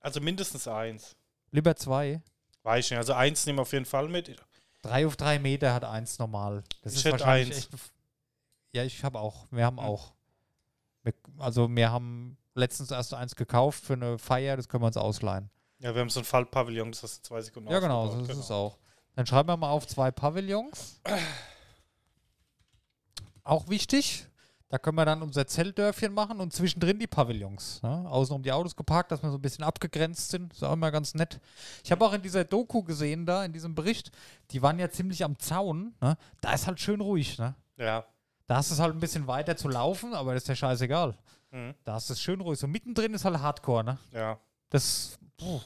also 0.01 0.21
mindestens 0.21 0.69
eins. 0.69 1.17
Lieber 1.51 1.75
zwei. 1.77 2.21
Weiß 2.63 2.85
ich 2.87 2.91
nicht. 2.93 2.99
Also 2.99 3.15
eins 3.15 3.47
nehmen 3.47 3.59
wir 3.59 3.63
auf 3.63 3.73
jeden 3.73 3.85
Fall 3.85 4.09
mit. 4.09 4.37
Drei 4.85 5.07
auf 5.07 5.17
drei 5.17 5.39
Meter 5.39 5.73
hat 5.73 5.85
eins 5.85 6.19
normal. 6.19 6.63
Das 6.83 6.93
Ich 6.93 7.05
ist 7.05 7.11
wahrscheinlich 7.11 7.57
eins. 7.57 7.69
echt. 7.73 7.93
Ja, 8.73 8.85
ich 8.85 9.03
habe 9.03 9.19
auch. 9.19 9.47
Wir 9.51 9.65
haben 9.65 9.79
Hm. 9.79 9.85
auch. 9.87 10.13
Wir, 11.03 11.15
also 11.39 11.69
wir 11.75 11.91
haben 11.91 12.37
letztens 12.55 12.91
erst 12.91 13.15
eins 13.15 13.35
gekauft 13.37 13.85
für 13.85 13.95
eine 13.95 14.19
Feier, 14.19 14.57
das 14.57 14.69
können 14.69 14.83
wir 14.83 14.87
uns 14.89 14.97
ausleihen. 14.97 15.51
Ja, 15.79 15.95
wir 15.95 16.01
haben 16.01 16.09
so 16.11 16.21
ein 16.21 16.25
Fallpavillon, 16.25 16.93
das 16.93 17.03
hast 17.03 17.19
du 17.19 17.23
zwei 17.29 17.41
Sekunden 17.43 17.71
ja, 17.71 17.79
genau, 17.81 18.09
so 18.09 18.21
ist 18.21 18.29
genau. 18.29 18.41
es 18.41 18.51
auch. 18.51 18.79
Dann 19.15 19.27
schreiben 19.27 19.49
wir 19.49 19.57
mal 19.57 19.71
auf 19.71 19.87
zwei 19.87 20.11
Pavillons. 20.11 21.01
Auch 23.43 23.69
wichtig. 23.69 24.27
Da 24.69 24.79
können 24.79 24.97
wir 24.97 25.05
dann 25.05 25.23
unser 25.23 25.47
Zeltdörfchen 25.47 26.13
machen 26.13 26.41
und 26.41 26.53
zwischendrin 26.53 26.99
die 26.99 27.07
Pavillons. 27.07 27.83
Ne? 27.83 28.09
Außen 28.09 28.35
um 28.35 28.43
die 28.43 28.51
Autos 28.51 28.75
geparkt, 28.75 29.13
dass 29.13 29.23
wir 29.23 29.31
so 29.31 29.37
ein 29.37 29.43
bisschen 29.43 29.63
abgegrenzt 29.63 30.31
sind. 30.31 30.53
Ist 30.53 30.65
auch 30.65 30.73
immer 30.73 30.91
ganz 30.91 31.15
nett. 31.15 31.39
Ich 31.85 31.93
habe 31.93 32.05
auch 32.05 32.13
in 32.13 32.23
dieser 32.23 32.45
Doku 32.45 32.83
gesehen, 32.83 33.27
da 33.27 33.45
in 33.45 33.53
diesem 33.53 33.75
Bericht, 33.75 34.11
die 34.51 34.63
waren 34.63 34.79
ja 34.79 34.91
ziemlich 34.91 35.23
am 35.23 35.39
Zaun. 35.39 35.95
Ne? 36.01 36.17
Da 36.41 36.55
ist 36.55 36.67
halt 36.67 36.81
schön 36.81 37.01
ruhig. 37.01 37.39
Ne? 37.39 37.55
Ja. 37.77 38.05
Da 38.47 38.57
du 38.57 38.61
es 38.61 38.79
halt 38.81 38.95
ein 38.95 39.01
bisschen 39.01 39.27
weiter 39.27 39.57
zu 39.57 39.69
laufen, 39.69 40.15
aber 40.15 40.35
das 40.35 40.43
ist 40.45 40.49
ja 40.49 40.57
scheißegal. 40.57 41.17
Mhm. 41.51 41.75
Da 41.85 41.99
du 41.99 42.13
es 42.13 42.21
schön 42.21 42.41
ruhig. 42.41 42.59
So 42.59 42.67
mittendrin 42.67 43.15
ist 43.15 43.25
halt 43.25 43.39
Hardcore, 43.39 43.85
ne? 43.85 43.99
Ja. 44.13 44.39
Das. 44.71 45.19
Puh. 45.37 45.61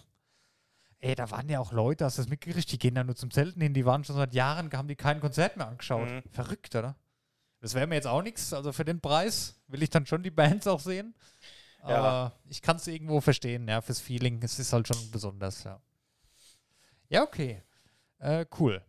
Ey, 1.00 1.14
da 1.14 1.30
waren 1.30 1.48
ja 1.48 1.60
auch 1.60 1.72
Leute, 1.72 2.04
hast 2.04 2.18
du 2.18 2.22
das 2.22 2.28
mitgekriegt, 2.28 2.70
die 2.72 2.78
gehen 2.78 2.96
da 2.96 3.04
nur 3.04 3.14
zum 3.14 3.30
Zelten 3.30 3.60
hin, 3.60 3.72
die 3.72 3.86
waren 3.86 4.02
schon 4.02 4.16
seit 4.16 4.34
Jahren, 4.34 4.70
haben 4.72 4.88
die 4.88 4.96
kein 4.96 5.20
Konzert 5.20 5.56
mehr 5.56 5.68
angeschaut. 5.68 6.10
Mhm. 6.10 6.22
Verrückt, 6.32 6.74
oder? 6.74 6.96
Das 7.60 7.74
wäre 7.74 7.86
mir 7.86 7.96
jetzt 7.96 8.06
auch 8.06 8.22
nichts. 8.22 8.52
Also 8.52 8.72
für 8.72 8.84
den 8.84 9.00
Preis 9.00 9.58
will 9.66 9.82
ich 9.82 9.90
dann 9.90 10.06
schon 10.06 10.22
die 10.22 10.30
Bands 10.30 10.66
auch 10.66 10.80
sehen. 10.80 11.14
Aber 11.82 11.92
Ja. 11.92 12.32
ich 12.48 12.60
kann 12.62 12.76
es 12.76 12.86
irgendwo 12.86 13.20
verstehen, 13.20 13.68
ja, 13.68 13.80
fürs 13.80 14.00
Feeling. 14.00 14.42
Es 14.42 14.58
ist 14.58 14.72
halt 14.72 14.88
schon 14.88 15.10
besonders, 15.10 15.64
ja. 15.64 15.80
Ja, 17.08 17.22
okay. 17.22 17.62
Äh, 18.18 18.44
cool. 18.58 18.84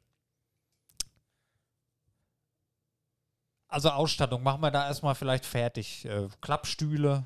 Also 3.67 3.89
Ausstattung 3.91 4.41
machen 4.41 4.61
wir 4.61 4.71
da 4.71 4.87
erstmal 4.87 5.13
vielleicht 5.15 5.45
fertig. 5.45 6.05
Äh, 6.05 6.27
Klappstühle, 6.41 7.25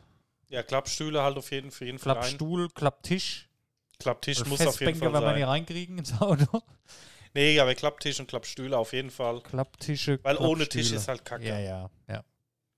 Ja, 0.49 0.61
Klappstühle 0.63 1.23
halt 1.23 1.37
auf 1.37 1.49
jeden, 1.51 1.71
für 1.71 1.85
jeden. 1.85 1.97
Klappstuhl, 1.97 2.69
Klapptisch. 2.69 3.49
Klapptisch 3.99 4.43
muss 4.45 4.59
auf 4.67 4.79
jeden 4.81 4.95
Fall 4.99 5.13
wenn 5.13 5.21
wir 5.21 5.33
die 5.33 5.39
sein. 5.39 5.49
reinkriegen 5.49 5.97
ins 5.97 6.19
Auto. 6.19 6.61
Nee, 7.33 7.59
aber 7.59 7.73
Klapptisch 7.75 8.19
und 8.19 8.27
Klappstühle 8.27 8.77
auf 8.77 8.93
jeden 8.93 9.09
Fall. 9.09 9.41
Klapptische. 9.41 10.19
Weil 10.23 10.37
ohne 10.37 10.67
Tisch 10.67 10.89
Klappstühle. 10.89 10.99
ist 10.99 11.07
halt 11.07 11.25
kacke. 11.25 11.47
Ja, 11.47 11.59
ja, 11.59 11.89
ja. 12.07 12.23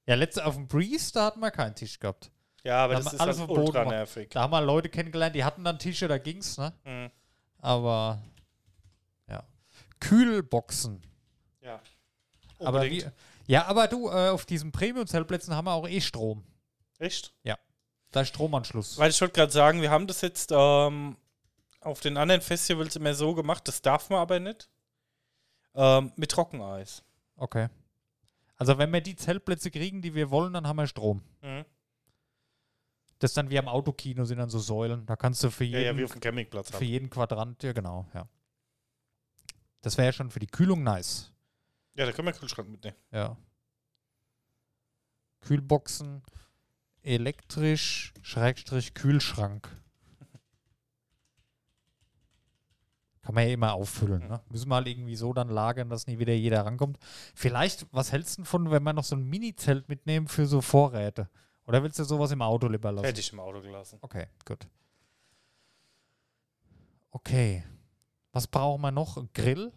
Ja, 0.08 0.16
letzte 0.16 0.45
auf 0.45 0.56
dem 0.56 0.68
Breeze, 0.68 1.12
da 1.14 1.26
hatten 1.26 1.39
wir 1.39 1.51
keinen 1.51 1.76
Tisch 1.76 1.99
gehabt. 1.99 2.32
Ja, 2.64 2.84
aber 2.86 2.93
Da 2.95 2.99
das 3.01 3.14
ist 3.14 3.20
alles 3.20 3.39
halt 3.39 3.47
Boden 3.47 3.62
ultra 3.62 3.86
nervig. 3.86 4.30
Da 4.30 4.41
haben 4.41 4.51
wir 4.51 4.62
Leute 4.62 4.89
kennengelernt, 4.89 5.36
die 5.36 5.43
hatten 5.43 5.64
dann 5.64 5.78
Tische, 5.80 6.08
da 6.08 6.18
ging's, 6.18 6.58
ne? 6.58 6.74
Mhm. 6.84 7.12
Aber 7.60 8.22
ja. 9.28 9.43
Kühlboxen. 9.99 11.01
Ja. 11.62 11.82
Aber 12.60 12.84
wie, 12.84 13.01
Unbedingt. 13.01 13.14
ja, 13.47 13.66
aber 13.66 13.88
du, 13.88 14.10
äh, 14.10 14.30
auf 14.30 14.45
diesen 14.45 14.72
Premium-Zeltplätzen 14.72 15.56
haben 15.56 15.66
wir 15.66 15.74
auch 15.74 15.88
eh 15.88 15.99
Strom. 16.01 16.43
Echt? 16.99 17.34
Da 18.12 18.22
ist 18.22 18.30
Stromanschluss. 18.30 18.97
Weil 18.97 19.10
ich 19.10 19.20
wollte 19.20 19.34
gerade 19.34 19.51
sagen, 19.51 19.82
wir 19.82 19.91
haben 19.91 20.08
das 20.08 20.22
jetzt 20.22 20.49
ähm, 20.56 21.18
auf 21.86 21.99
den 22.01 22.17
anderen 22.17 22.41
Festivals 22.41 22.95
immer 22.95 23.13
so 23.13 23.33
gemacht, 23.36 23.67
das 23.67 23.81
darf 23.81 24.09
man 24.09 24.19
aber 24.19 24.39
nicht. 24.39 24.69
Ähm, 25.75 26.11
mit 26.15 26.31
Trockeneis. 26.31 27.03
Okay. 27.36 27.67
Also 28.55 28.77
wenn 28.77 28.91
wir 28.91 29.01
die 29.01 29.15
Zeltplätze 29.15 29.69
kriegen, 29.69 30.01
die 30.01 30.15
wir 30.15 30.29
wollen, 30.29 30.53
dann 30.53 30.67
haben 30.67 30.77
wir 30.77 30.88
Strom. 30.88 31.21
Mhm. 31.41 31.65
Das 33.19 33.31
ist 33.31 33.38
dann 33.38 33.49
wie 33.49 33.59
am 33.59 33.67
Autokino 33.67 34.25
sind 34.25 34.38
dann 34.38 34.49
so 34.49 34.59
Säulen. 34.59 35.05
Da 35.05 35.15
kannst 35.15 35.43
du 35.43 35.49
für 35.49 35.63
Ja, 35.63 35.79
jeden, 35.79 35.95
ja, 35.95 35.97
wie 35.97 36.05
auf 36.05 36.11
dem 36.11 36.21
Campingplatz 36.21 36.75
für 36.75 36.83
jeden 36.83 37.09
Quadrant, 37.09 37.63
ja 37.63 37.73
genau, 37.73 38.05
ja. 38.13 38.27
Das 39.81 39.97
wäre 39.97 40.07
ja 40.07 40.13
schon 40.13 40.31
für 40.31 40.39
die 40.39 40.47
Kühlung 40.47 40.83
nice. 40.83 41.31
Ja, 41.95 42.05
da 42.05 42.11
können 42.11 42.27
wir 42.27 42.33
Kühlschrank 42.33 42.69
mitnehmen. 42.69 42.97
Ja. 43.11 43.38
Kühlboxen, 45.41 46.23
elektrisch, 47.03 48.13
Schrägstrich, 48.21 48.93
Kühlschrank. 48.95 49.69
Kann 53.26 53.34
man 53.34 53.47
ja 53.47 53.53
immer 53.53 53.73
auffüllen. 53.73 54.28
Ne? 54.28 54.39
Müssen 54.51 54.69
wir 54.69 54.76
halt 54.76 54.88
irgendwie 54.88 55.15
so 55.15 55.34
dann 55.34 55.49
lagern, 55.49 55.89
dass 55.89 56.05
nie 56.05 56.19
wieder 56.19 56.34
jeder 56.34 56.63
rankommt. 56.63 56.99
Vielleicht, 57.34 57.88
was 57.91 58.11
hältst 58.11 58.38
du 58.38 58.43
davon, 58.43 58.69
wenn 58.69 58.84
wir 58.84 58.93
noch 58.93 59.03
so 59.03 59.15
ein 59.15 59.23
Mini-Zelt 59.23 59.89
mitnehmen 59.89 60.28
für 60.28 60.45
so 60.45 60.61
Vorräte? 60.61 61.28
Oder 61.65 61.82
willst 61.82 61.97
du 61.97 62.03
sowas 62.03 62.30
im 62.30 62.43
Auto 62.43 62.67
lieber 62.67 62.91
lassen? 62.91 63.07
Hätte 63.07 63.21
ich 63.21 63.34
im 63.34 63.39
Auto 63.39 63.61
gelassen. 63.61 63.97
Okay, 64.01 64.28
gut. 64.45 64.67
Okay. 67.09 67.63
Was 68.32 68.45
brauchen 68.45 68.82
wir 68.82 68.91
noch? 68.91 69.17
Grill? 69.34 69.73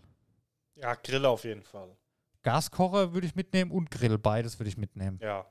Ja, 0.75 0.95
Grill 0.95 1.25
auf 1.25 1.45
jeden 1.45 1.63
Fall. 1.63 1.97
Gaskocher 2.43 3.15
würde 3.15 3.27
ich 3.27 3.35
mitnehmen 3.35 3.71
und 3.71 3.91
Grill. 3.91 4.19
Beides 4.19 4.59
würde 4.59 4.69
ich 4.69 4.77
mitnehmen. 4.77 5.19
Ja. 5.23 5.47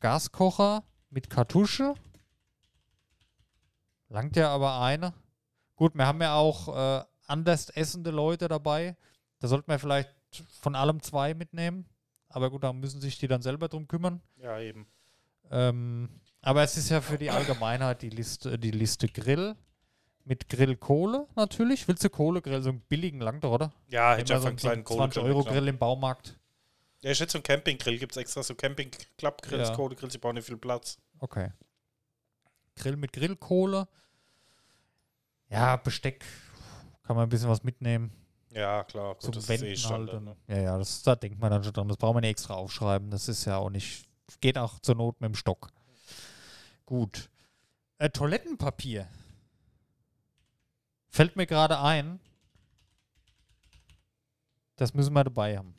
Gaskocher 0.00 0.82
mit 1.10 1.28
Kartusche. 1.28 1.92
Langt 4.08 4.36
ja 4.36 4.48
aber 4.48 4.80
eine. 4.80 5.12
Gut, 5.80 5.94
wir 5.94 6.06
haben 6.06 6.20
ja 6.20 6.34
auch 6.34 6.68
äh, 7.00 7.04
anders 7.26 7.70
essende 7.70 8.10
Leute 8.10 8.48
dabei. 8.48 8.98
Da 9.38 9.48
sollten 9.48 9.70
wir 9.70 9.78
vielleicht 9.78 10.10
von 10.60 10.74
allem 10.74 11.02
zwei 11.02 11.32
mitnehmen. 11.32 11.86
Aber 12.28 12.50
gut, 12.50 12.64
da 12.64 12.74
müssen 12.74 13.00
sich 13.00 13.18
die 13.18 13.28
dann 13.28 13.40
selber 13.40 13.66
drum 13.66 13.88
kümmern. 13.88 14.20
Ja, 14.36 14.60
eben. 14.60 14.86
Ähm, 15.50 16.20
aber 16.42 16.62
es 16.64 16.76
ist 16.76 16.90
ja 16.90 17.00
für 17.00 17.16
die 17.16 17.30
Allgemeinheit 17.30 18.02
die 18.02 18.10
Liste, 18.10 18.58
die 18.58 18.72
Liste 18.72 19.08
Grill. 19.08 19.56
Mit 20.26 20.50
Grillkohle 20.50 21.26
natürlich. 21.34 21.88
Willst 21.88 22.04
du 22.04 22.10
Kohlegrill? 22.10 22.60
So 22.60 22.68
einen 22.68 22.82
billigen 22.82 23.20
doch, 23.40 23.50
oder? 23.50 23.72
Ja, 23.88 24.16
hätte 24.16 24.34
ich 24.34 24.38
Immer 24.38 24.46
einfach 24.46 24.60
so 24.60 24.68
einen 24.68 24.84
kleinen 24.84 24.84
20 24.84 24.84
Kohlegrill 24.84 25.22
Euro 25.22 25.38
mitgenommen. 25.38 25.60
Grill 25.60 25.68
im 25.68 25.78
Baumarkt. 25.78 26.38
Ja, 27.00 27.10
ich 27.10 27.20
hätte 27.20 27.32
so 27.32 27.38
einen 27.38 27.42
Campinggrill. 27.44 27.98
Gibt 27.98 28.12
es 28.12 28.18
extra 28.18 28.42
so 28.42 28.54
Camping-Klappgrills, 28.54 29.70
Ja. 29.70 29.74
Kohlegrills, 29.74 30.12
die 30.12 30.18
brauchen 30.18 30.34
nicht 30.34 30.46
viel 30.46 30.58
Platz. 30.58 30.98
Okay. 31.20 31.52
Grill 32.76 32.96
mit 32.98 33.14
Grillkohle. 33.14 33.88
Ja, 35.50 35.76
Besteck. 35.76 36.24
Kann 37.02 37.16
man 37.16 37.24
ein 37.26 37.28
bisschen 37.28 37.48
was 37.48 37.62
mitnehmen. 37.62 38.12
Ja, 38.52 38.84
klar. 38.84 39.14
Gut, 39.14 39.22
Zum 39.22 39.32
das 39.32 39.48
Wenden 39.48 39.66
ist 39.66 39.84
eh 39.84 39.88
halt. 39.88 40.10
Und- 40.10 40.24
Ne? 40.24 40.36
Ja, 40.48 40.58
ja, 40.58 40.78
das, 40.78 41.02
da 41.02 41.14
denkt 41.16 41.38
man 41.38 41.50
dann 41.50 41.62
schon 41.64 41.72
dran. 41.72 41.88
Das 41.88 41.96
braucht 41.96 42.14
man 42.14 42.22
nicht 42.22 42.30
extra 42.30 42.54
aufschreiben. 42.54 43.10
Das 43.10 43.28
ist 43.28 43.44
ja 43.44 43.56
auch 43.58 43.70
nicht. 43.70 44.06
Geht 44.40 44.56
auch 44.58 44.78
zur 44.80 44.94
Not 44.94 45.20
mit 45.20 45.28
dem 45.28 45.34
Stock. 45.34 45.68
Gut. 46.86 47.28
Äh, 47.98 48.10
Toilettenpapier. 48.10 49.08
Fällt 51.08 51.36
mir 51.36 51.46
gerade 51.46 51.80
ein. 51.80 52.20
Das 54.76 54.94
müssen 54.94 55.12
wir 55.12 55.24
dabei 55.24 55.58
haben. 55.58 55.74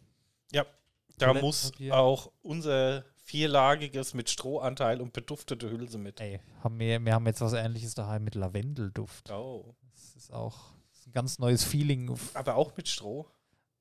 Da 1.17 1.33
muss 1.35 1.71
auch 1.91 2.31
unser 2.41 3.05
vierlagiges 3.31 4.13
mit 4.13 4.29
Strohanteil 4.29 4.99
und 4.99 5.13
beduftete 5.13 5.69
Hülse 5.71 5.97
mit. 5.97 6.19
Ey, 6.19 6.41
haben 6.61 6.77
wir, 6.77 6.99
wir 6.99 7.13
haben 7.13 7.25
jetzt 7.27 7.39
was 7.39 7.53
ähnliches 7.53 7.93
daheim 7.93 8.25
mit 8.25 8.35
Lavendelduft. 8.35 9.31
Oh. 9.31 9.73
Das 9.93 10.15
ist 10.17 10.33
auch 10.33 10.73
das 10.89 10.99
ist 10.99 11.07
ein 11.07 11.13
ganz 11.13 11.39
neues 11.39 11.63
Feeling. 11.63 12.13
Aber 12.33 12.55
auch 12.55 12.75
mit 12.75 12.89
Stroh. 12.89 13.25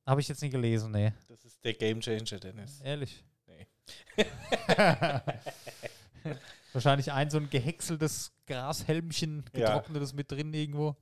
Habe 0.06 0.20
ich 0.20 0.28
jetzt 0.28 0.40
nie 0.42 0.50
gelesen, 0.50 0.92
nee. 0.92 1.12
Das 1.28 1.44
ist 1.44 1.64
der 1.64 1.74
Gamechanger, 1.74 2.38
Dennis. 2.38 2.80
Ehrlich. 2.80 3.24
Nee. 3.48 3.66
Wahrscheinlich 6.72 7.10
ein 7.10 7.28
so 7.30 7.38
ein 7.38 7.50
gehäckseltes 7.50 8.32
Grashelmchen, 8.46 9.44
Ja. 9.52 9.66
getrocknetes 9.74 10.12
mit 10.12 10.30
drin 10.30 10.54
irgendwo. 10.54 10.94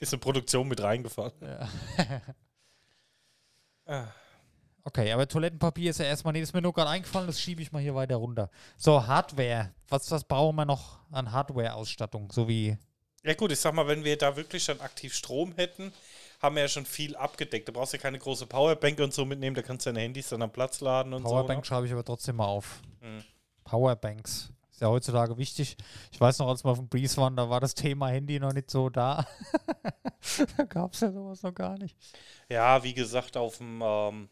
Ist 0.00 0.12
in 0.12 0.18
Produktion 0.18 0.66
mit 0.66 0.82
reingefahren. 0.82 1.32
Ja. 1.40 1.68
Ah. 3.84 4.06
Okay, 4.84 5.12
aber 5.12 5.28
Toilettenpapier 5.28 5.90
ist 5.90 5.98
ja 5.98 6.06
erstmal, 6.06 6.32
nee, 6.32 6.40
das 6.40 6.48
ist 6.48 6.54
mir 6.54 6.62
nur 6.62 6.72
gerade 6.72 6.90
eingefallen, 6.90 7.28
das 7.28 7.40
schiebe 7.40 7.62
ich 7.62 7.70
mal 7.70 7.80
hier 7.80 7.94
weiter 7.94 8.16
runter. 8.16 8.50
So, 8.76 9.06
Hardware. 9.06 9.72
Was, 9.88 10.10
was 10.10 10.24
brauchen 10.24 10.56
wir 10.56 10.64
noch 10.64 10.98
an 11.12 11.30
Hardware-Ausstattung? 11.30 12.32
So 12.32 12.48
wie, 12.48 12.76
Ja 13.22 13.34
gut, 13.34 13.52
ich 13.52 13.60
sag 13.60 13.74
mal, 13.74 13.86
wenn 13.86 14.02
wir 14.02 14.18
da 14.18 14.34
wirklich 14.36 14.66
dann 14.66 14.80
aktiv 14.80 15.14
Strom 15.14 15.54
hätten, 15.54 15.92
haben 16.40 16.56
wir 16.56 16.62
ja 16.62 16.68
schon 16.68 16.84
viel 16.84 17.14
abgedeckt. 17.14 17.68
Da 17.68 17.72
brauchst 17.72 17.92
du 17.92 17.96
ja 17.96 18.02
keine 18.02 18.18
große 18.18 18.46
Powerbank 18.46 18.98
und 18.98 19.14
so 19.14 19.24
mitnehmen, 19.24 19.54
da 19.54 19.62
kannst 19.62 19.86
du 19.86 19.90
deine 19.90 20.00
Handys 20.00 20.30
dann 20.30 20.42
am 20.42 20.50
Platz 20.50 20.80
laden 20.80 21.14
und 21.14 21.22
Powerbank 21.22 21.58
so. 21.58 21.60
ne? 21.60 21.76
schreibe 21.76 21.86
ich 21.86 21.92
aber 21.92 22.04
trotzdem 22.04 22.36
mal 22.36 22.46
auf. 22.46 22.82
Mhm. 23.00 23.22
Powerbanks. 23.62 24.52
Ist 24.72 24.80
ja 24.80 24.88
heutzutage 24.88 25.38
wichtig. 25.38 25.76
Ich 26.10 26.20
weiß 26.20 26.40
noch, 26.40 26.48
als 26.48 26.64
wir 26.64 26.70
auf 26.70 26.78
dem 26.78 26.88
Breeze 26.88 27.16
waren, 27.18 27.36
da 27.36 27.48
war 27.48 27.60
das 27.60 27.74
Thema 27.74 28.08
Handy 28.08 28.40
noch 28.40 28.52
nicht 28.52 28.70
so 28.70 28.88
da. 28.88 29.26
da 30.56 30.64
gab 30.64 30.94
es 30.94 31.00
ja 31.00 31.12
sowas 31.12 31.42
noch 31.42 31.54
gar 31.54 31.78
nicht. 31.78 31.96
Ja, 32.48 32.82
wie 32.82 32.94
gesagt, 32.94 33.36
auf 33.36 33.58
dem 33.58 33.80
ähm, 33.84 34.28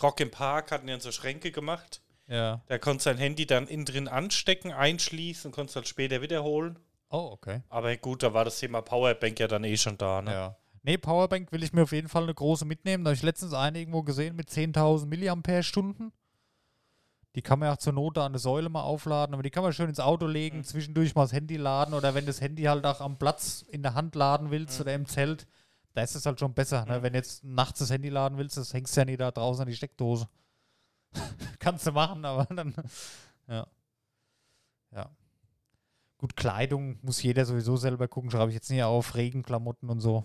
Rock 0.00 0.20
im 0.20 0.30
Park 0.30 0.70
hatten 0.70 0.86
dann 0.86 1.00
so 1.00 1.10
Schränke 1.12 1.50
gemacht. 1.50 2.02
Ja. 2.28 2.62
Da 2.66 2.78
konntest 2.78 3.06
du 3.06 3.10
dein 3.10 3.18
Handy 3.18 3.46
dann 3.46 3.66
innen 3.66 3.84
drin 3.84 4.08
anstecken, 4.08 4.72
einschließen 4.72 5.48
und 5.50 5.54
konntest 5.54 5.76
dann 5.76 5.84
später 5.84 6.22
wiederholen. 6.22 6.78
Oh, 7.10 7.30
okay. 7.32 7.62
Aber 7.68 7.94
gut, 7.96 8.22
da 8.22 8.32
war 8.32 8.44
das 8.44 8.58
Thema 8.58 8.80
Powerbank 8.80 9.38
ja 9.38 9.48
dann 9.48 9.64
eh 9.64 9.76
schon 9.76 9.98
da. 9.98 10.22
Ne? 10.22 10.32
Ja. 10.32 10.56
Nee, 10.82 10.98
Powerbank 10.98 11.52
will 11.52 11.62
ich 11.62 11.72
mir 11.72 11.82
auf 11.82 11.92
jeden 11.92 12.08
Fall 12.08 12.22
eine 12.22 12.34
große 12.34 12.64
mitnehmen. 12.64 13.04
Da 13.04 13.10
habe 13.10 13.16
ich 13.16 13.22
letztens 13.22 13.52
eine 13.52 13.78
irgendwo 13.78 14.02
gesehen 14.02 14.34
mit 14.34 14.48
10.000 14.48 15.06
Milliampere-Stunden. 15.06 16.12
Die 17.34 17.42
kann 17.42 17.58
man 17.58 17.68
ja 17.68 17.74
auch 17.74 17.78
zur 17.78 17.92
Not 17.94 18.16
da 18.18 18.26
an 18.26 18.32
der 18.32 18.40
Säule 18.40 18.68
mal 18.68 18.82
aufladen, 18.82 19.34
aber 19.34 19.42
die 19.42 19.50
kann 19.50 19.62
man 19.62 19.72
schön 19.72 19.88
ins 19.88 20.00
Auto 20.00 20.26
legen, 20.26 20.58
Mhm. 20.58 20.64
zwischendurch 20.64 21.14
mal 21.14 21.22
das 21.22 21.32
Handy 21.32 21.56
laden 21.56 21.94
oder 21.94 22.14
wenn 22.14 22.26
das 22.26 22.40
Handy 22.40 22.64
halt 22.64 22.84
auch 22.84 23.00
am 23.00 23.18
Platz 23.18 23.64
in 23.70 23.82
der 23.82 23.94
Hand 23.94 24.14
laden 24.14 24.50
willst 24.50 24.78
Mhm. 24.78 24.82
oder 24.82 24.94
im 24.94 25.06
Zelt, 25.06 25.46
da 25.94 26.02
ist 26.02 26.14
es 26.14 26.26
halt 26.26 26.40
schon 26.40 26.54
besser. 26.54 26.84
Ne? 26.86 27.02
Wenn 27.02 27.12
du 27.12 27.18
jetzt 27.18 27.44
nachts 27.44 27.80
das 27.80 27.90
Handy 27.90 28.08
laden 28.08 28.38
willst, 28.38 28.56
das 28.56 28.72
hängst 28.72 28.96
du 28.96 29.00
ja 29.00 29.04
nie 29.04 29.16
da 29.16 29.30
draußen 29.30 29.62
an 29.62 29.68
die 29.68 29.76
Steckdose. 29.76 30.28
Kannst 31.58 31.86
du 31.86 31.92
machen, 31.92 32.24
aber 32.24 32.52
dann, 32.54 32.74
ja. 33.46 33.66
Ja. 34.92 35.10
Gut, 36.18 36.36
Kleidung 36.36 36.98
muss 37.02 37.22
jeder 37.22 37.44
sowieso 37.44 37.76
selber 37.76 38.08
gucken, 38.08 38.30
schreibe 38.30 38.50
ich 38.50 38.54
jetzt 38.54 38.70
nicht 38.70 38.82
auf, 38.82 39.14
Regenklamotten 39.14 39.90
und 39.90 40.00
so. 40.00 40.24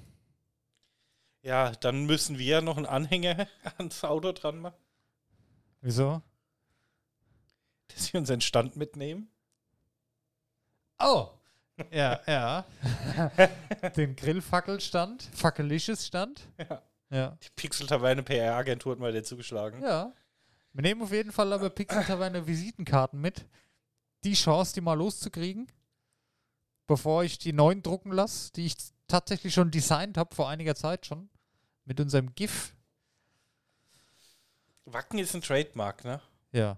Ja, 1.42 1.72
dann 1.72 2.06
müssen 2.06 2.38
wir 2.38 2.62
noch 2.62 2.78
einen 2.78 2.86
Anhänger 2.86 3.48
ans 3.78 4.04
Auto 4.04 4.32
dran 4.32 4.60
machen, 4.60 4.78
Wieso? 5.82 6.22
dass 7.88 8.12
wir 8.12 8.20
unseren 8.20 8.42
Stand 8.42 8.76
mitnehmen. 8.76 9.30
Oh! 11.00 11.37
Ja, 11.92 12.20
ja. 12.26 12.66
Den 13.96 14.16
Grillfackelstand, 14.16 15.30
Fackelisches 15.34 16.08
Stand. 16.08 16.48
Ja. 16.58 16.82
Ja. 17.10 17.38
Die 17.42 17.50
Pixel-Taverne 17.56 18.24
PR-Agentur 18.24 18.94
hat 18.94 19.00
mal 19.00 19.12
dir 19.12 19.24
zugeschlagen. 19.24 19.82
Ja. 19.82 20.14
Wir 20.74 20.82
nehmen 20.82 21.02
auf 21.02 21.12
jeden 21.12 21.32
Fall 21.32 21.52
aber 21.54 21.70
Pixel 21.70 22.04
Taverne 22.04 22.46
Visitenkarten 22.46 23.22
mit. 23.22 23.46
Die 24.24 24.34
Chance, 24.34 24.74
die 24.74 24.82
mal 24.82 24.96
loszukriegen, 24.96 25.68
bevor 26.86 27.24
ich 27.24 27.38
die 27.38 27.54
neuen 27.54 27.82
drucken 27.82 28.12
lasse, 28.12 28.52
die 28.54 28.66
ich 28.66 28.76
tatsächlich 29.08 29.54
schon 29.54 29.72
designt 29.72 30.18
habe 30.18 30.36
vor 30.36 30.50
einiger 30.50 30.76
Zeit 30.76 31.06
schon. 31.06 31.30
Mit 31.86 32.00
unserem 32.00 32.36
GIF. 32.36 32.76
Wacken 34.86 35.20
ist 35.20 35.34
ein 35.34 35.42
Trademark, 35.42 36.04
ne? 36.04 36.20
Ja. 36.52 36.78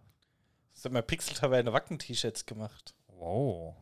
Das 0.73 0.85
hat 0.85 0.91
mal 0.91 1.01
Pixel-Taverne 1.01 1.73
Wacken-T-Shirts 1.73 2.45
gemacht. 2.45 2.93
Wow. 3.07 3.75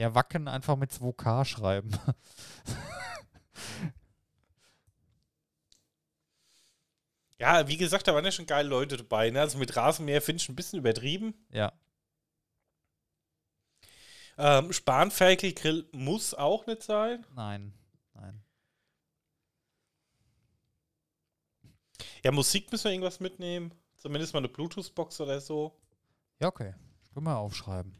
Ja, 0.00 0.14
Wacken 0.14 0.48
einfach 0.48 0.76
mit 0.76 0.92
2K 0.92 1.44
schreiben. 1.44 1.90
Ja, 7.36 7.68
wie 7.68 7.76
gesagt, 7.76 8.08
da 8.08 8.14
waren 8.14 8.24
ja 8.24 8.32
schon 8.32 8.46
geile 8.46 8.68
Leute 8.68 8.96
dabei. 8.96 9.28
Ne? 9.28 9.40
Also 9.40 9.58
mit 9.58 9.76
Rasenmäher 9.76 10.22
finde 10.22 10.42
ich 10.42 10.48
ein 10.48 10.56
bisschen 10.56 10.78
übertrieben. 10.78 11.34
ja. 11.50 11.72
Ähm, 14.38 14.72
Spanferkelgrill 14.72 15.86
muss 15.92 16.32
auch 16.32 16.64
nicht 16.64 16.82
sein. 16.82 17.26
Nein. 17.34 17.74
Nein. 18.14 18.42
Ja, 22.24 22.32
Musik 22.32 22.72
müssen 22.72 22.84
wir 22.84 22.92
irgendwas 22.92 23.20
mitnehmen. 23.20 23.74
Zumindest 23.96 24.32
mal 24.32 24.38
eine 24.38 24.48
Bluetooth-Box 24.48 25.20
oder 25.20 25.42
so. 25.42 25.78
Ja, 26.38 26.48
okay. 26.48 26.74
Können 27.12 27.26
wir 27.26 27.36
aufschreiben. 27.36 27.99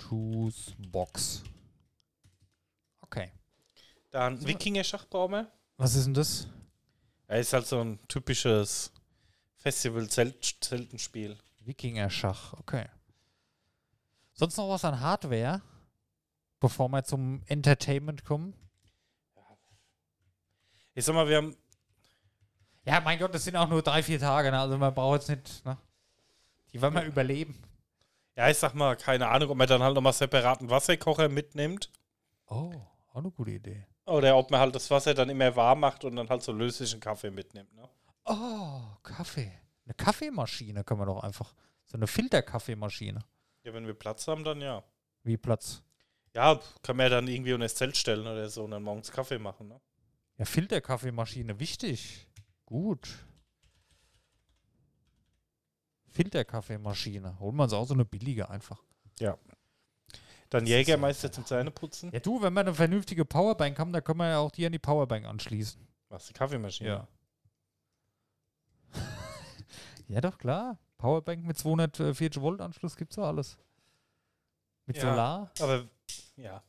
Bluetooth-Box. 0.00 1.42
Okay. 3.00 3.32
Dann 4.12 4.38
So. 4.38 4.46
Wikinger-Schachbaumer. 4.46 5.50
Was 5.76 5.96
ist 5.96 6.06
denn 6.06 6.14
das? 6.14 6.46
Er 7.26 7.40
ist 7.40 7.52
halt 7.52 7.66
so 7.66 7.80
ein 7.80 7.98
typisches 8.06 8.92
Festival-Zeltenspiel. 9.56 11.36
Wikinger-Schach. 11.64 12.52
Okay. 12.54 12.86
Sonst 14.34 14.56
noch 14.56 14.68
was 14.68 14.84
an 14.84 15.00
Hardware? 15.00 15.60
Bevor 16.60 16.88
wir 16.90 17.02
zum 17.02 17.42
Entertainment 17.46 18.24
kommen? 18.24 18.54
Ich 20.94 21.04
sag 21.04 21.14
mal, 21.14 21.28
wir 21.28 21.38
haben. 21.38 21.56
Ja, 22.84 23.00
mein 23.00 23.18
Gott, 23.18 23.34
das 23.34 23.42
sind 23.44 23.56
auch 23.56 23.68
nur 23.68 23.82
drei, 23.82 24.00
vier 24.02 24.20
Tage, 24.20 24.52
ne? 24.52 24.60
also 24.60 24.78
man 24.78 24.94
braucht 24.94 25.20
jetzt 25.20 25.28
nicht, 25.28 25.64
ne? 25.64 25.76
Die 26.72 26.80
wollen 26.80 26.94
wir 26.94 27.02
überleben. 27.04 27.60
Ja, 28.40 28.48
ich 28.48 28.56
sag 28.56 28.72
mal, 28.72 28.96
keine 28.96 29.28
Ahnung, 29.28 29.50
ob 29.50 29.58
man 29.58 29.68
dann 29.68 29.82
halt 29.82 29.94
nochmal 29.94 30.14
separaten 30.14 30.70
Wasserkocher 30.70 31.28
mitnimmt. 31.28 31.90
Oh, 32.46 32.72
auch 33.10 33.16
eine 33.16 33.30
gute 33.30 33.50
Idee. 33.50 33.86
Oder 34.06 34.34
ob 34.34 34.50
man 34.50 34.60
halt 34.60 34.74
das 34.74 34.90
Wasser 34.90 35.12
dann 35.12 35.28
immer 35.28 35.54
warm 35.56 35.80
macht 35.80 36.06
und 36.06 36.16
dann 36.16 36.26
halt 36.26 36.42
so 36.42 36.50
löslichen 36.50 37.00
Kaffee 37.00 37.30
mitnimmt. 37.30 37.70
Ne? 37.74 37.86
Oh, 38.24 38.80
Kaffee. 39.02 39.52
Eine 39.84 39.92
Kaffeemaschine 39.92 40.84
können 40.84 41.00
wir 41.00 41.04
doch 41.04 41.22
einfach. 41.22 41.52
So 41.84 41.98
eine 41.98 42.06
Filterkaffeemaschine. 42.06 43.22
Ja, 43.62 43.74
wenn 43.74 43.86
wir 43.86 43.92
Platz 43.92 44.26
haben, 44.26 44.42
dann 44.42 44.62
ja. 44.62 44.82
Wie 45.22 45.36
Platz? 45.36 45.82
Ja, 46.34 46.58
kann 46.80 46.96
man 46.96 47.04
ja 47.04 47.10
dann 47.10 47.28
irgendwie 47.28 47.52
unter 47.52 47.66
das 47.66 47.74
Zelt 47.74 47.98
stellen 47.98 48.26
oder 48.26 48.48
so 48.48 48.64
und 48.64 48.70
dann 48.70 48.82
morgens 48.82 49.12
Kaffee 49.12 49.38
machen. 49.38 49.68
Ne? 49.68 49.78
Ja, 50.38 50.46
Filterkaffeemaschine, 50.46 51.60
wichtig. 51.60 52.26
Gut. 52.64 53.06
Filterkaffeemaschine. 56.10 57.38
Holen 57.38 57.56
wir 57.56 57.64
uns 57.64 57.72
auch 57.72 57.86
so 57.86 57.94
eine 57.94 58.04
billige 58.04 58.50
einfach. 58.50 58.82
Dann 60.50 60.66
Jägermeister 60.66 61.30
zum 61.30 61.46
Zähneputzen. 61.46 62.10
Ja, 62.12 62.18
du, 62.18 62.42
wenn 62.42 62.52
wir 62.52 62.60
eine 62.60 62.74
vernünftige 62.74 63.24
Powerbank 63.24 63.78
haben, 63.78 63.92
dann 63.92 64.02
können 64.02 64.18
wir 64.18 64.28
ja 64.30 64.38
auch 64.38 64.50
die 64.50 64.66
an 64.66 64.72
die 64.72 64.80
Powerbank 64.80 65.24
anschließen. 65.24 65.86
Was, 66.08 66.26
die 66.26 66.32
Kaffeemaschine? 66.32 67.06
ja, 70.08 70.20
doch, 70.20 70.36
klar. 70.38 70.76
Powerbank 70.98 71.44
mit 71.44 71.56
240 71.56 72.42
Volt 72.42 72.60
Anschluss 72.60 72.96
gibt's 72.96 73.14
doch 73.14 73.26
alles. 73.28 73.56
Mit 74.86 74.96
Ja. 74.96 75.02
Solar. 75.02 75.52
Aber, 75.60 75.88
ja. 76.36 76.62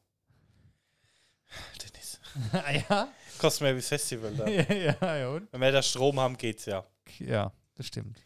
Dennis. 1.82 2.20
Ah, 2.54 2.72
ja? 2.72 3.08
Kostet 3.40 3.64
mehr 3.64 3.74
wie 3.74 3.80
das 3.80 3.88
Festival 3.88 4.36
da. 4.36 4.48
ja, 4.48 4.74
ja, 5.02 5.18
ja, 5.18 5.30
und? 5.30 5.52
Wenn 5.52 5.60
wir 5.62 5.72
da 5.72 5.82
Strom 5.82 6.20
haben, 6.20 6.38
geht's 6.38 6.66
ja. 6.66 6.86
Ja, 7.18 7.52
das 7.74 7.88
stimmt. 7.88 8.22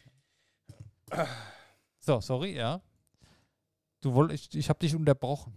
So, 1.98 2.20
sorry, 2.20 2.54
ja. 2.56 2.80
Du 4.00 4.14
wolltest, 4.14 4.54
ich, 4.54 4.60
ich 4.60 4.68
habe 4.68 4.78
dich 4.78 4.94
unterbrochen. 4.94 5.52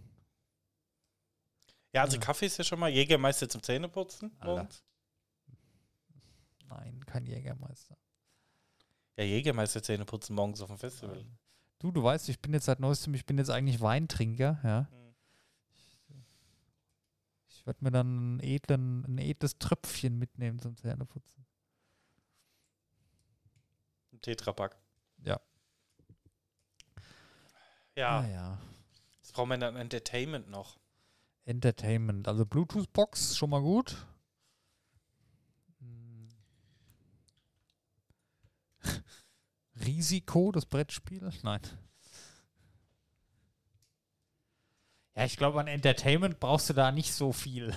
Ja, 1.94 2.02
also 2.02 2.18
Ja. 2.18 2.22
Kaffee 2.22 2.46
ist 2.46 2.58
ja 2.58 2.64
schon 2.64 2.80
mal 2.80 2.90
Jägermeister 2.90 3.50
zum 3.50 3.62
Zähneputzen. 3.62 4.32
Nein, 6.68 7.06
kein 7.06 7.26
Jägermeister. 7.26 7.98
Ja, 9.18 9.24
Jägermeister 9.24 9.82
Zähneputzen 9.84 10.36
morgens 10.36 10.62
auf 10.62 10.70
dem 10.70 10.78
Festival. 10.78 11.26
Du, 11.80 11.92
du 11.92 12.04
weißt, 12.04 12.30
ich 12.30 12.40
bin 12.40 12.54
jetzt 12.54 12.66
seit 12.66 12.80
neuestem, 12.80 13.14
ich 13.14 13.26
bin 13.26 13.38
jetzt 13.38 13.50
eigentlich 13.50 13.82
Weintrinker, 13.82 14.60
ja. 14.64 14.88
Mhm. 14.92 16.26
Ich 17.50 17.66
werde 17.66 17.84
mir 17.84 17.92
dann 17.92 18.08
einen 18.08 18.40
edlen, 18.42 19.04
ein 19.06 19.18
edles 19.18 19.58
Tröpfchen 19.58 20.18
mitnehmen 20.18 20.60
zum 20.60 20.78
Zähneputzen. 20.78 21.46
Ein 24.14 24.22
Tetrapack. 24.22 24.79
Ja. 25.24 25.40
Ja, 27.96 28.20
Ah, 28.20 28.28
ja. 28.28 28.58
jetzt 29.22 29.34
brauchen 29.34 29.50
wir 29.50 29.58
dann 29.58 29.76
Entertainment 29.76 30.50
noch. 30.50 30.80
Entertainment, 31.46 32.28
also 32.28 32.46
Bluetooth-Box, 32.46 33.36
schon 33.38 33.50
mal 33.50 33.62
gut. 33.62 34.06
Risiko, 39.86 40.52
das 40.52 40.66
Brettspiel? 40.66 41.30
Nein. 41.44 41.62
Ja, 45.16 45.26
ich 45.26 45.38
glaube, 45.38 45.60
an 45.60 45.68
Entertainment 45.68 46.40
brauchst 46.40 46.70
du 46.70 46.74
da 46.74 46.92
nicht 46.92 47.14
so 47.14 47.34
viel. 47.34 47.76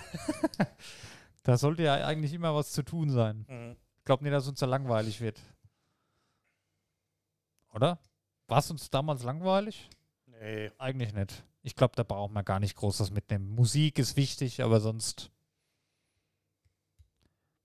da 1.42 1.56
sollte 1.56 1.82
ja 1.82 1.94
eigentlich 2.06 2.32
immer 2.32 2.54
was 2.54 2.70
zu 2.72 2.82
tun 2.82 3.10
sein. 3.10 3.44
Mhm. 3.48 3.76
Ich 3.98 4.04
glaube 4.04 4.22
nicht, 4.24 4.32
dass 4.32 4.46
uns 4.48 4.60
da 4.60 4.66
langweilig 4.66 5.20
wird. 5.20 5.40
Oder? 7.72 7.98
War 8.46 8.58
es 8.58 8.70
uns 8.70 8.90
damals 8.90 9.22
langweilig? 9.22 9.88
Nee. 10.26 10.70
Eigentlich 10.78 11.12
nicht. 11.12 11.44
Ich 11.62 11.76
glaube, 11.76 11.94
da 11.96 12.02
braucht 12.02 12.32
man 12.32 12.44
gar 12.44 12.60
nicht 12.60 12.76
groß 12.76 13.00
was 13.00 13.10
mitnehmen. 13.10 13.54
Musik 13.54 13.98
ist 13.98 14.16
wichtig, 14.16 14.62
aber 14.62 14.80
sonst 14.80 15.30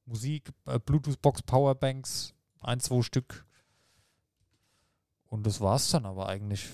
Musik, 0.05 0.53
äh, 0.65 0.79
Bluetooth-Box, 0.79 1.41
Powerbanks, 1.41 2.33
ein, 2.61 2.79
zwei 2.79 3.01
Stück. 3.01 3.45
Und 5.25 5.45
das 5.45 5.59
war's 5.59 5.89
dann 5.91 6.05
aber 6.05 6.29
eigentlich. 6.29 6.69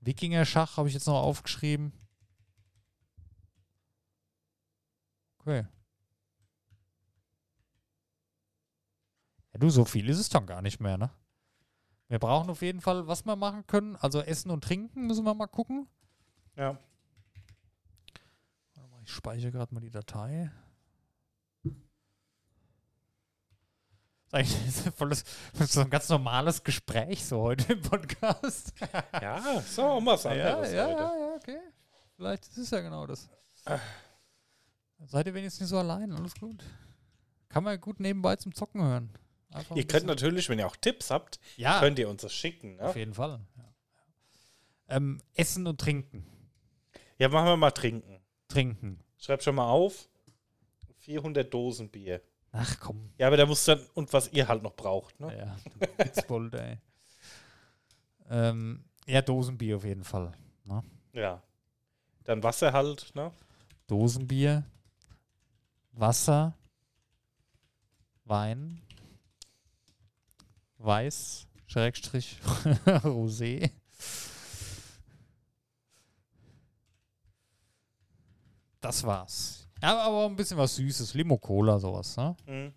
Wikinger-Schach 0.00 0.76
habe 0.76 0.88
ich 0.88 0.94
jetzt 0.94 1.06
noch 1.06 1.22
aufgeschrieben. 1.22 1.92
Okay. 5.38 5.66
Ja, 9.52 9.58
du, 9.60 9.70
so 9.70 9.84
viel 9.84 10.08
ist 10.08 10.18
es 10.18 10.28
dann 10.28 10.46
gar 10.46 10.62
nicht 10.62 10.80
mehr, 10.80 10.98
ne? 10.98 11.10
Wir 12.08 12.18
brauchen 12.18 12.50
auf 12.50 12.62
jeden 12.62 12.80
Fall, 12.80 13.06
was 13.06 13.24
wir 13.24 13.36
machen 13.36 13.66
können. 13.66 13.96
Also 13.96 14.20
Essen 14.20 14.50
und 14.50 14.62
Trinken 14.62 15.06
müssen 15.06 15.24
wir 15.24 15.34
mal 15.34 15.46
gucken. 15.46 15.88
Ja. 16.56 16.78
Warte 18.74 18.90
mal, 18.90 19.02
Ich 19.02 19.10
speichere 19.10 19.50
gerade 19.50 19.74
mal 19.74 19.80
die 19.80 19.90
Datei. 19.90 20.50
Das 24.30 24.48
ist 24.48 24.84
eigentlich 24.84 24.94
voll 24.96 25.08
das, 25.10 25.24
so 25.72 25.80
ein 25.80 25.90
ganz 25.90 26.08
normales 26.08 26.62
Gespräch 26.62 27.24
so 27.24 27.40
heute 27.40 27.72
im 27.74 27.82
Podcast. 27.82 28.72
Ja, 29.12 29.60
so, 29.60 29.84
um 29.92 30.06
was 30.06 30.26
anderes 30.26 30.72
ja, 30.72 30.86
heute. 30.86 31.00
ja, 31.00 31.18
ja, 31.18 31.34
okay. 31.36 31.58
Vielleicht 32.16 32.46
ist 32.48 32.58
es 32.58 32.70
ja 32.70 32.80
genau 32.80 33.06
das. 33.06 33.28
Seid 35.06 35.26
ihr 35.26 35.34
wenigstens 35.34 35.62
nicht 35.62 35.70
so 35.70 35.78
allein, 35.78 36.12
alles 36.12 36.34
gut. 36.34 36.64
Kann 37.48 37.64
man 37.64 37.80
gut 37.80 38.00
nebenbei 38.00 38.36
zum 38.36 38.54
Zocken 38.54 38.82
hören. 38.82 39.10
Ihr 39.74 39.86
könnt 39.86 40.06
natürlich, 40.06 40.48
wenn 40.48 40.58
ihr 40.58 40.66
auch 40.66 40.76
Tipps 40.76 41.10
habt, 41.10 41.38
ja, 41.56 41.78
könnt 41.80 41.98
ihr 41.98 42.08
uns 42.08 42.22
das 42.22 42.32
schicken. 42.34 42.80
auf 42.80 42.94
Ne? 42.94 43.00
jeden 43.00 43.14
Fall. 43.14 43.40
Ja. 43.56 44.96
Ähm, 44.96 45.20
Essen 45.34 45.66
und 45.66 45.80
Trinken. 45.80 46.26
Ja, 47.18 47.28
machen 47.28 47.46
wir 47.46 47.56
mal 47.56 47.70
trinken. 47.70 48.20
Trinken. 48.48 49.00
Schreib 49.18 49.42
schon 49.42 49.54
mal 49.54 49.68
auf. 49.68 50.08
400 50.98 51.52
Dosen 51.52 51.88
Bier. 51.90 52.20
Ach 52.52 52.78
komm. 52.80 53.12
Ja, 53.18 53.26
aber 53.28 53.36
da 53.36 53.46
muss 53.46 53.64
dann, 53.64 53.80
und 53.94 54.12
was 54.12 54.32
ihr 54.32 54.46
halt 54.48 54.62
noch 54.62 54.74
braucht. 54.74 55.18
Ne? 55.20 55.36
Ja, 55.36 55.56
du 55.64 56.04
Witzbold, 56.04 56.54
ey. 56.54 56.78
Ähm, 58.30 58.84
ja, 59.06 59.22
Dosenbier 59.22 59.76
auf 59.76 59.84
jeden 59.84 60.04
Fall. 60.04 60.32
Ja. 61.12 61.42
Dann 62.24 62.42
Wasser 62.42 62.72
halt, 62.72 63.14
ne? 63.14 63.30
Dosenbier, 63.86 64.64
Wasser, 65.92 66.56
Wein, 68.24 68.80
Weiß, 70.84 71.46
Schrägstrich, 71.66 72.38
Rosé. 73.04 73.70
Das 78.82 79.02
war's. 79.04 79.66
Ja, 79.80 79.98
aber 79.98 80.26
ein 80.26 80.36
bisschen 80.36 80.58
was 80.58 80.76
Süßes, 80.76 81.14
Limo 81.14 81.38
Cola, 81.38 81.78
sowas, 81.78 82.16
ne? 82.18 82.36
Mhm. 82.46 82.74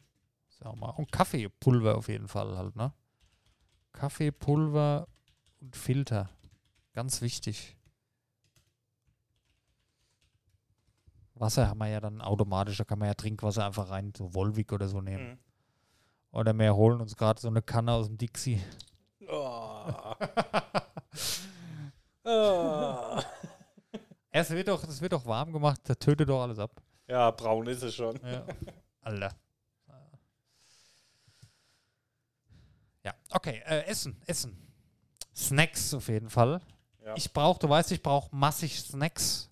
Mal. 0.80 0.90
Und 0.92 1.12
Kaffeepulver 1.12 1.98
auf 1.98 2.08
jeden 2.08 2.28
Fall 2.28 2.58
halt, 2.58 2.76
ne? 2.76 2.94
Kaffeepulver 3.92 5.08
und 5.60 5.76
Filter. 5.76 6.30
Ganz 6.94 7.22
wichtig. 7.22 7.78
Wasser 11.36 11.68
haben 11.68 11.78
wir 11.78 11.88
ja 11.88 12.00
dann 12.00 12.22
automatisch, 12.22 12.78
da 12.78 12.86
kann 12.86 13.00
man 13.00 13.10
ja 13.10 13.14
Trinkwasser 13.14 13.66
einfach 13.66 13.90
rein, 13.90 14.14
so 14.16 14.34
Volvic 14.34 14.72
oder 14.72 14.88
so 14.88 15.02
nehmen. 15.02 15.32
Mhm. 15.32 15.40
Oder 16.32 16.54
wir 16.54 16.76
holen 16.76 17.02
uns 17.02 17.16
gerade 17.16 17.40
so 17.40 17.48
eine 17.48 17.62
Kanne 17.62 17.92
aus 17.94 18.08
dem 18.08 18.18
Dixie. 18.18 18.62
Oh. 19.30 19.92
oh. 22.24 23.20
Es 24.32 24.50
wird 24.52 24.68
doch, 24.68 24.84
es 24.84 25.02
wird 25.02 25.14
doch 25.14 25.26
warm 25.26 25.52
gemacht, 25.52 25.82
da 25.86 25.96
tötet 25.96 26.30
doch 26.30 26.44
alles 26.44 26.60
ab. 26.60 26.72
Ja, 27.08 27.32
braun 27.32 27.68
ist 27.68 27.84
es 27.84 27.96
schon. 27.96 28.20
Ja. 28.24 28.46
Alter. 29.02 29.34
Ja, 33.04 33.16
okay, 33.32 33.62
äh, 33.66 33.86
Essen, 33.86 34.22
Essen. 34.26 34.56
Snacks 35.34 35.94
auf 35.94 36.10
jeden 36.10 36.30
Fall. 36.30 36.62
Ja. 37.06 37.14
Ich 37.16 37.32
brauche, 37.32 37.58
du 37.60 37.70
weißt, 37.70 37.92
ich 37.94 38.04
brauche 38.04 38.36
massig 38.36 38.80
Snacks. 38.80 39.50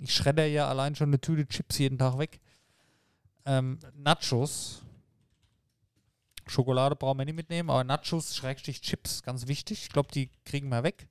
Ich 0.00 0.14
schredder 0.14 0.46
ja 0.46 0.68
allein 0.68 0.94
schon 0.94 1.08
eine 1.08 1.20
Tüte 1.20 1.46
Chips 1.48 1.78
jeden 1.78 1.98
Tag 1.98 2.18
weg. 2.18 2.40
Ähm, 3.44 3.80
Nachos. 3.94 4.82
Schokolade 6.48 6.96
brauchen 6.96 7.18
wir 7.18 7.24
nicht 7.24 7.34
mitnehmen, 7.34 7.70
aber 7.70 7.84
Nachos, 7.84 8.34
Schrägstrich 8.36 8.80
Chips, 8.80 9.22
ganz 9.22 9.46
wichtig. 9.46 9.82
Ich 9.84 9.88
glaube, 9.90 10.10
die 10.12 10.30
kriegen 10.44 10.68
wir 10.68 10.82
weg. 10.82 11.08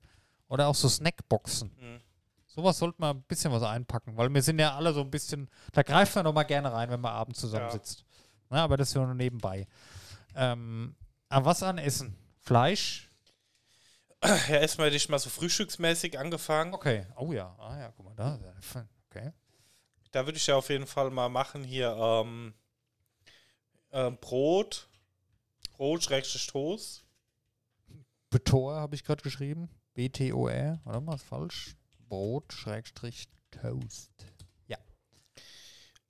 Oder 0.49 0.67
auch 0.67 0.75
so 0.75 0.87
Snackboxen. 0.87 1.71
Mhm. 1.79 2.01
Sowas 2.45 2.79
sollte 2.79 2.99
man 2.99 3.17
ein 3.17 3.23
bisschen 3.23 3.51
was 3.51 3.61
einpacken, 3.63 4.17
weil 4.17 4.33
wir 4.33 4.41
sind 4.41 4.57
ja 4.59 4.75
alle 4.75 4.93
so 4.93 5.01
ein 5.01 5.11
bisschen, 5.11 5.49
da 5.73 5.83
greift 5.83 6.15
man 6.15 6.25
doch 6.25 6.33
mal 6.33 6.43
gerne 6.43 6.71
rein, 6.71 6.89
wenn 6.89 7.01
man 7.01 7.13
abends 7.13 7.39
zusammensitzt. 7.39 8.03
Na, 8.49 8.63
aber 8.63 8.77
das 8.77 8.89
ist 8.89 8.95
ja 8.95 9.05
nur 9.05 9.13
nebenbei. 9.13 9.67
Ähm, 10.35 10.95
aber 11.29 11.45
was 11.45 11.61
an 11.63 11.77
Essen? 11.77 12.15
Fleisch? 12.39 13.03
Ja, 14.23 14.55
erstmal 14.55 14.89
dich 14.89 15.09
mal 15.09 15.19
so 15.19 15.29
frühstücksmäßig 15.29 16.17
angefangen. 16.17 16.73
Okay. 16.73 17.05
Oh 17.17 17.31
ja. 17.33 17.55
Ah 17.59 17.77
ja, 17.79 17.91
guck 17.95 18.05
mal 18.05 18.15
da. 18.15 18.39
Okay. 19.11 19.31
Da 20.11 20.25
würde 20.25 20.37
ich 20.39 20.47
ja 20.47 20.55
auf 20.55 20.69
jeden 20.69 20.87
Fall 20.87 21.11
mal 21.11 21.29
machen 21.29 21.63
hier 21.63 21.95
ähm, 21.95 22.55
Ähm, 23.91 24.17
Brot. 24.17 24.86
Brot, 25.77 26.03
Schrägstrich 26.03 26.47
Toast. 26.47 27.05
Betor 28.29 28.75
habe 28.75 28.95
ich 28.95 29.03
gerade 29.03 29.23
geschrieben. 29.23 29.69
B-T-O-R. 29.93 30.81
Warte 30.83 31.01
mal, 31.01 31.15
ist 31.15 31.23
falsch. 31.23 31.75
Brot, 32.09 32.51
Schrägstrich, 32.51 33.29
Toast. 33.51 34.11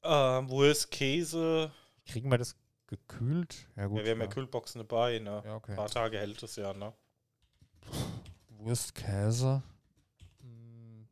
Ähm, 0.07 0.49
Wurst, 0.49 0.89
Käse. 0.89 1.71
Kriegen 2.05 2.31
wir 2.31 2.37
das 2.37 2.55
gekühlt? 2.87 3.67
Ja, 3.75 3.87
gut. 3.87 3.99
Ja, 3.99 4.05
wir 4.05 4.11
haben 4.11 4.19
ja 4.19 4.25
ja. 4.25 4.31
Kühlboxen 4.31 4.79
dabei, 4.79 5.19
ne? 5.19 5.43
Ja, 5.43 5.55
okay. 5.55 5.71
Ein 5.71 5.77
paar 5.77 5.89
Tage 5.89 6.17
hält 6.17 6.41
es 6.41 6.55
ja, 6.55 6.73
ne? 6.73 6.93
Wurst, 8.47 8.95
Käse. 8.95 9.61
Mm, 10.39 11.03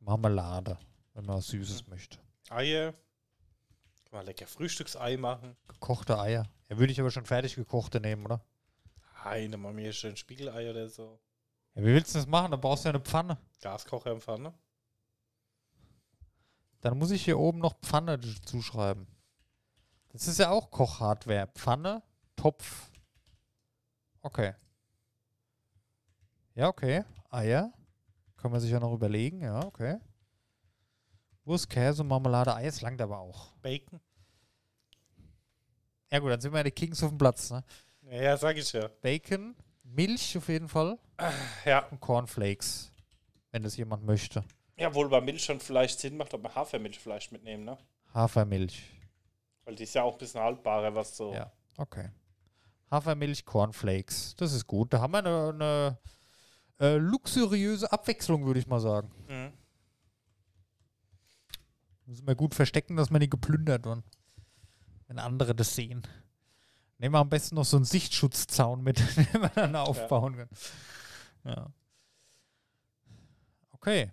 Marmelade, 0.00 0.78
wenn 1.14 1.24
man 1.24 1.38
was 1.38 1.46
Süßes 1.48 1.86
möchte. 1.86 2.18
Eier. 2.50 2.92
Kann 2.92 4.18
man 4.18 4.26
lecker 4.26 4.46
Frühstücksei 4.46 5.16
machen. 5.16 5.56
Gekochte 5.66 6.18
Eier. 6.18 6.46
Ja, 6.74 6.80
würde 6.80 6.92
ich 6.92 7.00
aber 7.00 7.12
schon 7.12 7.24
fertig 7.24 7.54
gekochte 7.54 8.00
nehmen, 8.00 8.24
oder? 8.24 8.44
Eine 9.22 9.56
mal 9.56 9.72
mir 9.72 9.92
schön 9.92 10.16
Spiegelei 10.16 10.68
oder 10.68 10.88
so. 10.88 11.20
Ja, 11.74 11.82
wie 11.82 11.86
willst 11.86 12.14
du 12.14 12.18
das 12.18 12.26
machen? 12.26 12.50
Da 12.50 12.56
brauchst 12.56 12.84
du 12.84 12.88
ja 12.88 12.94
eine 12.94 13.04
Pfanne. 13.04 13.38
Gaskocher 13.60 14.10
im 14.10 14.20
Pfanne. 14.20 14.52
Dann 16.80 16.98
muss 16.98 17.12
ich 17.12 17.24
hier 17.24 17.38
oben 17.38 17.60
noch 17.60 17.78
Pfanne 17.80 18.20
zuschreiben. 18.44 19.06
Das 20.08 20.26
ist 20.26 20.40
ja 20.40 20.50
auch 20.50 20.72
Kochhardware. 20.72 21.46
Pfanne, 21.54 22.02
Topf. 22.34 22.90
Okay. 24.20 24.54
Ja, 26.54 26.68
okay. 26.68 27.04
Eier. 27.30 27.72
Kann 28.36 28.50
man 28.50 28.60
sich 28.60 28.72
ja 28.72 28.80
noch 28.80 28.92
überlegen. 28.92 29.42
Ja, 29.42 29.64
okay. 29.64 30.00
Wurst, 31.44 31.70
Käse, 31.70 32.02
Marmelade, 32.02 32.52
Ei. 32.52 32.66
Es 32.66 32.80
langt 32.80 33.00
aber 33.00 33.20
auch. 33.20 33.54
Bacon. 33.62 34.00
Ja 36.14 36.20
gut, 36.20 36.30
dann 36.30 36.40
sind 36.40 36.54
wir 36.54 36.62
die 36.62 36.70
Kings 36.70 37.02
auf 37.02 37.08
dem 37.08 37.18
Platz. 37.18 37.50
Ne? 37.50 37.64
Ja, 38.02 38.22
ja, 38.22 38.36
sag 38.36 38.56
ich 38.56 38.72
ja. 38.72 38.86
Bacon, 39.02 39.56
Milch 39.82 40.38
auf 40.38 40.48
jeden 40.48 40.68
Fall 40.68 40.96
Ja. 41.64 41.88
und 41.90 41.98
Cornflakes, 42.00 42.92
wenn 43.50 43.64
das 43.64 43.76
jemand 43.76 44.04
möchte. 44.04 44.44
Ja, 44.76 44.94
wohl 44.94 45.08
bei 45.08 45.20
Milch 45.20 45.44
schon 45.44 45.58
vielleicht 45.58 45.98
Sinn 45.98 46.16
macht, 46.16 46.32
ob 46.32 46.44
wir 46.44 46.54
Hafermilch 46.54 47.00
vielleicht 47.00 47.32
mitnehmen, 47.32 47.64
ne? 47.64 47.76
Hafermilch. 48.14 48.80
Weil 49.64 49.74
die 49.74 49.82
ist 49.82 49.94
ja 49.96 50.04
auch 50.04 50.12
ein 50.12 50.18
bisschen 50.18 50.40
haltbarer, 50.40 50.94
was 50.94 51.16
so. 51.16 51.34
Ja, 51.34 51.50
okay. 51.78 52.10
Hafermilch, 52.92 53.44
Cornflakes. 53.44 54.36
Das 54.36 54.52
ist 54.52 54.68
gut. 54.68 54.92
Da 54.92 55.00
haben 55.00 55.14
wir 55.14 55.18
eine, 55.18 55.48
eine 55.48 55.98
äh, 56.78 56.96
luxuriöse 56.96 57.90
Abwechslung, 57.90 58.46
würde 58.46 58.60
ich 58.60 58.68
mal 58.68 58.78
sagen. 58.78 59.10
Mhm. 59.26 59.52
Müssen 62.06 62.24
wir 62.28 62.36
gut 62.36 62.54
verstecken, 62.54 62.94
dass 62.94 63.10
wir 63.10 63.18
nicht 63.18 63.32
geplündert 63.32 63.84
werden. 63.84 64.04
Wenn 65.14 65.20
andere 65.20 65.54
das 65.54 65.76
sehen. 65.76 66.02
Nehmen 66.98 67.14
wir 67.14 67.20
am 67.20 67.28
besten 67.28 67.54
noch 67.54 67.64
so 67.64 67.76
einen 67.76 67.84
Sichtschutzzaun 67.84 68.82
mit, 68.82 68.98
den 69.16 69.42
wir 69.42 69.48
dann 69.54 69.76
aufbauen 69.76 70.34
können. 70.34 70.50
Ja. 71.44 71.66
Okay. 73.70 74.10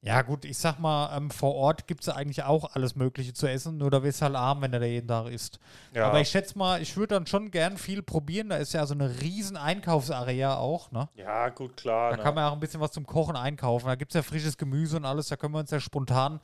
Ja, 0.00 0.22
gut, 0.22 0.46
ich 0.46 0.56
sag 0.56 0.78
mal, 0.78 1.14
ähm, 1.14 1.30
vor 1.30 1.54
Ort 1.54 1.86
gibt 1.86 2.00
es 2.00 2.08
eigentlich 2.08 2.44
auch 2.44 2.74
alles 2.74 2.96
Mögliche 2.96 3.34
zu 3.34 3.46
essen, 3.46 3.76
nur 3.76 3.90
da 3.90 4.02
wirst 4.02 4.22
du 4.22 4.24
halt 4.24 4.36
arm, 4.36 4.62
wenn 4.62 4.72
du 4.72 4.80
da 4.80 4.86
jeden 4.86 5.08
Tag 5.08 5.26
isst. 5.26 5.58
Ja. 5.92 6.06
Aber 6.06 6.18
ich 6.20 6.30
schätze 6.30 6.56
mal, 6.56 6.80
ich 6.80 6.96
würde 6.96 7.14
dann 7.14 7.26
schon 7.26 7.50
gern 7.50 7.76
viel 7.76 8.02
probieren. 8.02 8.48
Da 8.48 8.56
ist 8.56 8.72
ja 8.72 8.86
so 8.86 8.94
eine 8.94 9.20
riesen 9.20 9.58
Einkaufsarea 9.58 10.56
auch, 10.56 10.92
ne? 10.92 11.10
ja, 11.16 11.50
gut, 11.50 11.76
klar. 11.76 12.12
Da 12.12 12.16
ne? 12.16 12.22
kann 12.22 12.34
man 12.34 12.44
auch 12.44 12.54
ein 12.54 12.60
bisschen 12.60 12.80
was 12.80 12.92
zum 12.92 13.06
Kochen 13.06 13.36
einkaufen. 13.36 13.86
Da 13.86 13.96
gibt 13.96 14.12
es 14.12 14.14
ja 14.14 14.22
frisches 14.22 14.56
Gemüse 14.56 14.96
und 14.96 15.04
alles. 15.04 15.28
Da 15.28 15.36
können 15.36 15.52
wir 15.52 15.58
uns 15.58 15.70
ja 15.72 15.80
spontan, 15.80 16.40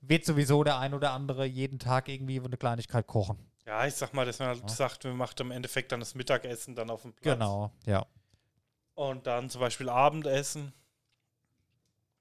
wird 0.00 0.24
sowieso 0.24 0.64
der 0.64 0.78
ein 0.78 0.94
oder 0.94 1.12
andere 1.12 1.44
jeden 1.44 1.78
Tag 1.78 2.08
irgendwie 2.08 2.40
eine 2.40 2.56
Kleinigkeit 2.56 3.06
kochen. 3.06 3.38
ja, 3.66 3.86
ich 3.86 3.94
sag 3.94 4.14
mal, 4.14 4.24
dass 4.24 4.38
man 4.38 4.48
halt 4.48 4.60
Ja. 4.62 4.68
sagt, 4.68 5.04
wir 5.04 5.12
machen 5.12 5.34
im 5.40 5.50
Endeffekt 5.50 5.92
dann 5.92 6.00
das 6.00 6.14
Mittagessen 6.14 6.74
dann 6.74 6.88
auf 6.90 7.02
dem 7.02 7.12
Platz. 7.12 7.34
Genau, 7.38 7.70
ja. 7.84 8.06
Und 8.94 9.26
dann 9.26 9.50
zum 9.50 9.60
Beispiel 9.60 9.88
Abendessen. 9.88 10.72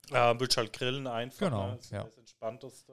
Äh, 0.10 0.14
würde 0.40 0.48
ich 0.50 0.58
halt 0.58 0.72
grillen 0.72 1.06
einfach. 1.08 1.40
Genau, 1.40 1.68
Ne? 1.68 1.76
Das 1.76 1.86
ist 1.86 1.92
ja. 1.92 2.06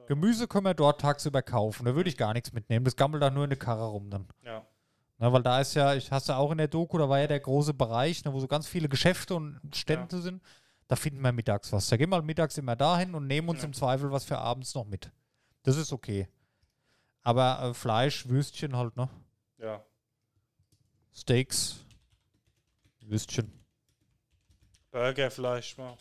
Gemüse 0.07 0.49
können 0.49 0.65
wir 0.65 0.75
dort 0.75 1.01
tagsüber 1.01 1.43
kaufen. 1.43 1.85
Da 1.85 1.95
würde 1.95 2.09
ich 2.09 2.17
gar 2.17 2.33
nichts 2.33 2.53
mitnehmen. 2.53 2.85
Das 2.85 2.97
gammelt 2.97 3.23
da 3.23 3.31
nur 3.31 3.45
in 3.45 3.51
der 3.51 3.59
Karre 3.59 3.87
rum 3.87 4.11
dann. 4.11 4.27
Ja. 4.43 4.65
Na, 5.19 5.33
weil 5.33 5.43
da 5.43 5.61
ist 5.61 5.75
ja, 5.75 5.95
ich 5.95 6.11
hast 6.11 6.29
ja 6.29 6.37
auch 6.39 6.51
in 6.51 6.59
der 6.59 6.67
Doku, 6.67 6.99
da 6.99 7.09
war 7.09 7.21
ja 7.21 7.29
der 7.29 7.39
große 7.39 7.73
Bereich, 7.73 8.25
ne, 8.25 8.33
wo 8.33 8.41
so 8.41 8.49
ganz 8.49 8.67
viele 8.67 8.89
Geschäfte 8.89 9.37
und 9.37 9.61
Stände 9.77 10.21
sind. 10.21 10.43
Da 10.95 11.01
finden 11.01 11.23
wir 11.23 11.33
mittags 11.33 11.73
was. 11.73 11.89
Da 11.89 11.97
gehen 11.97 12.09
wir 12.11 12.15
halt 12.15 12.25
mittags 12.25 12.57
immer 12.57 12.77
dahin 12.77 13.17
und 13.17 13.27
nehmen 13.27 13.49
uns 13.49 13.63
Ja. 13.63 13.65
im 13.65 13.73
Zweifel 13.73 14.13
was 14.13 14.25
für 14.25 14.39
abends 14.39 14.77
noch 14.77 14.85
mit. 14.85 15.11
Das 15.65 15.77
ist 15.77 15.93
okay. 15.93 16.29
Aber 17.23 17.61
äh, 17.71 17.75
Fleisch, 17.75 18.29
Würstchen 18.29 18.77
halt, 18.77 18.97
ne? 18.97 19.09
ja. 19.59 19.85
Steaks, 21.13 21.85
Würstchen, 23.01 23.51
Burger 24.93 25.33
vielleicht 25.33 25.77
mal. 25.79 25.97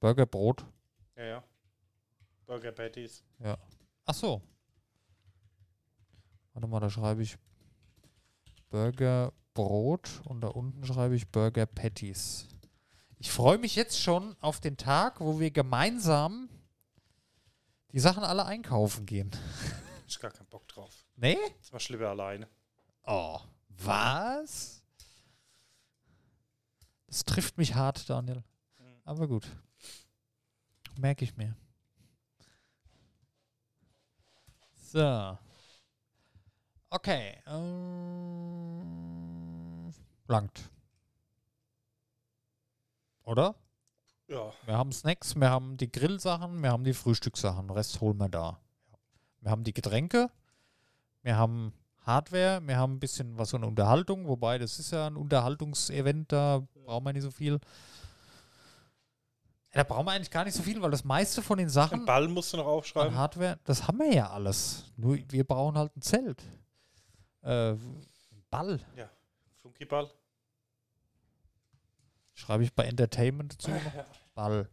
Burger, 0.00 0.24
Brot. 0.24 0.64
Ja, 1.14 1.24
ja. 1.24 1.44
Burger 2.46 2.72
Patties. 2.72 3.22
Ach 4.06 4.14
so. 4.14 4.40
Warte 6.54 6.68
mal, 6.68 6.80
da 6.80 6.88
schreibe 6.88 7.22
ich 7.22 7.36
Burger, 8.70 9.34
Brot 9.52 10.22
und 10.24 10.40
da 10.40 10.48
unten 10.48 10.84
schreibe 10.86 11.14
ich 11.16 11.28
Burger 11.30 11.66
Patties. 11.66 12.46
Ich 13.20 13.30
freue 13.32 13.58
mich 13.58 13.74
jetzt 13.74 14.00
schon 14.00 14.36
auf 14.40 14.60
den 14.60 14.76
Tag, 14.76 15.20
wo 15.20 15.40
wir 15.40 15.50
gemeinsam 15.50 16.48
die 17.92 17.98
Sachen 17.98 18.22
alle 18.22 18.44
einkaufen 18.46 19.06
gehen. 19.06 19.30
Ich 20.10 20.18
gar 20.18 20.30
keinen 20.30 20.46
Bock 20.46 20.66
drauf. 20.68 21.04
Nee? 21.16 21.36
Das 21.60 21.70
mach 21.70 21.80
ich 21.80 21.90
lieber 21.90 22.08
alleine. 22.08 22.48
Oh, 23.04 23.38
was? 23.68 24.82
Das 27.06 27.24
trifft 27.24 27.58
mich 27.58 27.74
hart, 27.74 28.08
Daniel. 28.08 28.42
Mhm. 28.78 29.02
Aber 29.04 29.28
gut. 29.28 29.46
Merke 30.96 31.26
ich 31.26 31.36
mir. 31.36 31.54
So. 34.80 35.36
Okay. 36.88 37.42
Ähm, 37.46 38.72
langt. 40.26 40.70
Oder? 43.28 43.54
Ja. 44.26 44.52
Wir 44.64 44.78
haben 44.78 44.90
Snacks, 44.90 45.36
wir 45.36 45.50
haben 45.50 45.76
die 45.76 45.92
Grillsachen, 45.92 46.62
wir 46.62 46.70
haben 46.70 46.84
die 46.84 46.94
Frühstückssachen. 46.94 47.68
Rest 47.68 48.00
holen 48.00 48.16
wir 48.16 48.30
da. 48.30 48.58
Wir 49.42 49.50
haben 49.50 49.64
die 49.64 49.74
Getränke, 49.74 50.30
wir 51.22 51.36
haben 51.36 51.74
Hardware, 52.00 52.60
wir 52.66 52.78
haben 52.78 52.94
ein 52.94 53.00
bisschen 53.00 53.36
was 53.36 53.50
von 53.50 53.64
Unterhaltung, 53.64 54.26
wobei 54.28 54.56
das 54.56 54.78
ist 54.78 54.92
ja 54.92 55.08
ein 55.08 55.16
Unterhaltungsevent, 55.16 56.32
da 56.32 56.66
brauchen 56.86 57.04
wir 57.04 57.12
nicht 57.12 57.22
so 57.22 57.30
viel. 57.30 57.60
Ja, 59.74 59.82
da 59.82 59.82
brauchen 59.82 60.06
wir 60.06 60.12
eigentlich 60.12 60.30
gar 60.30 60.44
nicht 60.44 60.54
so 60.54 60.62
viel, 60.62 60.80
weil 60.80 60.90
das 60.90 61.04
meiste 61.04 61.42
von 61.42 61.58
den 61.58 61.68
Sachen 61.68 62.00
Den 62.00 62.06
Ball 62.06 62.28
musst 62.28 62.54
du 62.54 62.56
noch 62.56 62.66
aufschreiben. 62.66 63.14
Hardware, 63.14 63.58
das 63.64 63.86
haben 63.86 63.98
wir 63.98 64.10
ja 64.10 64.30
alles. 64.30 64.90
Nur 64.96 65.18
wir 65.28 65.44
brauchen 65.44 65.76
halt 65.76 65.94
ein 65.94 66.00
Zelt. 66.00 66.42
Äh, 67.42 67.74
Ball. 68.50 68.80
Flunkyball. 69.60 70.10
Schreibe 72.38 72.62
ich 72.62 72.72
bei 72.72 72.84
Entertainment 72.84 73.52
dazu 73.54 73.72
noch. 73.72 73.82
Ball. 74.34 74.70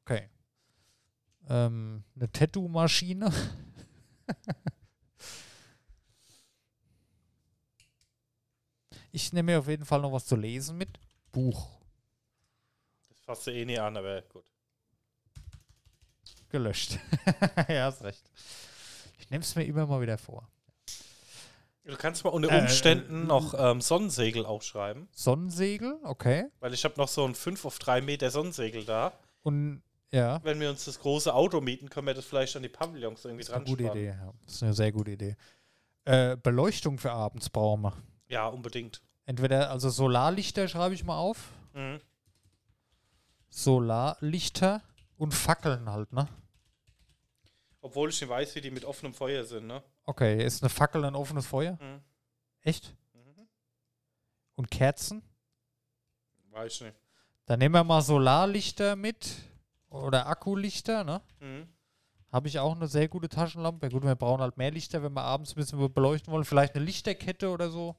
Okay. 0.00 0.28
Ähm, 1.48 2.02
eine 2.16 2.32
Tattoo-Maschine. 2.32 3.32
ich 9.12 9.32
nehme 9.32 9.52
mir 9.52 9.60
auf 9.60 9.68
jeden 9.68 9.84
Fall 9.84 10.00
noch 10.00 10.10
was 10.10 10.26
zu 10.26 10.34
lesen 10.34 10.76
mit. 10.76 10.98
Buch. 11.30 11.70
Das 13.08 13.20
fasst 13.20 13.46
du 13.46 13.52
eh 13.52 13.64
nie 13.64 13.78
an, 13.78 13.96
aber 13.96 14.22
gut. 14.22 14.44
Gelöscht. 16.48 16.98
ja, 17.68 17.84
hast 17.84 18.02
recht. 18.02 18.28
Ich 19.16 19.30
nehme 19.30 19.44
es 19.44 19.54
mir 19.54 19.62
immer 19.62 19.86
mal 19.86 20.00
wieder 20.00 20.18
vor. 20.18 20.51
Du 21.84 21.96
kannst 21.96 22.22
mal 22.24 22.30
unter 22.30 22.50
Äh, 22.50 22.60
Umständen 22.60 23.22
äh, 23.24 23.26
noch 23.26 23.54
ähm, 23.58 23.80
Sonnensegel 23.80 24.46
aufschreiben, 24.46 25.08
Sonnensegel, 25.12 25.98
okay. 26.04 26.46
weil 26.60 26.72
ich 26.74 26.84
habe 26.84 26.94
noch 26.96 27.08
so 27.08 27.24
ein 27.24 27.34
5 27.34 27.64
auf 27.64 27.78
3 27.80 28.00
Meter 28.02 28.30
Sonnensegel 28.30 28.84
da. 28.84 29.12
Und 29.42 29.82
ja, 30.12 30.40
Wenn 30.44 30.60
wir 30.60 30.68
uns 30.70 30.84
das 30.84 31.00
große 31.00 31.32
Auto 31.34 31.60
mieten, 31.60 31.88
können 31.88 32.06
wir 32.06 32.14
das 32.14 32.26
vielleicht 32.26 32.54
an 32.54 32.62
die 32.62 32.68
Pavillons 32.68 33.24
irgendwie 33.24 33.44
dran 33.44 33.64
gute 33.64 33.84
spannen. 33.84 33.98
Idee. 34.02 34.08
Ja. 34.10 34.32
Das 34.44 34.54
ist 34.56 34.62
eine 34.62 34.74
sehr 34.74 34.92
gute 34.92 35.10
Idee. 35.12 35.36
Äh, 36.04 36.36
Beleuchtung 36.36 36.98
für 36.98 37.12
abends 37.12 37.48
brauchen 37.48 37.82
wir. 37.82 37.96
Ja, 38.28 38.46
unbedingt. 38.46 39.02
Entweder, 39.24 39.70
also 39.70 39.88
Solarlichter 39.88 40.68
schreibe 40.68 40.94
ich 40.94 41.04
mal 41.04 41.16
auf. 41.16 41.48
Mhm. 41.72 42.00
Solarlichter 43.48 44.82
und 45.16 45.34
Fackeln 45.34 45.90
halt, 45.90 46.12
ne? 46.12 46.28
Obwohl 47.82 48.08
ich 48.10 48.20
nicht 48.20 48.30
weiß, 48.30 48.54
wie 48.54 48.60
die 48.60 48.70
mit 48.70 48.84
offenem 48.84 49.12
Feuer 49.12 49.44
sind, 49.44 49.66
ne? 49.66 49.82
Okay, 50.04 50.42
ist 50.42 50.62
eine 50.62 50.70
Fackel 50.70 51.04
ein 51.04 51.14
offenes 51.16 51.46
Feuer? 51.46 51.72
Mhm. 51.80 52.00
Echt? 52.62 52.94
Mhm. 53.12 53.46
Und 54.54 54.70
Kerzen? 54.70 55.22
Weiß 56.50 56.74
ich 56.76 56.80
nicht. 56.82 56.96
Dann 57.46 57.58
nehmen 57.58 57.74
wir 57.74 57.82
mal 57.84 58.00
Solarlichter 58.00 58.94
mit 58.94 59.34
oder 59.90 60.26
Akkulichter, 60.26 61.02
ne? 61.04 61.20
Mhm. 61.40 61.68
Habe 62.30 62.48
ich 62.48 62.58
auch 62.58 62.74
eine 62.74 62.86
sehr 62.86 63.08
gute 63.08 63.28
Taschenlampe. 63.28 63.88
Gut, 63.90 64.04
wir 64.04 64.14
brauchen 64.14 64.40
halt 64.40 64.56
mehr 64.56 64.70
Lichter, 64.70 65.02
wenn 65.02 65.12
wir 65.12 65.22
abends 65.22 65.52
ein 65.52 65.56
bisschen 65.56 65.92
beleuchten 65.92 66.32
wollen. 66.32 66.44
Vielleicht 66.44 66.74
eine 66.76 66.84
Lichterkette 66.84 67.50
oder 67.50 67.68
so. 67.68 67.94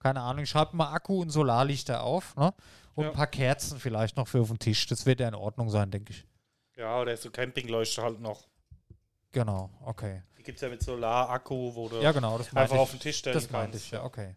Keine 0.00 0.20
Ahnung. 0.22 0.42
Ich 0.44 0.50
schreibe 0.50 0.74
mal 0.76 0.90
Akku 0.92 1.20
und 1.20 1.30
Solarlichter 1.30 2.02
auf. 2.02 2.34
Ne? 2.36 2.52
Und 2.94 3.04
Ja. 3.04 3.10
ein 3.10 3.16
paar 3.16 3.26
Kerzen 3.28 3.78
vielleicht 3.78 4.16
noch 4.16 4.26
für 4.26 4.40
auf 4.40 4.48
den 4.48 4.58
Tisch. 4.58 4.86
Das 4.86 5.06
wird 5.06 5.20
ja 5.20 5.28
in 5.28 5.34
Ordnung 5.36 5.70
sein, 5.70 5.90
denke 5.92 6.12
ich. 6.12 6.24
Ja, 6.76 7.00
oder 7.00 7.16
so 7.16 7.30
Campingleuchte 7.30 8.02
halt 8.02 8.20
noch. 8.20 8.48
Genau, 9.32 9.70
okay. 9.84 10.22
Die 10.38 10.42
gibt 10.42 10.56
es 10.56 10.62
ja 10.62 10.68
mit 10.68 10.82
Solar-Akku, 10.82 11.74
wo 11.74 11.88
du 11.88 12.00
Ja, 12.00 12.12
genau, 12.12 12.38
das 12.38 12.54
einfach 12.54 12.76
auf 12.78 12.88
ich. 12.88 12.98
den 12.98 13.00
Tisch 13.02 13.18
stellen 13.18 13.34
Das 13.34 13.48
kannst. 13.48 13.74
ich, 13.76 13.90
ja, 13.90 14.02
okay. 14.04 14.36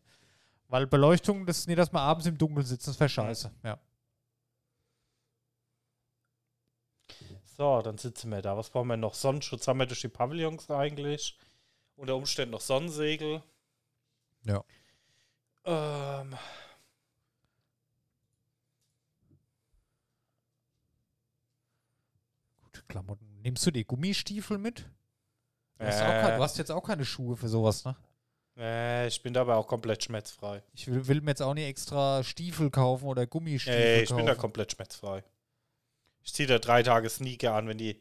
Weil 0.68 0.88
Beleuchtung, 0.88 1.46
das 1.46 1.60
ist 1.60 1.68
nicht, 1.68 1.78
dass 1.80 1.92
wir 1.92 2.00
abends 2.02 2.26
im 2.28 2.38
Dunkeln 2.38 2.66
sitzen, 2.66 2.89
das 2.92 3.00
wäre 3.00 3.10
scheiße. 3.10 3.52
Ja. 3.64 3.80
So, 7.58 7.82
dann 7.82 7.98
sitzen 7.98 8.32
wir 8.32 8.42
da. 8.42 8.58
Was 8.58 8.70
brauchen 8.70 8.88
wir 8.88 8.98
noch? 8.98 9.14
Sonnenschutz 9.14 9.68
haben 9.68 9.80
wir 9.80 9.86
durch 9.86 10.02
die 10.02 10.08
Pavillons 10.08 10.70
eigentlich. 10.72 11.38
Unter 11.96 12.16
Umständen 12.16 12.52
noch 12.52 12.62
Sonnensegel. 12.62 13.44
Ja. 14.44 14.64
Ähm, 15.66 16.36
Gut, 22.64 22.84
Klamotten. 22.88 23.31
Nimmst 23.44 23.66
du 23.66 23.72
die 23.72 23.86
Gummistiefel 23.86 24.58
mit? 24.58 24.86
Du 25.80 25.86
hast, 25.86 26.00
äh, 26.00 26.04
kein, 26.22 26.38
du 26.38 26.44
hast 26.44 26.58
jetzt 26.58 26.72
auch 26.72 26.84
keine 26.84 27.06
Schuhe 27.06 27.36
für 27.36 27.48
sowas, 27.48 27.84
ne? 27.86 27.96
äh, 28.58 29.08
ich 29.08 29.24
bin 29.24 29.34
dabei 29.34 29.56
auch 29.56 29.68
komplett 29.68 30.04
schmerzfrei. 30.04 30.62
Ich 30.74 30.88
will, 30.88 31.08
will 31.08 31.22
mir 31.22 31.32
jetzt 31.32 31.42
auch 31.42 31.54
nicht 31.56 31.66
extra 31.66 32.24
Stiefel 32.24 32.70
kaufen 32.70 33.06
oder 33.06 33.26
Gummistiefel 33.26 33.80
Äh, 33.80 34.02
ich 34.04 34.10
kaufen. 34.10 34.18
bin 34.18 34.26
da 34.28 34.36
komplett 34.36 34.72
schmerzfrei. 34.74 35.24
Ich 36.24 36.34
ziehe 36.34 36.48
da 36.48 36.60
drei 36.60 36.84
Tage 36.84 37.10
Sneaker 37.10 37.56
an, 37.56 37.68
wenn 37.68 37.80
die, 37.80 38.00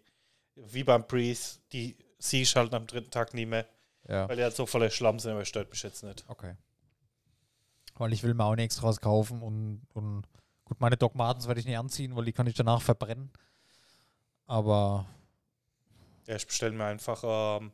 wie 0.57 0.85
beim 0.85 1.07
Breeze, 1.07 1.61
die 1.73 1.97
ich 2.33 2.55
halt 2.57 2.75
am 2.75 2.87
dritten 2.87 3.11
Tag 3.11 3.33
nie 3.33 3.47
mehr, 3.47 3.67
ja, 4.07 4.29
weil 4.29 4.37
die 4.37 4.43
halt 4.43 4.55
so 4.55 4.67
voller 4.67 4.91
Schlamm 4.91 5.19
sind, 5.19 5.33
aber 5.33 5.45
stört 5.47 5.71
mich 5.71 5.83
jetzt 5.83 6.03
nicht. 6.03 6.25
okay. 6.29 6.55
Weil 7.95 8.13
ich 8.13 8.23
will 8.23 8.35
mir 8.35 8.45
auch 8.45 8.55
nicht 8.57 8.65
extra 8.65 8.89
was 8.89 9.01
kaufen 9.01 9.41
und, 9.43 9.87
und 9.95 10.25
gut, 10.65 10.81
meine 10.81 10.97
Doc 10.99 11.15
Martens 11.15 11.47
werde 11.49 11.61
ich 11.61 11.67
nicht 11.67 11.79
anziehen, 11.79 12.15
weil 12.17 12.25
die 12.27 12.33
kann 12.33 12.47
ich 12.47 12.55
danach 12.55 12.81
verbrennen. 12.83 13.31
Aber 14.47 15.07
Ja, 16.31 16.37
ich 16.37 16.47
bestelle 16.47 16.71
mir 16.73 16.85
einfach, 16.85 17.25
ähm, 17.61 17.73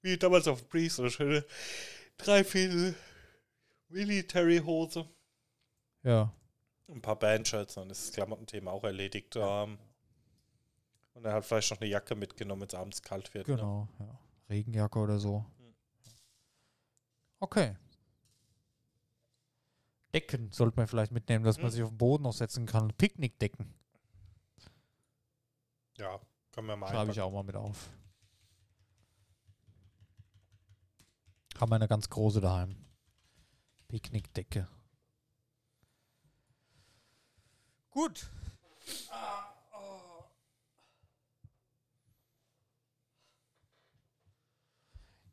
wie 0.00 0.16
damals 0.16 0.48
auf 0.48 0.66
Breeze, 0.66 0.94
so 0.96 1.02
eine 1.02 1.10
schöne 1.10 1.44
Dreiviertel 2.16 2.94
Military-Hose. 3.90 5.06
ja, 6.02 6.32
Ein 6.88 7.02
paar 7.02 7.18
Bandshirts, 7.18 7.74
dann 7.74 7.90
ist 7.90 8.06
das 8.06 8.12
Klamottenthema 8.14 8.70
auch 8.70 8.84
erledigt. 8.84 9.36
Ähm, 9.36 9.76
und 11.12 11.24
er 11.26 11.34
hat 11.34 11.44
vielleicht 11.44 11.70
noch 11.70 11.80
eine 11.82 11.90
Jacke 11.90 12.14
mitgenommen, 12.14 12.62
wenn 12.62 12.68
es 12.68 12.74
abends 12.74 13.02
kalt 13.02 13.34
wird. 13.34 13.46
Ne? 13.46 13.56
genau. 13.56 13.86
Ja. 13.98 14.18
Regenjacke 14.48 14.98
oder 15.00 15.18
so. 15.18 15.44
Hm. 15.58 15.74
Okay. 17.40 17.76
Decken 20.14 20.50
sollte 20.50 20.78
man 20.78 20.86
vielleicht 20.88 21.12
mitnehmen, 21.12 21.44
dass 21.44 21.58
man 21.58 21.66
Hm. 21.66 21.70
sich 21.72 21.82
auf 21.82 21.90
den 21.90 21.98
Boden 21.98 22.22
noch 22.22 22.32
setzen 22.32 22.64
kann. 22.64 22.90
Picknickdecken. 22.96 23.74
Ja, 26.00 26.18
können 26.52 26.66
wir 26.66 26.76
mal 26.76 26.88
Schreibe 26.88 27.12
ich 27.12 27.20
auch 27.20 27.30
mal 27.30 27.42
mit 27.42 27.56
auf. 27.56 27.90
Haben 31.58 31.70
wir 31.70 31.76
eine 31.76 31.88
ganz 31.88 32.08
große 32.08 32.40
daheim. 32.40 32.74
Picknickdecke. 33.86 34.66
Gut. 37.90 38.30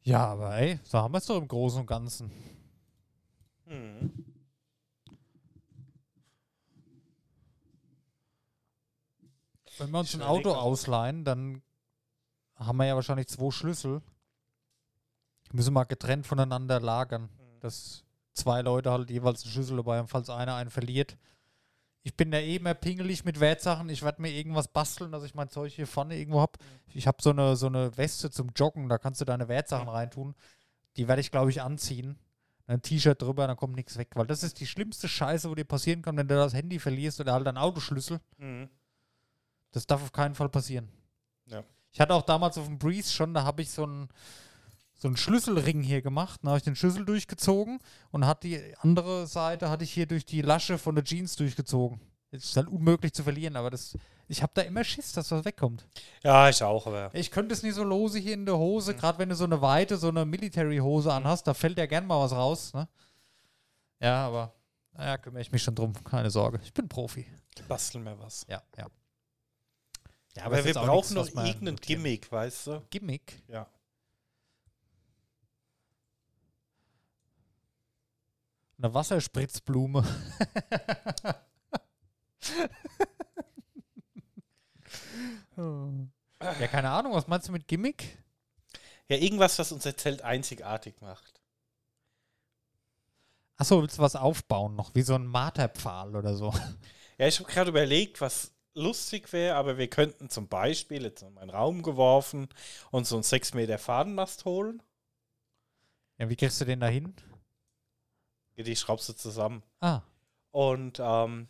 Ja, 0.02 0.26
aber 0.26 0.58
ey, 0.58 0.80
so 0.84 0.98
haben 1.00 1.14
wir 1.14 1.20
es 1.20 1.26
doch 1.26 1.38
im 1.38 1.48
Großen 1.48 1.80
und 1.80 1.88
Ganzen. 1.88 2.32
Mhm. 3.66 4.27
Wenn 9.80 9.92
wir 9.92 10.00
uns 10.00 10.14
ein 10.16 10.22
Auto 10.22 10.52
ausleihen, 10.54 11.24
dann 11.24 11.62
haben 12.56 12.78
wir 12.78 12.86
ja 12.86 12.96
wahrscheinlich 12.96 13.28
zwei 13.28 13.52
Schlüssel. 13.52 14.02
Müssen 15.54 15.74
wir 15.74 15.86
getrennt 15.86 16.26
voneinander 16.28 16.80
lagern, 16.80 17.24
Mhm. 17.24 17.60
dass 17.62 18.04
zwei 18.34 18.62
Leute 18.62 18.92
halt 18.92 19.10
jeweils 19.10 19.44
einen 19.44 19.52
Schlüssel 19.54 19.78
dabei 19.78 19.98
haben, 19.98 20.08
falls 20.08 20.30
einer 20.30 20.56
einen 20.56 20.70
verliert. 20.70 21.18
Ich 22.04 22.16
bin 22.16 22.32
da 22.32 22.38
eh 22.38 22.56
immer 22.56 22.74
pingelig 22.74 23.26
mit 23.26 23.40
Wertsachen. 23.40 23.90
Ich 23.90 24.02
werde 24.04 24.22
mir 24.22 24.30
irgendwas 24.32 24.68
basteln, 24.70 25.12
dass 25.12 25.24
ich 25.24 25.36
mein 25.36 25.50
Zeug 25.50 25.74
hier 25.74 25.88
vorne 25.88 26.18
irgendwo 26.18 26.40
habe. 26.40 26.54
Ich 26.94 27.06
habe 27.08 27.18
so 27.22 27.32
eine, 27.32 27.56
so 27.58 27.68
eine 27.68 27.96
Weste 27.98 28.30
zum 28.32 28.50
Joggen, 28.56 28.88
da 28.88 28.98
kannst 28.98 29.20
du 29.20 29.26
deine 29.26 29.48
Wertsachen 29.50 29.90
reintun. 29.90 30.34
Die 30.96 31.08
werde 31.08 31.20
ich, 31.22 31.32
glaube 31.32 31.50
ich, 31.50 31.62
anziehen. 31.62 32.18
Ein 32.66 32.82
T-Shirt 32.82 33.22
drüber, 33.22 33.48
dann 33.48 33.58
kommt 33.58 33.76
nichts 33.76 33.98
weg. 33.98 34.10
Weil 34.16 34.28
das 34.28 34.44
ist 34.44 34.60
die 34.60 34.68
schlimmste 34.68 35.08
Scheiße, 35.08 35.50
wo 35.50 35.56
dir 35.56 35.64
passieren 35.66 36.02
kann, 36.02 36.18
wenn 36.18 36.28
du 36.28 36.36
das 36.36 36.54
Handy 36.54 36.80
verlierst 36.80 37.20
oder 37.20 37.34
halt 37.34 37.46
deinen 37.48 37.58
Autoschlüssel. 37.58 38.20
Mhm. 38.38 38.70
Das 39.72 39.88
darf 39.88 40.02
auf 40.02 40.12
keinen 40.12 40.36
Fall 40.36 40.50
passieren. 40.50 40.90
Ja. 41.46 41.64
Ich 41.92 42.00
hatte 42.00 42.14
auch 42.14 42.24
damals 42.24 42.58
auf 42.58 42.66
dem 42.66 42.78
Breeze 42.78 43.12
schon, 43.12 43.34
da 43.34 43.44
habe 43.44 43.62
ich 43.62 43.72
so 43.72 43.84
einen 43.84 44.10
so 45.00 45.08
einen 45.08 45.18
Schlüsselring 45.18 45.84
hier 45.84 46.02
gemacht. 46.02 46.40
Da 46.44 46.50
habe 46.50 46.58
ich 46.58 46.64
den 46.64 46.76
Schlüssel 46.76 47.06
durchgezogen 47.06 47.80
und 48.12 48.26
hat 48.26 48.44
die 48.44 48.60
andere 48.80 49.28
Seite 49.28 49.70
hatte 49.70 49.84
ich 49.84 49.92
hier 49.92 50.08
durch 50.08 50.26
die 50.26 50.42
Lasche 50.42 50.78
von 50.78 50.96
der 50.96 51.04
Jeans 51.04 51.36
durchgezogen. 51.36 52.02
Das 52.32 52.44
ist 52.44 52.58
halt 52.58 52.68
unmöglich 52.68 53.14
zu 53.14 53.24
verlieren, 53.24 53.56
aber 53.56 53.70
das, 53.70 53.98
ich 54.28 54.42
habe 54.42 54.52
da 54.54 54.64
immer 54.64 54.84
Schiss, 54.84 55.14
dass 55.14 55.32
was 55.32 55.46
wegkommt. 55.46 55.88
Ja, 56.24 56.50
ich 56.50 56.62
auch, 56.62 56.86
aber. 56.86 57.10
Ich 57.14 57.32
könnte 57.32 57.54
es 57.54 57.64
nicht 57.64 57.76
so 57.76 57.84
lose 57.84 58.20
hier 58.20 58.34
in 58.34 58.46
der 58.46 58.58
Hose, 58.58 58.96
gerade 58.96 59.18
wenn 59.20 59.30
du 59.30 59.36
so 59.36 59.46
eine 59.46 59.62
weite, 59.62 59.98
so 59.98 60.10
eine 60.10 60.26
Military-Hose 60.26 61.14
anhast, 61.14 61.48
da 61.48 61.54
fällt 61.54 61.78
ja 61.78 61.86
gern 61.86 62.06
mal 62.06 62.20
was 62.20 62.34
raus. 62.34 62.74
Ne? 62.74 62.90
Ja, 64.02 64.28
aber 64.28 64.54
naja, 64.94 65.18
kümmere 65.18 65.42
ich 65.42 65.52
mich 65.52 65.64
schon 65.64 65.76
drum, 65.76 65.94
keine 66.04 66.30
Sorge. 66.30 66.60
Ich 66.64 66.74
bin 66.74 66.90
Profi. 66.90 67.26
Basteln 67.68 68.04
wir 68.04 68.20
was. 68.20 68.46
Ja, 68.50 68.62
ja. 68.78 68.88
Ja 70.38 70.46
Aber 70.46 70.64
wir 70.64 70.74
brauchen 70.74 71.16
noch 71.16 71.28
irgendein 71.28 71.74
notieren- 71.76 71.76
Gimmick, 71.82 72.32
weißt 72.32 72.68
du? 72.68 72.82
Gimmick. 72.90 73.42
Ja. 73.48 73.68
Eine 78.78 78.94
Wasserspritzblume. 78.94 80.04
ja, 85.58 86.68
keine 86.68 86.90
Ahnung, 86.90 87.14
was 87.14 87.28
meinst 87.28 87.48
du 87.48 87.52
mit 87.52 87.68
Gimmick? 87.68 88.18
Ja, 89.10 89.18
irgendwas, 89.18 89.58
was 89.58 89.72
unser 89.72 89.96
Zelt 89.98 90.22
einzigartig 90.22 91.02
macht. 91.02 91.42
Achso, 93.56 93.82
willst 93.82 93.98
du 93.98 94.02
was 94.04 94.16
aufbauen 94.16 94.76
noch? 94.76 94.94
Wie 94.94 95.02
so 95.02 95.16
ein 95.16 95.26
Marterpfahl 95.26 96.16
oder 96.16 96.36
so. 96.36 96.54
Ja, 97.18 97.28
ich 97.28 97.40
habe 97.40 97.50
gerade 97.50 97.70
überlegt, 97.72 98.22
was 98.22 98.52
lustig 98.78 99.34
wäre, 99.34 99.56
aber 99.56 99.78
wir 99.78 99.90
könnten 99.90 100.30
zum 100.30 100.48
Beispiel 100.48 101.04
jetzt 101.04 101.24
in 101.24 101.34
meinen 101.34 101.50
Raum 101.50 101.82
geworfen 101.84 102.48
und 102.92 103.06
so 103.08 103.16
einen 103.16 103.24
6 103.24 103.54
Meter 103.54 103.78
Fadenmast 103.78 104.46
holen. 104.46 104.82
Ja, 106.18 106.30
wie 106.30 106.36
kriegst 106.36 106.60
du 106.62 106.66
den 106.66 106.80
da 106.80 106.88
hin? 106.88 107.14
Die 108.56 108.76
schraubst 108.76 109.08
du 109.10 109.14
zusammen. 109.14 109.62
Ah, 109.82 110.02
Und 110.52 111.00
ähm, 111.00 111.48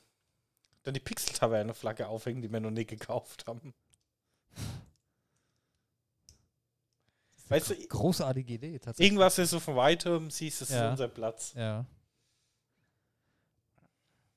dann 0.84 0.94
die 0.94 1.00
Pixel-Taverne-Flagge 1.00 2.08
aufhängen, 2.08 2.42
die 2.42 2.52
wir 2.52 2.60
noch 2.60 2.72
nie 2.72 2.86
gekauft 2.86 3.46
haben. 3.48 3.74
Weißt 7.50 7.70
du, 7.70 7.76
großartige 7.88 8.54
Idee, 8.56 8.78
tatsächlich. 8.80 9.06
irgendwas 9.08 9.38
ist 9.38 9.52
so 9.52 9.60
von 9.62 9.78
weitem, 9.78 10.30
siehst, 10.30 10.60
das 10.62 10.70
Ja. 10.70 10.88
ist 10.88 10.92
unser 10.92 11.08
Platz. 11.08 11.54
Ja. 11.56 11.86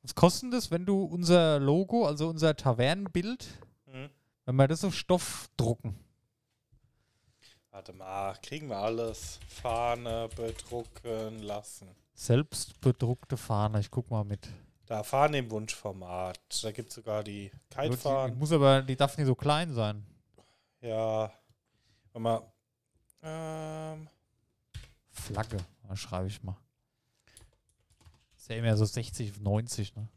Was 0.02 0.14
kostet 0.14 0.52
das, 0.52 0.70
wenn 0.70 0.86
du 0.86 1.02
unser 1.04 1.58
Logo, 1.58 2.06
also 2.06 2.28
unser 2.28 2.56
Tavernenbild, 2.56 3.46
Mhm. 3.86 4.08
wenn 4.46 4.56
wir 4.56 4.68
das 4.68 4.84
auf 4.84 4.94
Stoff 4.94 5.48
drucken? 5.56 5.98
Warte 7.70 7.92
mal, 7.92 8.34
kriegen 8.42 8.68
wir 8.68 8.78
alles. 8.78 9.38
Fahne 9.48 10.28
bedrucken 10.34 11.40
lassen. 11.42 11.88
Selbst 12.14 12.80
bedruckte 12.80 13.36
Fahne, 13.36 13.80
ich 13.80 13.90
guck 13.90 14.10
mal 14.10 14.24
mit. 14.24 14.48
Da 14.86 15.02
Fahne 15.04 15.38
im 15.38 15.50
Wunschformat. 15.50 16.38
Da 16.62 16.72
gibt 16.72 16.88
es 16.88 16.96
sogar 16.96 17.22
die 17.22 17.50
Kitefahnen. 17.70 18.36
muss 18.38 18.50
aber, 18.52 18.82
die 18.82 18.96
darf 18.96 19.16
nicht 19.16 19.26
so 19.26 19.34
klein 19.36 19.72
sein. 19.72 20.04
Ja. 20.80 21.30
Warte 22.12 22.18
mal. 22.18 22.42
Ähm, 23.22 24.08
Flagge, 25.10 25.58
schreibe 25.94 26.26
ich 26.26 26.42
mal. 26.42 26.56
Ist 28.50 28.56
ja 28.56 28.64
immer 28.64 28.76
so 28.76 28.84
60, 28.84 29.42
90, 29.42 29.94
ne? 29.94 30.08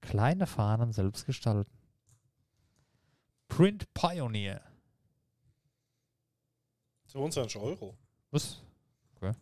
Kleine 0.00 0.46
Fahnen 0.46 0.94
selbst 0.94 1.26
gestalten. 1.26 1.70
Print 3.46 3.92
Pioneer. 3.92 4.62
22 7.08 7.60
Euro. 7.60 7.98
Was? 8.30 8.62
Okay. 9.16 9.34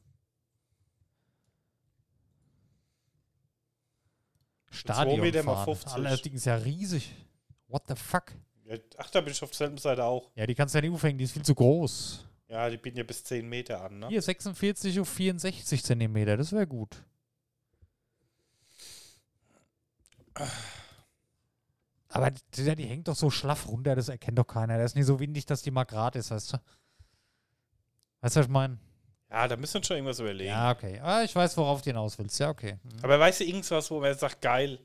Stadion 4.71 5.21
Meter 5.21 5.45
mal 5.45 5.55
fahren. 5.55 5.77
50. 5.77 5.93
Alter, 5.93 6.11
das 6.11 6.23
Ding 6.23 6.35
ist 6.35 6.47
ja 6.47 6.57
riesig. 6.57 7.15
What 7.69 7.85
the 7.87 7.95
fuck? 7.95 8.33
Ach, 8.97 9.11
da 9.11 9.21
bin 9.21 9.31
ich 9.31 9.41
auf 9.45 9.51
derselben 9.51 9.79
Seite 9.79 10.03
auch. 10.03 10.33
Ja, 10.35 10.45
die 10.45 10.57
kannst 10.57 10.75
du 10.75 10.79
ja 10.79 10.83
nicht 10.83 10.93
aufhängen, 10.93 11.19
die 11.19 11.25
ist 11.25 11.35
viel 11.35 11.45
zu 11.45 11.55
groß. 11.55 12.25
Ja, 12.49 12.71
die 12.71 12.79
bieten 12.79 12.97
ja 12.99 13.05
bis 13.05 13.23
10 13.25 13.47
Meter 13.49 13.83
an, 13.85 13.99
ne? 13.99 14.09
Hier 14.09 14.23
46 14.23 14.99
auf 15.01 15.09
64 15.09 15.85
Zentimeter, 15.85 16.37
das 16.37 16.53
wäre 16.53 16.67
gut. 16.67 17.03
Aber 22.11 22.31
die, 22.31 22.75
die 22.77 22.85
hängt 22.87 23.09
doch 23.09 23.15
so 23.17 23.31
schlaff 23.31 23.69
runter, 23.69 23.95
das 23.95 24.09
erkennt 24.09 24.39
doch 24.39 24.47
keiner. 24.47 24.79
Das 24.79 24.93
ist 24.93 24.95
nicht 24.97 25.07
so 25.07 25.21
windig, 25.21 25.45
dass 25.47 25.63
die 25.63 25.71
mal 25.71 25.85
gerade 25.85 26.19
ist, 26.19 26.31
weißt 26.31 26.55
du? 26.55 26.57
Weißt 28.21 28.37
du, 28.37 28.41
was 28.41 28.47
ich 28.47 28.53
meine? 28.53 28.79
Ja, 29.31 29.47
da 29.47 29.57
müssen 29.57 29.75
wir 29.75 29.85
schon 29.85 29.97
irgendwas 29.97 30.19
überlegen. 30.21 30.49
Ja, 30.49 30.71
okay. 30.71 31.01
Ah, 31.03 31.23
ich 31.23 31.35
weiß, 31.35 31.55
worauf 31.59 31.83
du 31.83 31.91
hinaus 31.91 32.19
willst. 32.19 32.39
Ja, 32.41 32.49
okay. 32.49 32.79
Mhm. 32.83 32.91
Aber 33.05 33.21
weißt 33.21 33.41
du, 33.41 33.45
irgendwas, 33.45 33.91
wo 33.91 34.01
man 34.01 34.17
sagt, 34.17 34.41
geil, 34.41 34.79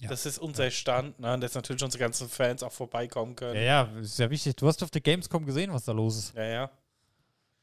Ja. 0.00 0.08
das 0.08 0.24
ist 0.24 0.38
unser 0.38 0.70
Stand, 0.70 1.20
ne? 1.20 1.34
Und 1.34 1.42
dass 1.42 1.54
natürlich 1.54 1.82
unsere 1.84 2.00
ganzen 2.00 2.30
Fans 2.30 2.62
auch 2.62 2.72
vorbeikommen 2.72 3.32
Ja, 3.32 3.36
können. 3.36 3.62
ja, 3.62 3.82
ist 4.00 4.18
ja 4.18 4.30
wichtig. 4.30 4.56
Du 4.56 4.66
hast 4.66 4.82
auf 4.82 4.90
der 4.90 5.02
Gamescom 5.02 5.44
gesehen, 5.44 5.70
was 5.74 5.84
da 5.84 5.92
los 5.92 6.16
ist. 6.16 6.34
Ja, 6.34 6.44
ja. 6.44 6.70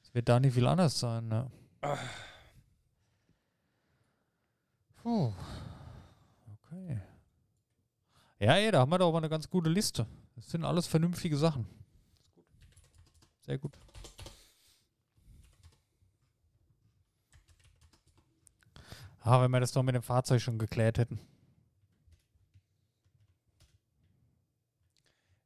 Es 0.08 0.14
wird 0.14 0.30
da 0.30 0.40
nicht 0.40 0.54
viel 0.54 0.66
anders 0.68 0.98
sein, 0.98 1.28
ne? 1.28 1.52
Puh. 5.04 5.34
Okay. 6.54 7.02
Ja, 8.40 8.54
ey, 8.56 8.72
da 8.72 8.80
haben 8.80 8.92
wir 8.92 9.00
doch 9.00 9.10
aber 9.10 9.18
eine 9.18 9.28
ganz 9.28 9.50
gute 9.50 9.70
Liste. 9.70 10.08
Das 10.38 10.50
sind 10.50 10.64
alles 10.64 10.88
vernünftige 10.88 11.36
Sachen. 11.36 11.68
Sehr 13.42 13.58
gut. 13.58 13.74
Ah, 19.20 19.42
wenn 19.42 19.52
wir 19.52 19.60
das 19.60 19.74
doch 19.74 19.84
mit 19.84 19.94
dem 19.94 20.04
Fahrzeug 20.04 20.42
schon 20.42 20.58
geklärt 20.58 21.00
hätten. 21.00 21.20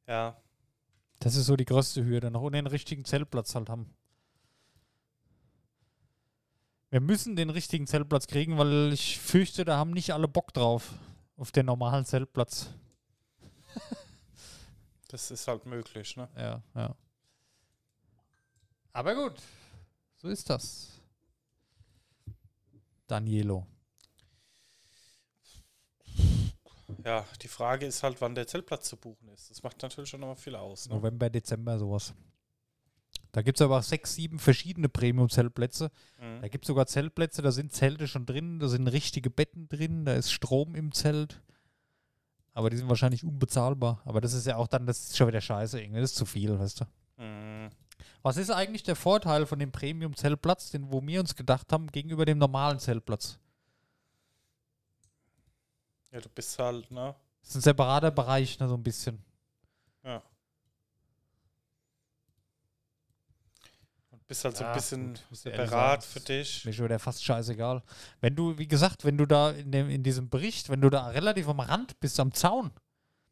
Ja. 0.06 0.36
Das 1.18 1.34
ist 1.34 1.46
so 1.46 1.56
die 1.56 1.64
größte 1.64 2.04
Hürde. 2.04 2.30
Noch 2.30 2.42
ohne 2.42 2.58
den 2.58 2.68
richtigen 2.68 3.04
Zeltplatz 3.04 3.56
halt 3.56 3.68
haben. 3.68 3.92
Wir 6.92 7.00
müssen 7.00 7.36
den 7.36 7.48
richtigen 7.48 7.86
Zeltplatz 7.86 8.26
kriegen, 8.26 8.58
weil 8.58 8.92
ich 8.92 9.18
fürchte, 9.18 9.64
da 9.64 9.78
haben 9.78 9.92
nicht 9.92 10.12
alle 10.12 10.28
Bock 10.28 10.52
drauf. 10.52 10.92
Auf 11.38 11.50
den 11.50 11.64
normalen 11.66 12.04
Zeltplatz. 12.04 12.68
Das 15.08 15.30
ist 15.30 15.46
halt 15.46 15.66
möglich, 15.66 16.16
ne? 16.16 16.26
Ja, 16.38 16.62
ja. 16.74 16.96
Aber 18.94 19.14
gut. 19.14 19.42
So 20.16 20.28
ist 20.28 20.48
das. 20.48 20.88
Danielo. 23.06 23.66
Ja, 27.04 27.26
die 27.42 27.48
Frage 27.48 27.84
ist 27.84 28.02
halt, 28.02 28.22
wann 28.22 28.34
der 28.34 28.46
Zeltplatz 28.46 28.88
zu 28.88 28.96
buchen 28.96 29.28
ist. 29.28 29.50
Das 29.50 29.62
macht 29.62 29.82
natürlich 29.82 30.08
schon 30.08 30.20
nochmal 30.20 30.36
viel 30.36 30.56
aus. 30.56 30.88
Ne? 30.88 30.94
November, 30.94 31.28
Dezember, 31.28 31.78
sowas. 31.78 32.14
Da 33.32 33.40
gibt 33.40 33.58
es 33.58 33.64
aber 33.64 33.78
auch 33.78 33.82
sechs, 33.82 34.14
sieben 34.14 34.38
verschiedene 34.38 34.90
Premium-Zeltplätze. 34.90 35.90
Mhm. 36.20 36.42
Da 36.42 36.48
gibt 36.48 36.64
es 36.64 36.66
sogar 36.66 36.86
Zeltplätze, 36.86 37.40
da 37.40 37.50
sind 37.50 37.72
Zelte 37.72 38.06
schon 38.06 38.26
drin, 38.26 38.58
da 38.58 38.68
sind 38.68 38.86
richtige 38.88 39.30
Betten 39.30 39.68
drin, 39.68 40.04
da 40.04 40.14
ist 40.14 40.30
Strom 40.30 40.74
im 40.74 40.92
Zelt. 40.92 41.40
Aber 42.52 42.68
die 42.68 42.76
sind 42.76 42.90
wahrscheinlich 42.90 43.24
unbezahlbar. 43.24 44.02
Aber 44.04 44.20
das 44.20 44.34
ist 44.34 44.46
ja 44.46 44.56
auch 44.56 44.68
dann, 44.68 44.86
das 44.86 45.00
ist 45.08 45.16
schon 45.16 45.28
wieder 45.28 45.40
scheiße 45.40 45.80
irgendwie, 45.80 46.00
das 46.02 46.10
ist 46.10 46.16
zu 46.18 46.26
viel, 46.26 46.58
weißt 46.58 46.82
du. 46.82 47.22
Mhm. 47.22 47.70
Was 48.22 48.36
ist 48.36 48.50
eigentlich 48.50 48.82
der 48.82 48.96
Vorteil 48.96 49.46
von 49.46 49.58
dem 49.58 49.72
Premium-Zeltplatz, 49.72 50.70
den 50.70 50.92
wo 50.92 51.04
wir 51.04 51.20
uns 51.20 51.34
gedacht 51.34 51.72
haben, 51.72 51.86
gegenüber 51.86 52.26
dem 52.26 52.38
normalen 52.38 52.78
Zeltplatz? 52.78 53.38
Ja, 56.10 56.20
du 56.20 56.28
bist 56.28 56.58
halt, 56.58 56.90
ne? 56.90 57.14
Das 57.40 57.50
ist 57.50 57.56
ein 57.56 57.62
separater 57.62 58.10
Bereich, 58.10 58.60
ne, 58.60 58.68
so 58.68 58.74
ein 58.74 58.82
bisschen. 58.82 59.24
Ja. 60.04 60.22
Bist 64.26 64.44
halt 64.44 64.56
so 64.56 64.64
ein 64.64 64.74
bisschen 64.74 65.18
separat 65.30 66.04
für 66.04 66.20
dich. 66.20 66.64
Mir 66.64 66.76
wieder 66.76 66.98
fast 66.98 67.24
scheißegal. 67.24 67.82
Wenn 68.20 68.34
du, 68.36 68.56
wie 68.58 68.68
gesagt, 68.68 69.04
wenn 69.04 69.16
du 69.18 69.26
da 69.26 69.50
in, 69.50 69.70
dem, 69.72 69.90
in 69.90 70.02
diesem 70.02 70.28
Bericht, 70.28 70.68
wenn 70.68 70.80
du 70.80 70.90
da 70.90 71.08
relativ 71.08 71.48
am 71.48 71.60
Rand 71.60 71.98
bist, 72.00 72.18
am 72.20 72.32
Zaun, 72.32 72.70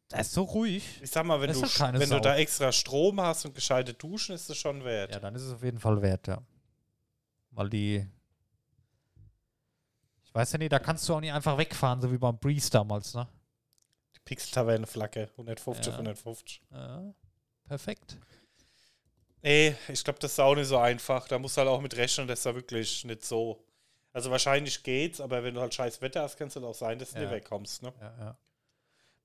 da 0.09 0.19
ist 0.19 0.33
so 0.33 0.43
ruhig. 0.43 0.83
Ich 1.01 1.09
sag 1.09 1.25
mal, 1.25 1.39
wenn, 1.39 1.53
du, 1.53 1.61
wenn 1.61 2.09
du 2.09 2.19
da 2.19 2.35
extra 2.35 2.71
Strom 2.71 3.21
hast 3.21 3.45
und 3.45 3.55
gescheite 3.55 3.93
Duschen, 3.93 4.35
ist 4.35 4.49
es 4.49 4.57
schon 4.57 4.83
wert. 4.83 5.13
Ja, 5.13 5.19
dann 5.19 5.33
ist 5.35 5.43
es 5.43 5.53
auf 5.53 5.63
jeden 5.63 5.79
Fall 5.79 6.01
wert, 6.01 6.27
ja. 6.27 6.41
Weil 7.51 7.69
die. 7.69 8.05
Ich 10.23 10.35
weiß 10.35 10.51
ja 10.53 10.57
nicht, 10.59 10.71
da 10.71 10.79
kannst 10.79 11.07
du 11.07 11.15
auch 11.15 11.19
nicht 11.21 11.33
einfach 11.33 11.57
wegfahren, 11.57 12.01
so 12.01 12.11
wie 12.11 12.17
beim 12.17 12.37
Breeze 12.37 12.69
damals, 12.69 13.13
ne? 13.13 13.27
Die 14.15 14.19
Pixel-Taverne-Flagge, 14.25 15.29
150 15.31 15.85
Ja. 15.85 15.91
auf 15.91 15.97
150. 15.99 16.61
Ja, 16.71 17.13
perfekt. 17.65 18.17
Nee, 19.43 19.75
ich 19.87 20.03
glaube, 20.03 20.19
das 20.19 20.33
ist 20.33 20.39
auch 20.39 20.55
nicht 20.55 20.67
so 20.67 20.77
einfach. 20.77 21.27
Da 21.27 21.39
musst 21.39 21.57
du 21.57 21.61
halt 21.61 21.69
auch 21.69 21.81
mit 21.81 21.95
rechnen, 21.95 22.27
das 22.27 22.39
ist 22.39 22.45
da 22.45 22.53
wirklich 22.55 23.03
nicht 23.05 23.23
so. 23.25 23.63
Also 24.13 24.29
wahrscheinlich 24.29 24.83
geht's, 24.83 25.19
aber 25.21 25.43
wenn 25.43 25.53
du 25.55 25.61
halt 25.61 25.73
scheiß 25.73 26.01
Wetter 26.01 26.21
hast, 26.23 26.37
kann 26.37 26.47
es 26.49 26.55
halt 26.55 26.65
auch 26.65 26.75
sein, 26.75 26.99
dass 26.99 27.11
du 27.11 27.15
Ja. 27.15 27.21
nicht 27.23 27.31
wegkommst. 27.31 27.81
Ne? 27.81 27.93
Ja, 27.99 28.15
ja. 28.19 28.37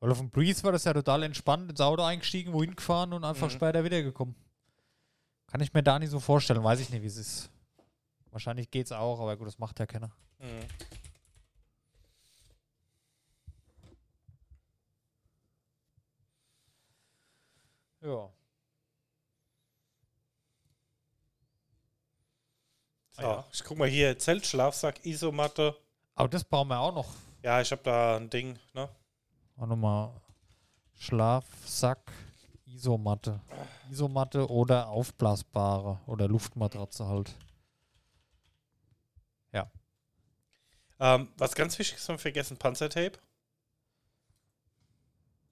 Weil 0.00 0.10
auf 0.12 0.18
dem 0.18 0.30
Breeze 0.30 0.62
war 0.62 0.72
das 0.72 0.84
ja 0.84 0.92
total 0.94 1.22
entspannt, 1.24 1.70
ins 1.70 1.80
Auto 1.80 2.02
eingestiegen, 2.02 2.52
wohin 2.52 2.74
gefahren 2.76 3.12
und 3.12 3.24
einfach 3.24 3.48
Mhm. 3.48 3.52
später 3.52 3.82
wiedergekommen. 3.84 4.34
Kann 5.48 5.60
ich 5.60 5.72
mir 5.74 5.82
da 5.82 5.98
nicht 5.98 6.10
so 6.10 6.20
vorstellen, 6.20 6.62
weiß 6.62 6.80
ich 6.80 6.90
nicht, 6.90 7.02
wie 7.02 7.06
es 7.06 7.16
ist. 7.16 7.50
Wahrscheinlich 8.30 8.70
geht's 8.70 8.92
auch, 8.92 9.20
aber 9.20 9.36
gut, 9.36 9.46
das 9.48 9.58
macht 9.58 9.78
ja 9.80 9.86
keiner. 9.86 10.10
Mhm. 10.38 10.66
Ja. 18.02 18.30
So, 23.16 23.22
Ah, 23.22 23.32
ja. 23.36 23.44
ich 23.52 23.64
guck 23.64 23.78
mal 23.78 23.88
hier, 23.88 24.18
Zelt, 24.18 24.46
Schlafsack, 24.46 25.04
Isomatte. 25.04 25.76
Aber 26.14 26.28
das 26.28 26.44
brauchen 26.44 26.68
wir 26.68 26.78
auch 26.80 26.94
noch. 26.94 27.08
Ja, 27.42 27.60
ich 27.60 27.70
habe 27.72 27.82
da 27.82 28.16
ein 28.16 28.28
Ding, 28.30 28.58
ne? 28.74 28.88
Auch 29.56 29.66
nochmal 29.66 30.10
Schlafsack, 30.98 32.12
Isomatte. 32.66 33.40
Isomatte 33.90 34.48
oder 34.50 34.88
aufblasbare 34.88 36.00
oder 36.06 36.28
Luftmatratze 36.28 37.06
halt. 37.06 37.34
Ähm, 40.98 41.28
was 41.36 41.54
ganz 41.54 41.78
wichtig 41.78 41.98
ist, 41.98 42.08
haben 42.08 42.14
wir 42.16 42.20
vergessen, 42.20 42.56
Panzertape. 42.56 43.18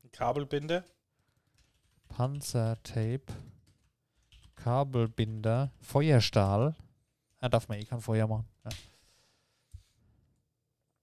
Ein 0.03 0.11
Kabelbinder. 0.11 0.85
Panzertape, 2.09 3.27
Kabelbinder, 4.55 5.71
Feuerstahl. 5.81 6.75
Ja, 7.45 7.51
darf 7.51 7.69
man 7.69 7.79
eh 7.79 7.85
kein 7.85 8.01
Feuer 8.01 8.27
machen. 8.27 8.49
Ja. 8.65 8.71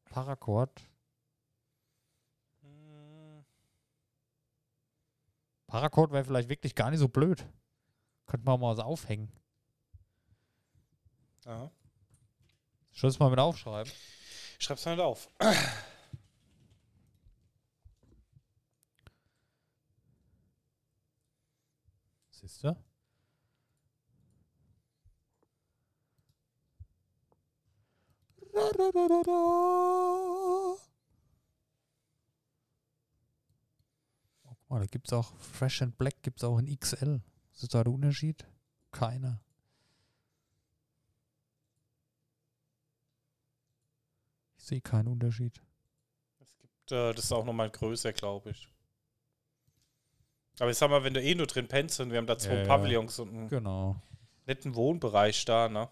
Paracord. 0.06 0.82
Hm, 2.62 3.46
Paracord 5.68 6.12
wäre 6.12 6.26
vielleicht 6.26 6.50
wirklich 6.50 6.74
gar 6.74 6.90
nicht 6.90 7.00
so 7.00 7.08
blöd. 7.08 7.46
Könnte 8.26 8.44
man 8.44 8.60
mal 8.60 8.76
was 8.76 8.84
aufhängen. 8.84 9.32
Ja. 11.46 11.70
Es 12.92 13.20
mal 13.20 13.30
mit 13.30 13.38
aufschreiben? 13.38 13.94
Ich 14.58 14.66
schreib's 14.66 14.84
mal 14.86 14.96
nicht 14.96 15.04
auf. 15.06 15.30
Siehst 22.32 22.64
du? 22.64 22.91
Oh, 34.70 34.80
da 34.80 34.86
gibt 34.86 35.08
es 35.08 35.14
auch 35.14 35.34
Fresh 35.38 35.82
and 35.82 35.98
Black, 35.98 36.22
gibt 36.24 36.40
es 36.40 36.44
auch 36.44 36.58
in 36.58 36.78
XL. 36.80 37.22
Was 37.52 37.64
ist 37.64 37.74
da 37.74 37.84
der 37.84 37.92
Unterschied? 37.94 38.46
Keiner. 38.92 39.42
Ich 44.58 44.64
sehe 44.66 44.82
keinen 44.82 45.08
Unterschied. 45.10 45.62
Es 46.40 46.58
gibt, 46.58 46.92
äh, 46.92 47.14
das 47.14 47.26
ist 47.26 47.32
auch 47.32 47.44
nochmal 47.46 47.70
größer, 47.70 48.14
glaube 48.14 48.52
ich. 48.52 48.70
Aber 50.60 50.70
ich 50.70 50.78
sag 50.78 50.90
mal, 50.90 51.04
wenn 51.04 51.14
du 51.14 51.22
eh 51.22 51.36
nur 51.36 51.48
drin 51.48 51.68
pennst 51.68 52.00
und 52.00 52.12
wir 52.12 52.18
haben 52.18 52.28
da 52.28 52.38
zwei 52.38 52.58
ja. 52.58 52.66
Pavillons 52.66 53.20
und 53.20 53.30
einen 53.30 53.48
Genau. 53.50 53.96
netten 54.46 54.76
Wohnbereich 54.76 55.44
da, 55.46 55.68
ne? 55.68 55.90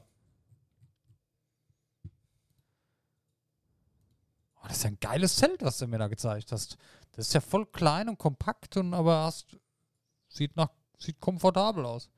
Oh, 4.62 4.68
das 4.68 4.78
ist 4.78 4.84
ja 4.84 4.90
ein 4.90 5.00
geiles 5.00 5.36
Zelt, 5.36 5.62
was 5.62 5.78
du 5.78 5.88
mir 5.88 5.98
da 5.98 6.08
gezeigt 6.08 6.52
hast. 6.52 6.78
Das 7.14 7.28
ist 7.28 7.34
ja 7.34 7.42
voll 7.42 7.66
klein 7.66 8.10
und 8.10 8.18
kompakt 8.18 8.78
und 8.78 8.94
aber 8.94 9.24
hast 9.24 9.58
sieht 10.28 10.56
nach 10.56 10.70
sieht 10.98 11.20
komfortabel 11.20 11.86
aus. 11.86 12.10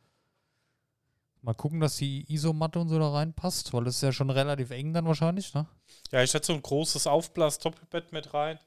Mal 1.44 1.56
gucken, 1.56 1.80
dass 1.80 1.98
die 1.98 2.32
Isomatte 2.32 2.80
und 2.80 2.90
so 2.90 3.00
da 3.00 3.12
reinpasst, 3.12 3.74
weil 3.74 3.84
das 3.84 3.96
ist 3.96 4.02
ja 4.02 4.12
schon 4.12 4.30
relativ 4.30 4.70
eng 4.70 4.94
dann 4.94 5.06
wahrscheinlich, 5.06 5.54
ne? 5.54 5.66
Ja, 6.12 6.22
ich 6.22 6.36
hatte 6.36 6.46
so 6.46 6.54
ein 6.54 6.62
großes 6.62 7.08
Aufblas-Doppelbett 7.08 8.12
mit 8.12 8.34
rein. 8.34 8.60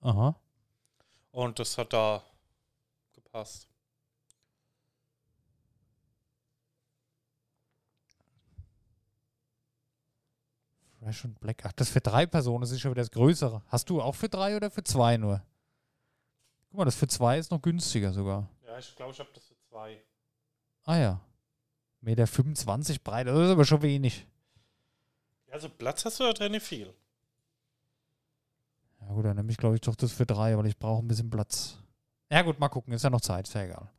Aha. 0.00 0.34
Und 1.30 1.58
das 1.60 1.78
hat 1.78 1.92
da 1.92 2.24
gepasst. 3.12 3.68
Fresh 11.06 11.24
und 11.24 11.38
Black. 11.38 11.62
Ach, 11.64 11.72
das 11.72 11.88
für 11.88 12.00
drei 12.00 12.26
Personen, 12.26 12.62
das 12.62 12.72
ist 12.72 12.80
schon 12.80 12.90
wieder 12.90 13.02
das 13.02 13.12
Größere. 13.12 13.62
Hast 13.68 13.88
du 13.88 14.02
auch 14.02 14.16
für 14.16 14.28
drei 14.28 14.56
oder 14.56 14.72
für 14.72 14.82
zwei 14.82 15.16
nur? 15.16 15.40
Guck 16.68 16.78
mal, 16.78 16.84
das 16.84 16.96
für 16.96 17.06
zwei 17.06 17.38
ist 17.38 17.52
noch 17.52 17.62
günstiger 17.62 18.12
sogar. 18.12 18.50
Ja, 18.66 18.76
ich 18.76 18.92
glaube, 18.96 19.12
ich 19.12 19.20
habe 19.20 19.30
das 19.32 19.44
für 19.44 19.54
zwei. 19.68 20.02
Ah 20.82 20.96
ja. 20.96 21.20
Meter 22.00 22.26
25 22.26 23.04
breit, 23.04 23.28
das 23.28 23.38
ist 23.38 23.50
aber 23.50 23.64
schon 23.64 23.82
wenig. 23.82 24.26
Also 25.52 25.68
Platz 25.68 26.04
hast 26.04 26.18
du 26.18 26.24
da 26.24 26.32
drin 26.32 26.50
nicht 26.50 26.66
viel. 26.66 26.92
Ja 29.00 29.06
gut, 29.12 29.26
dann 29.26 29.36
nehme 29.36 29.52
ich 29.52 29.58
glaube 29.58 29.76
ich 29.76 29.80
doch 29.82 29.94
das 29.94 30.10
für 30.10 30.26
drei, 30.26 30.58
weil 30.58 30.66
ich 30.66 30.76
brauche 30.76 31.04
ein 31.04 31.08
bisschen 31.08 31.30
Platz. 31.30 31.78
Ja 32.32 32.42
gut, 32.42 32.58
mal 32.58 32.68
gucken, 32.68 32.92
ist 32.92 33.04
ja 33.04 33.10
noch 33.10 33.20
Zeit, 33.20 33.46
ist 33.46 33.54
ja 33.54 33.62
egal. 33.62 33.92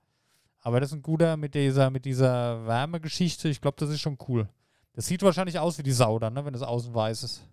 Aber 0.60 0.82
das 0.82 0.90
ist 0.90 0.98
ein 0.98 1.02
guter 1.02 1.38
mit 1.38 1.56
dieser, 1.56 1.90
mit 1.90 2.04
dieser 2.04 2.68
Wärmegeschichte, 2.68 3.48
ich 3.48 3.62
glaube, 3.62 3.78
das 3.80 3.92
ist 3.92 4.02
schon 4.02 4.18
cool. 4.28 4.50
Das 4.98 5.06
sieht 5.06 5.22
wahrscheinlich 5.22 5.60
aus 5.60 5.78
wie 5.78 5.84
die 5.84 5.92
Sau 5.92 6.18
dann, 6.18 6.34
ne, 6.34 6.44
wenn 6.44 6.56
es 6.56 6.64
außen 6.64 6.92
weiß 6.92 7.22
ist. 7.22 7.48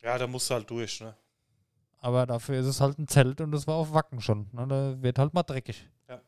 Ja, 0.00 0.16
da 0.16 0.26
musst 0.26 0.48
du 0.48 0.54
halt 0.54 0.70
durch, 0.70 1.02
ne? 1.02 1.14
Aber 1.98 2.24
dafür 2.24 2.58
ist 2.58 2.64
es 2.64 2.80
halt 2.80 2.98
ein 2.98 3.06
Zelt 3.06 3.42
und 3.42 3.52
das 3.52 3.66
war 3.66 3.74
auf 3.74 3.92
Wacken 3.92 4.22
schon. 4.22 4.48
Ne? 4.52 4.66
Da 4.66 5.02
wird 5.02 5.18
halt 5.18 5.34
mal 5.34 5.42
dreckig. 5.42 5.86
Ja. 6.08 6.22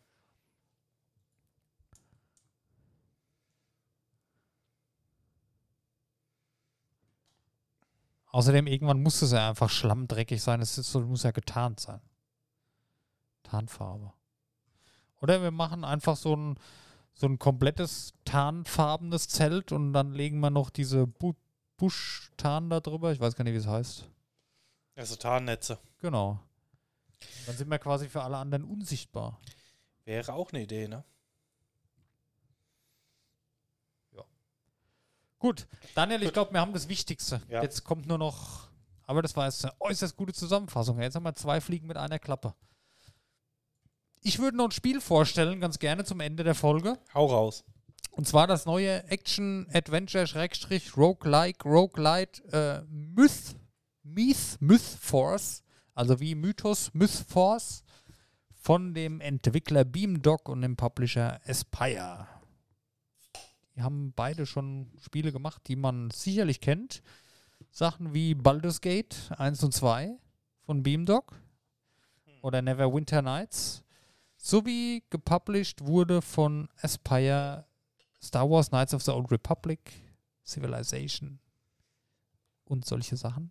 Außerdem, 8.26 8.66
irgendwann 8.66 9.02
muss 9.02 9.22
es 9.22 9.32
ja 9.32 9.48
einfach 9.48 9.70
schlammdreckig 9.70 10.42
sein. 10.42 10.60
Es 10.60 10.74
so, 10.74 11.00
muss 11.00 11.22
ja 11.22 11.30
getarnt 11.30 11.80
sein. 11.80 12.02
Tarnfarbe. 13.44 14.12
Oder 15.22 15.40
wir 15.40 15.50
machen 15.50 15.84
einfach 15.84 16.16
so 16.18 16.36
ein, 16.36 16.58
so 17.20 17.26
ein 17.26 17.38
komplettes 17.38 18.14
tarnfarbenes 18.24 19.28
Zelt 19.28 19.72
und 19.72 19.92
dann 19.92 20.14
legen 20.14 20.40
wir 20.40 20.50
noch 20.50 20.70
diese 20.70 21.06
Bu 21.06 21.34
Buschtarn 21.76 22.68
da 22.68 22.80
drüber. 22.80 23.10
Ich 23.12 23.20
weiß 23.20 23.36
gar 23.36 23.44
nicht, 23.44 23.54
wie 23.54 23.58
es 23.58 23.66
heißt. 23.66 24.06
Also 24.96 25.16
Tarnnetze. 25.16 25.78
Genau. 25.98 26.38
Dann 27.46 27.56
sind 27.56 27.70
wir 27.70 27.78
quasi 27.78 28.06
für 28.08 28.22
alle 28.22 28.36
anderen 28.36 28.64
unsichtbar. 28.64 29.40
Wäre 30.04 30.34
auch 30.34 30.52
eine 30.52 30.62
Idee, 30.62 30.88
ne? 30.88 31.04
Gut, 35.38 35.66
Daniel, 35.94 36.22
ich 36.22 36.34
glaube, 36.34 36.52
wir 36.52 36.60
haben 36.60 36.74
das 36.74 36.86
Wichtigste. 36.88 37.40
Ja. 37.48 37.62
Jetzt 37.62 37.82
kommt 37.82 38.06
nur 38.06 38.18
noch, 38.18 38.68
aber 39.06 39.22
das 39.22 39.34
war 39.36 39.46
jetzt 39.46 39.64
eine 39.64 39.72
äußerst 39.80 40.14
gute 40.14 40.34
Zusammenfassung. 40.34 41.00
Jetzt 41.00 41.14
haben 41.14 41.22
wir 41.22 41.34
zwei 41.34 41.62
Fliegen 41.62 41.86
mit 41.86 41.96
einer 41.96 42.18
Klappe. 42.18 42.54
Ich 44.22 44.38
würde 44.38 44.58
noch 44.58 44.66
ein 44.66 44.70
Spiel 44.70 45.00
vorstellen, 45.00 45.60
ganz 45.60 45.78
gerne 45.78 46.04
zum 46.04 46.20
Ende 46.20 46.44
der 46.44 46.54
Folge. 46.54 46.98
Hau 47.14 47.24
raus. 47.26 47.64
Und 48.10 48.28
zwar 48.28 48.46
das 48.46 48.66
neue 48.66 49.02
Action-Adventure-Roguelike, 49.04 51.66
Roguelite 51.66 52.42
äh, 52.52 52.82
Myth, 52.90 53.56
Myth, 54.02 54.58
Myth 54.60 54.82
Force, 54.82 55.62
also 55.94 56.20
wie 56.20 56.34
Mythos 56.34 56.92
Myth 56.92 57.24
Force 57.28 57.82
von 58.52 58.92
dem 58.92 59.22
Entwickler 59.22 59.84
Beamdog 59.84 60.50
und 60.50 60.60
dem 60.60 60.76
Publisher 60.76 61.40
Aspire. 61.46 62.26
Die 63.74 63.82
haben 63.82 64.12
beide 64.14 64.44
schon 64.44 64.92
Spiele 65.00 65.32
gemacht, 65.32 65.62
die 65.66 65.76
man 65.76 66.10
sicherlich 66.10 66.60
kennt. 66.60 67.02
Sachen 67.70 68.12
wie 68.12 68.34
Baldur's 68.34 68.82
Gate 68.82 69.16
1 69.38 69.64
und 69.64 69.72
2 69.72 70.10
von 70.66 70.82
Beamdog 70.82 71.40
oder 72.42 72.60
Neverwinter 72.60 73.22
Nights 73.22 73.82
sowie 74.40 75.02
gepublished 75.10 75.84
wurde 75.84 76.22
von 76.22 76.68
Aspire 76.80 77.66
Star 78.22 78.48
Wars 78.48 78.68
Knights 78.68 78.94
of 78.94 79.02
the 79.02 79.10
Old 79.12 79.30
Republic, 79.30 79.92
Civilization 80.44 81.38
und 82.64 82.84
solche 82.84 83.16
Sachen. 83.16 83.50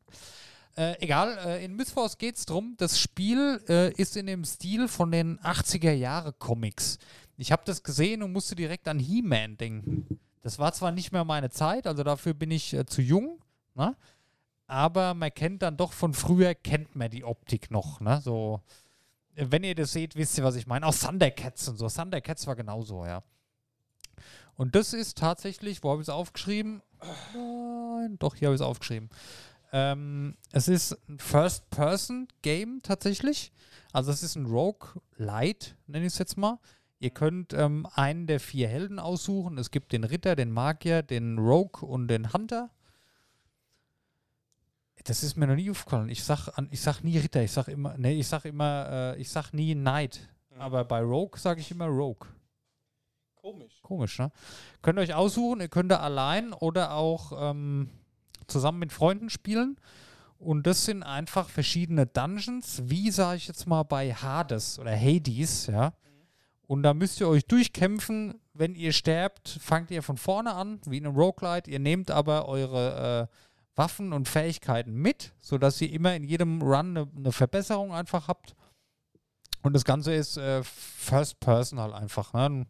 Äh, 0.76 0.96
egal, 1.00 1.38
äh, 1.46 1.66
in 1.66 1.76
Mythforce 1.76 2.18
geht 2.18 2.38
es 2.38 2.46
darum, 2.46 2.76
das 2.78 3.00
Spiel 3.00 3.62
äh, 3.68 3.92
ist 3.94 4.16
in 4.16 4.28
dem 4.28 4.46
Stil 4.46 4.88
von 4.88 5.12
den 5.12 5.40
80er 5.40 5.92
Jahre 5.92 6.34
Comics. 6.34 6.98
Ich 7.38 7.52
habe 7.52 7.64
das 7.66 7.84
gesehen 7.84 8.24
und 8.24 8.34
musste 8.34 8.56
direkt 8.56 8.88
an 8.88 9.00
He-Man 9.00 9.58
denken. 9.58 10.20
Das 10.42 10.60
war 10.60 10.72
zwar 10.74 10.92
nicht 10.92 11.12
mehr 11.12 11.26
meine 11.26 11.50
Zeit, 11.50 11.86
also 11.86 12.04
dafür 12.04 12.34
bin 12.34 12.52
ich 12.52 12.74
äh, 12.74 12.86
zu 12.86 13.02
jung, 13.02 13.42
ne? 13.76 13.96
aber 14.68 15.14
man 15.14 15.34
kennt 15.34 15.64
dann 15.64 15.76
doch 15.76 15.94
von 15.94 16.14
früher, 16.14 16.54
kennt 16.54 16.96
man 16.96 17.10
die 17.10 17.24
Optik 17.24 17.72
noch. 17.72 18.00
Ne? 18.00 18.22
So, 18.22 18.62
wenn 19.40 19.64
ihr 19.64 19.76
das 19.76 19.92
seht, 19.92 20.16
wisst 20.16 20.38
ihr, 20.38 20.44
was 20.44 20.56
ich 20.56 20.68
meine. 20.68 20.86
Auch 20.86 20.96
Thundercats 20.96 21.68
und 21.68 21.78
so. 21.78 21.88
Thundercats 21.88 22.48
war 22.48 22.56
genauso, 22.56 23.06
ja. 23.06 23.24
Und 24.56 24.76
das 24.76 24.94
ist 24.94 25.18
tatsächlich, 25.18 25.84
wo 25.84 25.92
habe 25.92 26.02
ich 26.02 26.08
es 26.08 26.14
aufgeschrieben? 26.14 26.82
Nein, 27.34 28.18
doch, 28.20 28.36
hier 28.36 28.48
habe 28.48 28.56
ich 28.56 28.62
es 28.62 28.68
aufgeschrieben. 28.68 29.10
Ähm, 29.72 30.36
es 30.52 30.68
ist 30.68 30.98
ein 31.08 31.20
First-Person-Game 31.20 32.82
tatsächlich. 32.84 33.54
Also 33.94 34.12
es 34.12 34.24
ist 34.24 34.36
ein 34.36 34.46
Rogue 34.46 35.02
Light, 35.16 35.78
nenne 35.88 36.06
ich 36.06 36.14
es 36.14 36.20
jetzt 36.20 36.38
mal. 36.38 36.60
Ihr 37.00 37.12
könnt 37.12 37.54
ähm, 37.54 37.88
einen 37.94 38.28
der 38.28 38.42
vier 38.42 38.68
Helden 38.68 39.00
aussuchen. 39.00 39.58
Es 39.58 39.72
gibt 39.72 39.94
den 39.94 40.04
Ritter, 40.04 40.36
den 40.36 40.52
Magier, 40.52 41.02
den 41.04 41.38
Rogue 41.38 41.88
und 41.88 42.10
den 42.10 42.34
Hunter. 42.34 42.70
Das 45.06 45.24
ist 45.24 45.38
mir 45.38 45.48
noch 45.48 45.56
nie 45.56 45.70
aufgefallen. 45.72 46.10
Ich 46.10 46.24
sag, 46.24 46.50
ich 46.72 46.82
sag 46.82 47.02
nie 47.04 47.18
Ritter, 47.18 47.42
ich 47.42 47.52
sag 47.52 47.68
immer, 47.68 47.96
nee, 47.98 48.20
ich 48.20 48.28
sag 48.28 48.46
immer, 48.46 49.16
äh, 49.16 49.22
ich 49.22 49.30
sag 49.30 49.54
nie 49.54 49.74
Knight. 49.74 50.30
Mhm. 50.50 50.62
Aber 50.62 50.84
bei 50.86 51.02
Rogue 51.02 51.40
sage 51.40 51.62
ich 51.62 51.72
immer 51.72 51.88
Rogue. 51.88 52.28
Komisch. 53.36 53.82
Komisch, 53.82 54.20
ne? 54.20 54.32
Könnt 54.82 55.00
ihr 55.00 55.04
euch 55.04 55.14
aussuchen, 55.14 55.62
ihr 55.62 55.70
könnt 55.70 55.92
da 55.92 56.00
allein 56.00 56.54
oder 56.54 56.94
auch 56.94 57.52
ähm, 57.52 57.90
zusammen 58.48 58.80
mit 58.80 58.92
Freunden 58.92 59.30
spielen. 59.30 59.78
Und 60.38 60.68
das 60.68 60.86
sind 60.86 61.04
einfach 61.04 61.50
verschiedene 61.50 62.06
Dungeons, 62.06 62.82
wie 62.86 63.12
sage 63.12 63.38
ich 63.38 63.48
jetzt 63.48 63.68
mal 63.68 63.84
bei 63.84 64.14
Hades 64.14 64.80
oder 64.80 64.98
Hades, 64.98 65.68
ja. 65.68 65.94
Und 66.66 66.84
da 66.84 66.94
müsst 66.94 67.20
ihr 67.20 67.28
euch 67.28 67.46
durchkämpfen. 67.46 68.40
Wenn 68.54 68.76
ihr 68.76 68.94
sterbt, 68.94 69.50
fangt 69.50 69.90
ihr 69.90 70.04
von 70.04 70.18
vorne 70.18 70.54
an, 70.54 70.80
wie 70.86 70.98
in 70.98 71.08
einem 71.08 71.16
Roguelite. 71.16 71.72
Ihr 71.72 71.80
nehmt 71.80 72.12
aber 72.12 72.48
eure 72.48 73.28
äh, 73.28 73.36
Waffen 73.80 74.14
und 74.14 74.28
Fähigkeiten 74.28 74.94
mit, 74.94 75.34
sodass 75.40 75.82
ihr 75.82 75.92
immer 75.92 76.14
in 76.14 76.26
jedem 76.26 76.62
Run 76.62 76.98
eine, 76.98 77.08
eine 77.16 77.32
Verbesserung 77.32 77.94
einfach 77.94 78.28
habt. 78.28 78.54
Und 79.62 79.74
das 79.74 79.86
Ganze 79.86 80.14
ist 80.14 80.38
äh, 80.38 80.64
First 80.64 81.40
Person 81.40 81.80
halt 81.80 81.94
einfach. 81.94 82.34
Ne? 82.34 82.68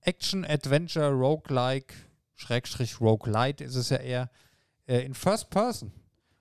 Action, 0.00 0.44
Adventure, 0.44 1.10
Roguelike, 1.10 1.94
Schrägstrich 2.34 3.00
Roguelite 3.00 3.64
ist 3.64 3.76
es 3.76 3.88
ja 3.88 3.98
eher 3.98 4.30
äh, 4.86 4.98
in 4.98 5.14
First 5.14 5.48
Person. 5.48 5.92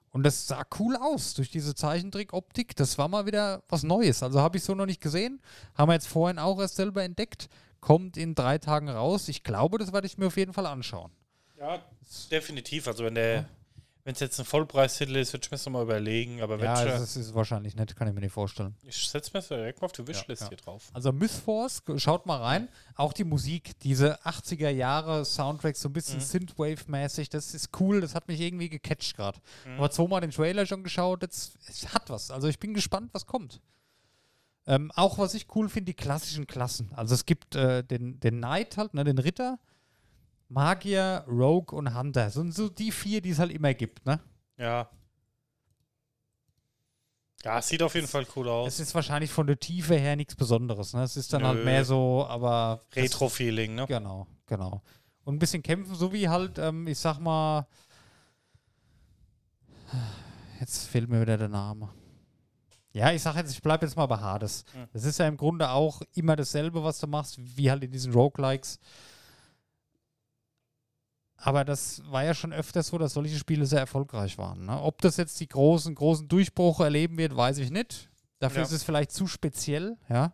Und 0.10 0.24
das 0.24 0.48
sah 0.48 0.64
cool 0.80 0.96
aus 0.96 1.34
durch 1.34 1.52
diese 1.52 1.76
Zeichentrick-Optik. 1.76 2.76
Das 2.76 2.98
war 2.98 3.08
mal 3.08 3.26
wieder 3.26 3.64
was 3.70 3.84
Neues. 3.84 4.24
Also 4.24 4.40
habe 4.40 4.58
ich 4.58 4.64
so 4.64 4.74
noch 4.74 4.86
nicht 4.86 5.02
gesehen. 5.02 5.42
Haben 5.76 5.90
wir 5.90 5.94
jetzt 5.94 6.08
vorhin 6.08 6.40
auch 6.40 6.60
erst 6.60 6.78
selber 6.78 7.04
entdeckt. 7.04 7.50
Kommt 7.82 8.18
in 8.18 8.34
drei 8.34 8.58
Tagen 8.58 8.90
raus. 8.90 9.28
Ich 9.28 9.44
glaube, 9.44 9.78
das 9.78 9.94
werde 9.94 10.08
ich 10.08 10.18
mir 10.18 10.28
auf 10.28 10.38
jeden 10.38 10.54
Fall 10.54 10.66
anschauen. 10.66 11.12
Ja, 11.60 11.84
definitiv. 12.32 12.88
Also 12.88 13.04
wenn 13.04 13.16
der, 13.16 13.50
wenn 14.06 14.14
es 14.14 14.20
jetzt 14.20 14.40
ein 14.40 14.46
Vollpreistitel 14.46 15.16
ist, 15.16 15.34
würde 15.34 15.44
ich 15.46 15.52
mir 15.52 15.56
das 15.58 15.66
nochmal 15.66 15.82
überlegen. 15.84 16.42
Aber 16.42 16.60
wenn 16.60 16.66
Ja, 16.66 16.86
ich, 16.86 16.92
das 16.92 17.18
ist 17.18 17.34
wahrscheinlich 17.34 17.76
nicht, 17.76 17.96
kann 17.96 18.08
ich 18.08 18.14
mir 18.14 18.22
nicht 18.22 18.32
vorstellen. 18.32 18.76
ich 18.84 18.96
setze 19.10 19.32
mir 19.32 19.40
das 19.40 19.48
direkt 19.48 19.82
mal 19.82 19.86
auf 19.86 19.92
die 19.94 20.08
Wishlist 20.08 20.44
ja. 20.44 20.50
hier 20.50 20.58
drauf. 20.58 20.90
Also 20.94 21.12
Mythforce, 21.12 21.84
g- 21.84 21.98
schaut 21.98 22.28
mal 22.28 22.38
rein. 22.40 22.70
Auch 22.96 23.12
die 23.14 23.24
Musik, 23.24 23.78
diese 23.80 24.22
80er 24.24 24.70
Jahre 24.70 25.26
Soundtracks, 25.26 25.82
so 25.82 25.90
ein 25.90 25.94
bisschen 25.94 26.20
Mhm. 26.20 26.24
Synthwave-mäßig, 26.24 27.30
das 27.30 27.56
ist 27.56 27.70
cool, 27.80 28.00
das 28.00 28.14
hat 28.14 28.28
mich 28.28 28.40
irgendwie 28.40 28.70
gecatcht 28.70 29.16
gerade. 29.18 29.40
Mhm. 29.66 29.78
Aber 29.80 29.90
zweimal 29.90 30.22
den 30.22 30.30
Trailer 30.32 30.66
schon 30.68 30.84
geschaut, 30.84 31.24
jetzt, 31.24 31.58
es 31.68 31.92
hat 31.94 32.10
was. 32.12 32.30
Also 32.30 32.48
ich 32.48 32.60
bin 32.60 32.74
gespannt, 32.76 33.10
was 33.12 33.26
kommt. 33.26 33.60
Ähm, 34.68 34.92
auch 34.96 35.18
was 35.18 35.34
ich 35.34 35.48
cool 35.56 35.68
finde, 35.70 35.92
die 35.92 35.96
klassischen 35.96 36.48
Klassen. 36.48 36.92
Also 36.96 37.14
es 37.16 37.26
gibt 37.26 37.56
äh, 37.56 37.84
den, 37.84 38.20
den 38.20 38.38
Knight 38.38 38.78
halt, 38.78 38.94
ne, 38.94 39.04
den 39.04 39.18
Ritter, 39.20 39.60
Magier, 40.48 41.26
Rogue 41.28 41.76
und 41.78 41.94
Hunter. 41.96 42.30
So, 42.30 42.50
so 42.52 42.70
die 42.70 42.92
vier, 42.92 43.22
die 43.22 43.32
es 43.32 43.40
halt 43.40 43.52
immer 43.52 43.74
gibt, 43.74 44.06
ne? 44.06 44.20
Ja. 44.58 44.90
Ja, 47.44 47.60
es 47.60 47.68
sieht 47.68 47.84
auf 47.84 47.94
jeden 47.94 48.08
Fall 48.08 48.26
cool 48.36 48.48
Es 48.48 48.52
aus. 48.52 48.80
ist 48.80 48.96
wahrscheinlich 48.96 49.32
von 49.32 49.46
der 49.46 49.60
Tiefe 49.60 49.96
her 49.96 50.16
nichts 50.16 50.36
Besonderes, 50.36 50.94
ne? 50.94 51.04
Es 51.04 51.16
ist 51.16 51.32
dann 51.32 51.46
halt 51.46 51.60
Nö. 51.60 51.66
mehr 51.66 51.86
so, 51.86 52.26
aber 52.28 52.82
Retro-Feeling, 52.96 53.76
ne? 53.76 53.86
Genau, 53.88 54.26
genau. 54.48 54.82
Und 55.24 55.36
ein 55.36 55.40
bisschen 55.40 55.62
kämpfen, 55.62 55.94
so 55.96 56.12
wie 56.12 56.28
halt, 56.28 56.58
ähm, 56.58 56.88
ich 56.88 56.98
sag 56.98 57.20
mal, 57.20 57.68
jetzt 60.60 60.88
fehlt 60.88 61.10
mir 61.10 61.22
wieder 61.22 61.38
der 61.38 61.50
Name. 61.50 61.90
Ja, 62.94 63.12
ich 63.12 63.22
sag 63.22 63.36
jetzt, 63.36 63.52
ich 63.52 63.62
bleib 63.62 63.82
jetzt 63.82 63.96
mal 63.98 64.06
bei 64.06 64.18
Hades. 64.18 64.64
Hm. 64.74 64.88
Das 64.94 65.04
ist 65.04 65.20
ja 65.20 65.28
im 65.28 65.38
Grunde 65.38 65.70
auch 65.70 66.02
immer 66.14 66.36
dasselbe, 66.36 66.84
was 66.84 67.00
du 67.00 67.08
machst, 67.08 67.38
wie 67.58 67.70
halt 67.70 67.84
in 67.84 67.92
diesen 67.92 68.14
Roguelikes. 68.14 68.80
Aber 71.46 71.64
das 71.64 72.02
war 72.10 72.24
ja 72.24 72.34
schon 72.34 72.52
öfters 72.54 72.88
so, 72.88 72.98
dass 72.98 73.14
solche 73.14 73.38
Spiele 73.38 73.68
sehr 73.68 73.80
erfolgreich 73.80 74.40
waren. 74.40 74.66
Ne? 74.66 74.82
Ob 74.82 75.00
das 75.02 75.18
jetzt 75.18 75.40
die 75.40 75.48
großen, 75.48 75.94
großen 75.94 76.28
Durchbrüche 76.28 76.86
erleben 76.86 77.20
wird, 77.20 77.36
weiß 77.38 77.60
ich 77.60 77.70
nicht. 77.70 78.10
Dafür 78.40 78.62
Ja. 78.62 78.64
ist 78.66 78.72
es 78.72 78.82
vielleicht 78.82 79.12
zu 79.12 79.28
speziell, 79.28 79.96
ja. 80.10 80.34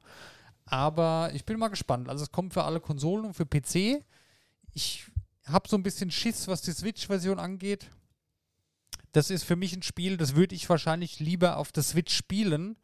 Aber 0.65 1.29
ich 1.33 1.43
bin 1.43 1.59
mal 1.59 1.67
gespannt. 1.67 2.07
Also 2.07 2.23
es 2.23 2.31
kommt 2.31 2.53
für 2.53 2.63
alle 2.63 2.79
Konsolen 2.79 3.25
und 3.25 3.33
für 3.33 3.45
PC. 3.45 4.05
Ich 4.73 5.11
habe 5.43 5.67
so 5.67 5.75
ein 5.75 5.83
bisschen 5.83 6.11
Schiss, 6.11 6.47
was 6.47 6.61
die 6.61 6.71
Switch-Version 6.71 7.39
angeht. 7.39 7.89
Das 9.11 9.29
ist 9.29 9.43
für 9.43 9.57
mich 9.57 9.75
ein 9.75 9.83
Spiel, 9.83 10.15
das 10.15 10.35
würde 10.35 10.55
ich 10.55 10.69
wahrscheinlich 10.69 11.19
lieber 11.19 11.57
auf 11.57 11.73
der 11.73 11.83
Switch 11.83 12.15
spielen, 12.15 12.77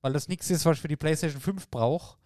weil 0.00 0.12
das 0.12 0.26
nichts 0.26 0.50
ist, 0.50 0.64
was 0.64 0.78
ich 0.78 0.82
für 0.82 0.88
die 0.88 0.96
PlayStation 0.96 1.40
5 1.40 1.70
brauche. 1.70 2.16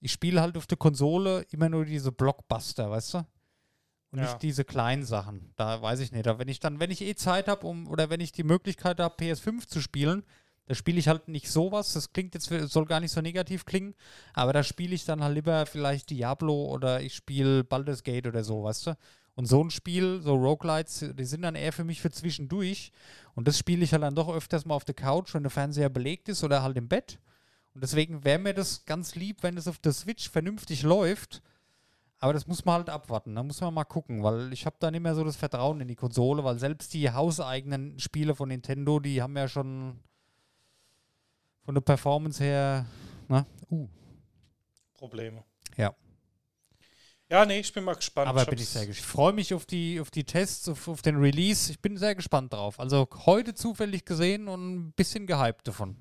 Ich 0.00 0.12
spiele 0.12 0.42
halt 0.42 0.58
auf 0.58 0.66
der 0.66 0.76
Konsole 0.76 1.46
immer 1.50 1.70
nur 1.70 1.86
diese 1.86 2.12
Blockbuster, 2.12 2.90
weißt 2.90 3.14
du? 3.14 3.26
Und 4.10 4.18
Ja. 4.20 4.24
nicht 4.24 4.42
diese 4.42 4.64
kleinen 4.64 5.04
Sachen. 5.04 5.52
Da 5.56 5.82
weiß 5.82 6.00
ich 6.00 6.12
nicht. 6.12 6.26
Aber 6.26 6.38
wenn 6.38 6.48
ich 6.48 6.60
dann, 6.60 6.80
wenn 6.80 6.90
ich 6.90 7.02
eh 7.02 7.14
Zeit 7.14 7.46
habe, 7.48 7.66
um, 7.66 7.86
oder 7.88 8.08
wenn 8.10 8.20
ich 8.20 8.32
die 8.32 8.42
Möglichkeit 8.44 9.00
habe, 9.00 9.14
PS5 9.16 9.66
zu 9.66 9.80
spielen, 9.80 10.24
da 10.66 10.74
spiele 10.74 10.98
ich 10.98 11.08
halt 11.08 11.28
nicht 11.28 11.50
sowas. 11.50 11.92
Das 11.94 12.12
klingt 12.12 12.34
jetzt, 12.34 12.46
soll 12.70 12.84
gar 12.84 13.00
nicht 13.00 13.12
so 13.12 13.20
negativ 13.20 13.64
klingen, 13.64 13.94
aber 14.34 14.52
da 14.52 14.62
spiele 14.62 14.94
ich 14.94 15.04
dann 15.04 15.22
halt 15.22 15.34
lieber 15.34 15.64
vielleicht 15.66 16.10
Diablo 16.10 16.66
oder 16.66 17.00
ich 17.00 17.14
spiele 17.14 17.64
Baldur's 17.64 18.02
Gate 18.02 18.26
oder 18.26 18.44
so, 18.44 18.64
weißt 18.64 18.88
du? 18.88 18.96
Und 19.34 19.46
so 19.46 19.62
ein 19.62 19.70
Spiel, 19.70 20.20
so 20.20 20.34
Roguelites, 20.34 21.04
die 21.16 21.24
sind 21.24 21.42
dann 21.42 21.54
eher 21.54 21.72
für 21.72 21.84
mich 21.84 22.00
für 22.00 22.10
zwischendurch. 22.10 22.92
Und 23.34 23.46
das 23.46 23.56
spiele 23.56 23.84
ich 23.84 23.92
halt 23.92 24.02
dann 24.02 24.14
doch 24.16 24.28
öfters 24.28 24.64
mal 24.66 24.74
auf 24.74 24.84
der 24.84 24.96
Couch, 24.96 25.32
wenn 25.32 25.44
der 25.44 25.50
Fernseher 25.50 25.88
belegt 25.90 26.28
ist 26.28 26.42
oder 26.42 26.62
halt 26.62 26.76
im 26.76 26.88
Bett. 26.88 27.18
Und 27.72 27.82
deswegen 27.84 28.24
wäre 28.24 28.40
mir 28.40 28.52
das 28.52 28.84
ganz 28.84 29.14
lieb, 29.14 29.42
wenn 29.42 29.56
es 29.56 29.68
auf 29.68 29.78
der 29.78 29.92
Switch 29.92 30.28
vernünftig 30.28 30.82
läuft. 30.82 31.40
Aber 32.20 32.32
das 32.32 32.46
muss 32.48 32.64
man 32.64 32.76
halt 32.76 32.90
abwarten. 32.90 33.34
Da 33.36 33.42
muss 33.42 33.60
man 33.60 33.72
mal 33.72 33.84
gucken, 33.84 34.22
weil 34.24 34.52
ich 34.52 34.66
habe 34.66 34.76
da 34.80 34.90
nicht 34.90 35.02
mehr 35.02 35.14
so 35.14 35.22
das 35.22 35.36
Vertrauen 35.36 35.80
in 35.80 35.86
die 35.88 35.94
Konsole, 35.94 36.42
weil 36.42 36.58
selbst 36.58 36.92
die 36.94 37.10
hauseigenen 37.10 37.98
Spiele 38.00 38.34
von 38.34 38.48
Nintendo, 38.48 38.98
die 38.98 39.22
haben 39.22 39.36
ja 39.36 39.46
schon 39.46 40.00
von 41.64 41.74
der 41.74 41.82
Performance 41.82 42.42
her, 42.42 42.86
na, 43.28 43.46
uh, 43.70 43.86
Probleme. 44.94 45.44
Ja. 45.76 45.94
Ja, 47.30 47.44
nee, 47.44 47.60
ich 47.60 47.72
bin 47.72 47.84
mal 47.84 47.94
gespannt. 47.94 48.26
aber 48.28 48.44
bin 48.46 48.52
hab's- 48.52 48.62
ich 48.62 48.68
sehr 48.70 48.86
gespannt. 48.86 49.06
Ich 49.06 49.12
freue 49.12 49.32
mich 49.34 49.54
auf 49.54 49.66
die, 49.66 50.00
auf 50.00 50.10
die 50.10 50.24
Tests, 50.24 50.68
auf, 50.68 50.88
auf 50.88 51.02
den 51.02 51.16
Release. 51.16 51.70
Ich 51.70 51.78
bin 51.80 51.96
sehr 51.98 52.14
gespannt 52.14 52.52
drauf. 52.52 52.80
Also 52.80 53.06
heute 53.26 53.54
zufällig 53.54 54.04
gesehen 54.06 54.48
und 54.48 54.74
ein 54.74 54.92
bisschen 54.92 55.26
gehypt 55.26 55.68
davon. 55.68 55.96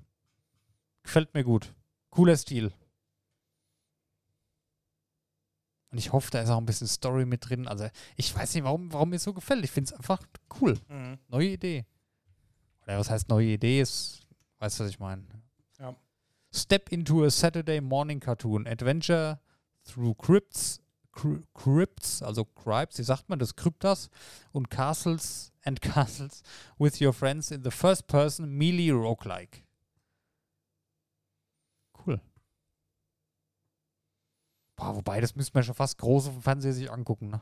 Gefällt 1.04 1.34
mir 1.34 1.44
gut. 1.44 1.74
Cooler 2.10 2.38
Stil. 2.38 2.72
Und 5.92 5.98
ich 5.98 6.12
hoffe, 6.12 6.30
da 6.32 6.42
ist 6.42 6.50
auch 6.50 6.58
ein 6.58 6.66
bisschen 6.66 6.88
Story 6.88 7.26
mit 7.26 7.48
drin. 7.50 7.68
Also 7.68 7.88
ich 8.18 8.36
weiß 8.36 8.54
nicht, 8.56 8.64
warum, 8.64 8.92
warum 8.92 9.10
mir 9.10 9.20
so 9.20 9.34
gefällt. 9.34 9.64
Ich 9.64 9.72
finde 9.72 9.92
es 9.92 9.98
einfach 9.98 10.22
cool. 10.60 10.78
Mhm. 10.90 11.18
Neue 11.30 11.50
Idee. 11.50 11.86
Oder 12.84 13.00
was 13.00 13.10
heißt 13.10 13.30
neue 13.30 13.48
Idee? 13.54 13.82
Ist, 13.82 14.28
weißt 14.60 14.80
du, 14.80 14.84
was 14.84 14.90
ich 14.92 15.00
meine? 15.00 15.24
Ja. 15.80 15.96
Step 16.54 16.92
into 16.92 17.24
a 17.24 17.30
Saturday 17.30 17.80
morning 17.82 18.20
cartoon. 18.20 18.68
Adventure 18.68 19.40
through 19.86 20.14
crypts, 20.16 20.82
cry- 21.14 21.42
crypts, 21.54 22.22
also 22.22 22.44
crypts, 22.44 22.98
wie 23.00 23.04
sagt 23.04 23.30
man 23.30 23.40
das? 23.40 23.56
Kryptas 23.56 24.10
und 24.52 24.70
castles 24.70 25.54
and 25.64 25.82
castles 25.82 26.44
with 26.78 27.00
your 27.02 27.14
friends 27.14 27.50
in 27.52 27.64
the 27.64 27.72
first 27.72 28.08
person 28.08 28.50
melee 28.58 28.92
roguelike. 28.92 29.64
Cool. 31.94 32.20
Boah, 34.78 34.96
wobei, 34.96 35.20
das 35.20 35.36
müsste 35.36 35.54
man 35.58 35.64
schon 35.66 35.76
fast 35.76 35.98
groß 35.98 36.28
auf 36.28 36.34
dem 36.36 36.42
Fernseher 36.44 36.72
sich 36.74 36.90
angucken, 36.90 37.30
ne? 37.32 37.42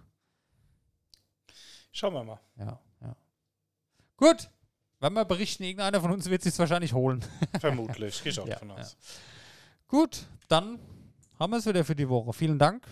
Schauen 1.91 2.13
wir 2.13 2.23
mal. 2.23 2.39
Ja, 2.57 2.79
ja. 3.01 3.15
Gut. 4.17 4.49
Wenn 5.01 5.13
wir 5.13 5.25
berichten, 5.25 5.63
irgendeiner 5.63 5.99
von 6.01 6.11
uns 6.11 6.27
wird 6.29 6.41
sich 6.41 6.57
wahrscheinlich 6.57 6.93
holen. 6.93 7.23
Vermutlich. 7.59 8.23
Gehe 8.23 8.31
ich 8.31 8.39
auch 8.39 8.47
Ja, 8.47 8.53
davon 8.55 8.71
aus. 8.71 8.97
Gut, 9.87 10.25
dann 10.47 10.79
haben 11.37 11.51
wir 11.51 11.57
es 11.57 11.65
wieder 11.65 11.83
für 11.85 11.95
die 11.95 12.07
Woche. 12.09 12.33
Vielen 12.33 12.57
Dank, 12.57 12.87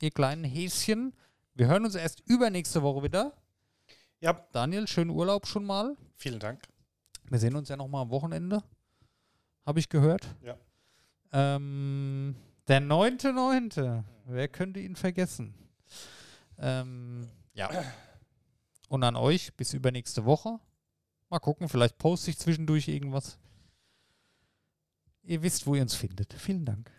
ihr 0.00 0.10
kleinen 0.12 0.44
Häschen. 0.44 1.12
Wir 1.54 1.66
hören 1.66 1.84
uns 1.84 1.96
erst 1.96 2.20
übernächste 2.26 2.80
Woche 2.82 3.02
wieder. 3.02 3.34
Ja, 4.20 4.32
Daniel, 4.52 4.86
schönen 4.86 5.10
Urlaub 5.10 5.46
schon 5.46 5.64
mal. 5.66 5.96
vielen 6.16 6.38
Dank. 6.38 6.62
Wir 7.28 7.38
sehen 7.38 7.56
uns 7.56 7.68
ja 7.68 7.76
noch 7.76 7.88
mal 7.88 8.02
am 8.02 8.10
Wochenende. 8.10 8.62
Habe 9.66 9.80
ich 9.80 9.88
gehört. 9.88 10.26
Ja. 10.42 10.56
Ähm, 11.32 12.34
der 12.70 12.80
9.9. 12.80 14.04
Wer 14.26 14.48
könnte 14.48 14.78
ihn 14.78 14.94
vergessen? 14.94 15.54
Ähm, 16.56 17.28
ja. 17.52 17.68
Und 18.88 19.02
an 19.02 19.16
euch 19.16 19.54
bis 19.56 19.74
übernächste 19.74 20.24
Woche. 20.24 20.60
Mal 21.28 21.40
gucken, 21.40 21.68
vielleicht 21.68 21.98
poste 21.98 22.30
ich 22.30 22.38
zwischendurch 22.38 22.86
irgendwas. 22.86 23.38
Ihr 25.22 25.42
wisst, 25.42 25.66
wo 25.66 25.74
ihr 25.74 25.82
uns 25.82 25.94
findet. 25.94 26.32
Vielen 26.34 26.64
Dank. 26.64 26.90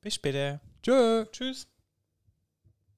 Bis 0.00 0.14
später. 0.14 0.60
Tschö. 0.82 1.26
Tschüss. 1.32 1.68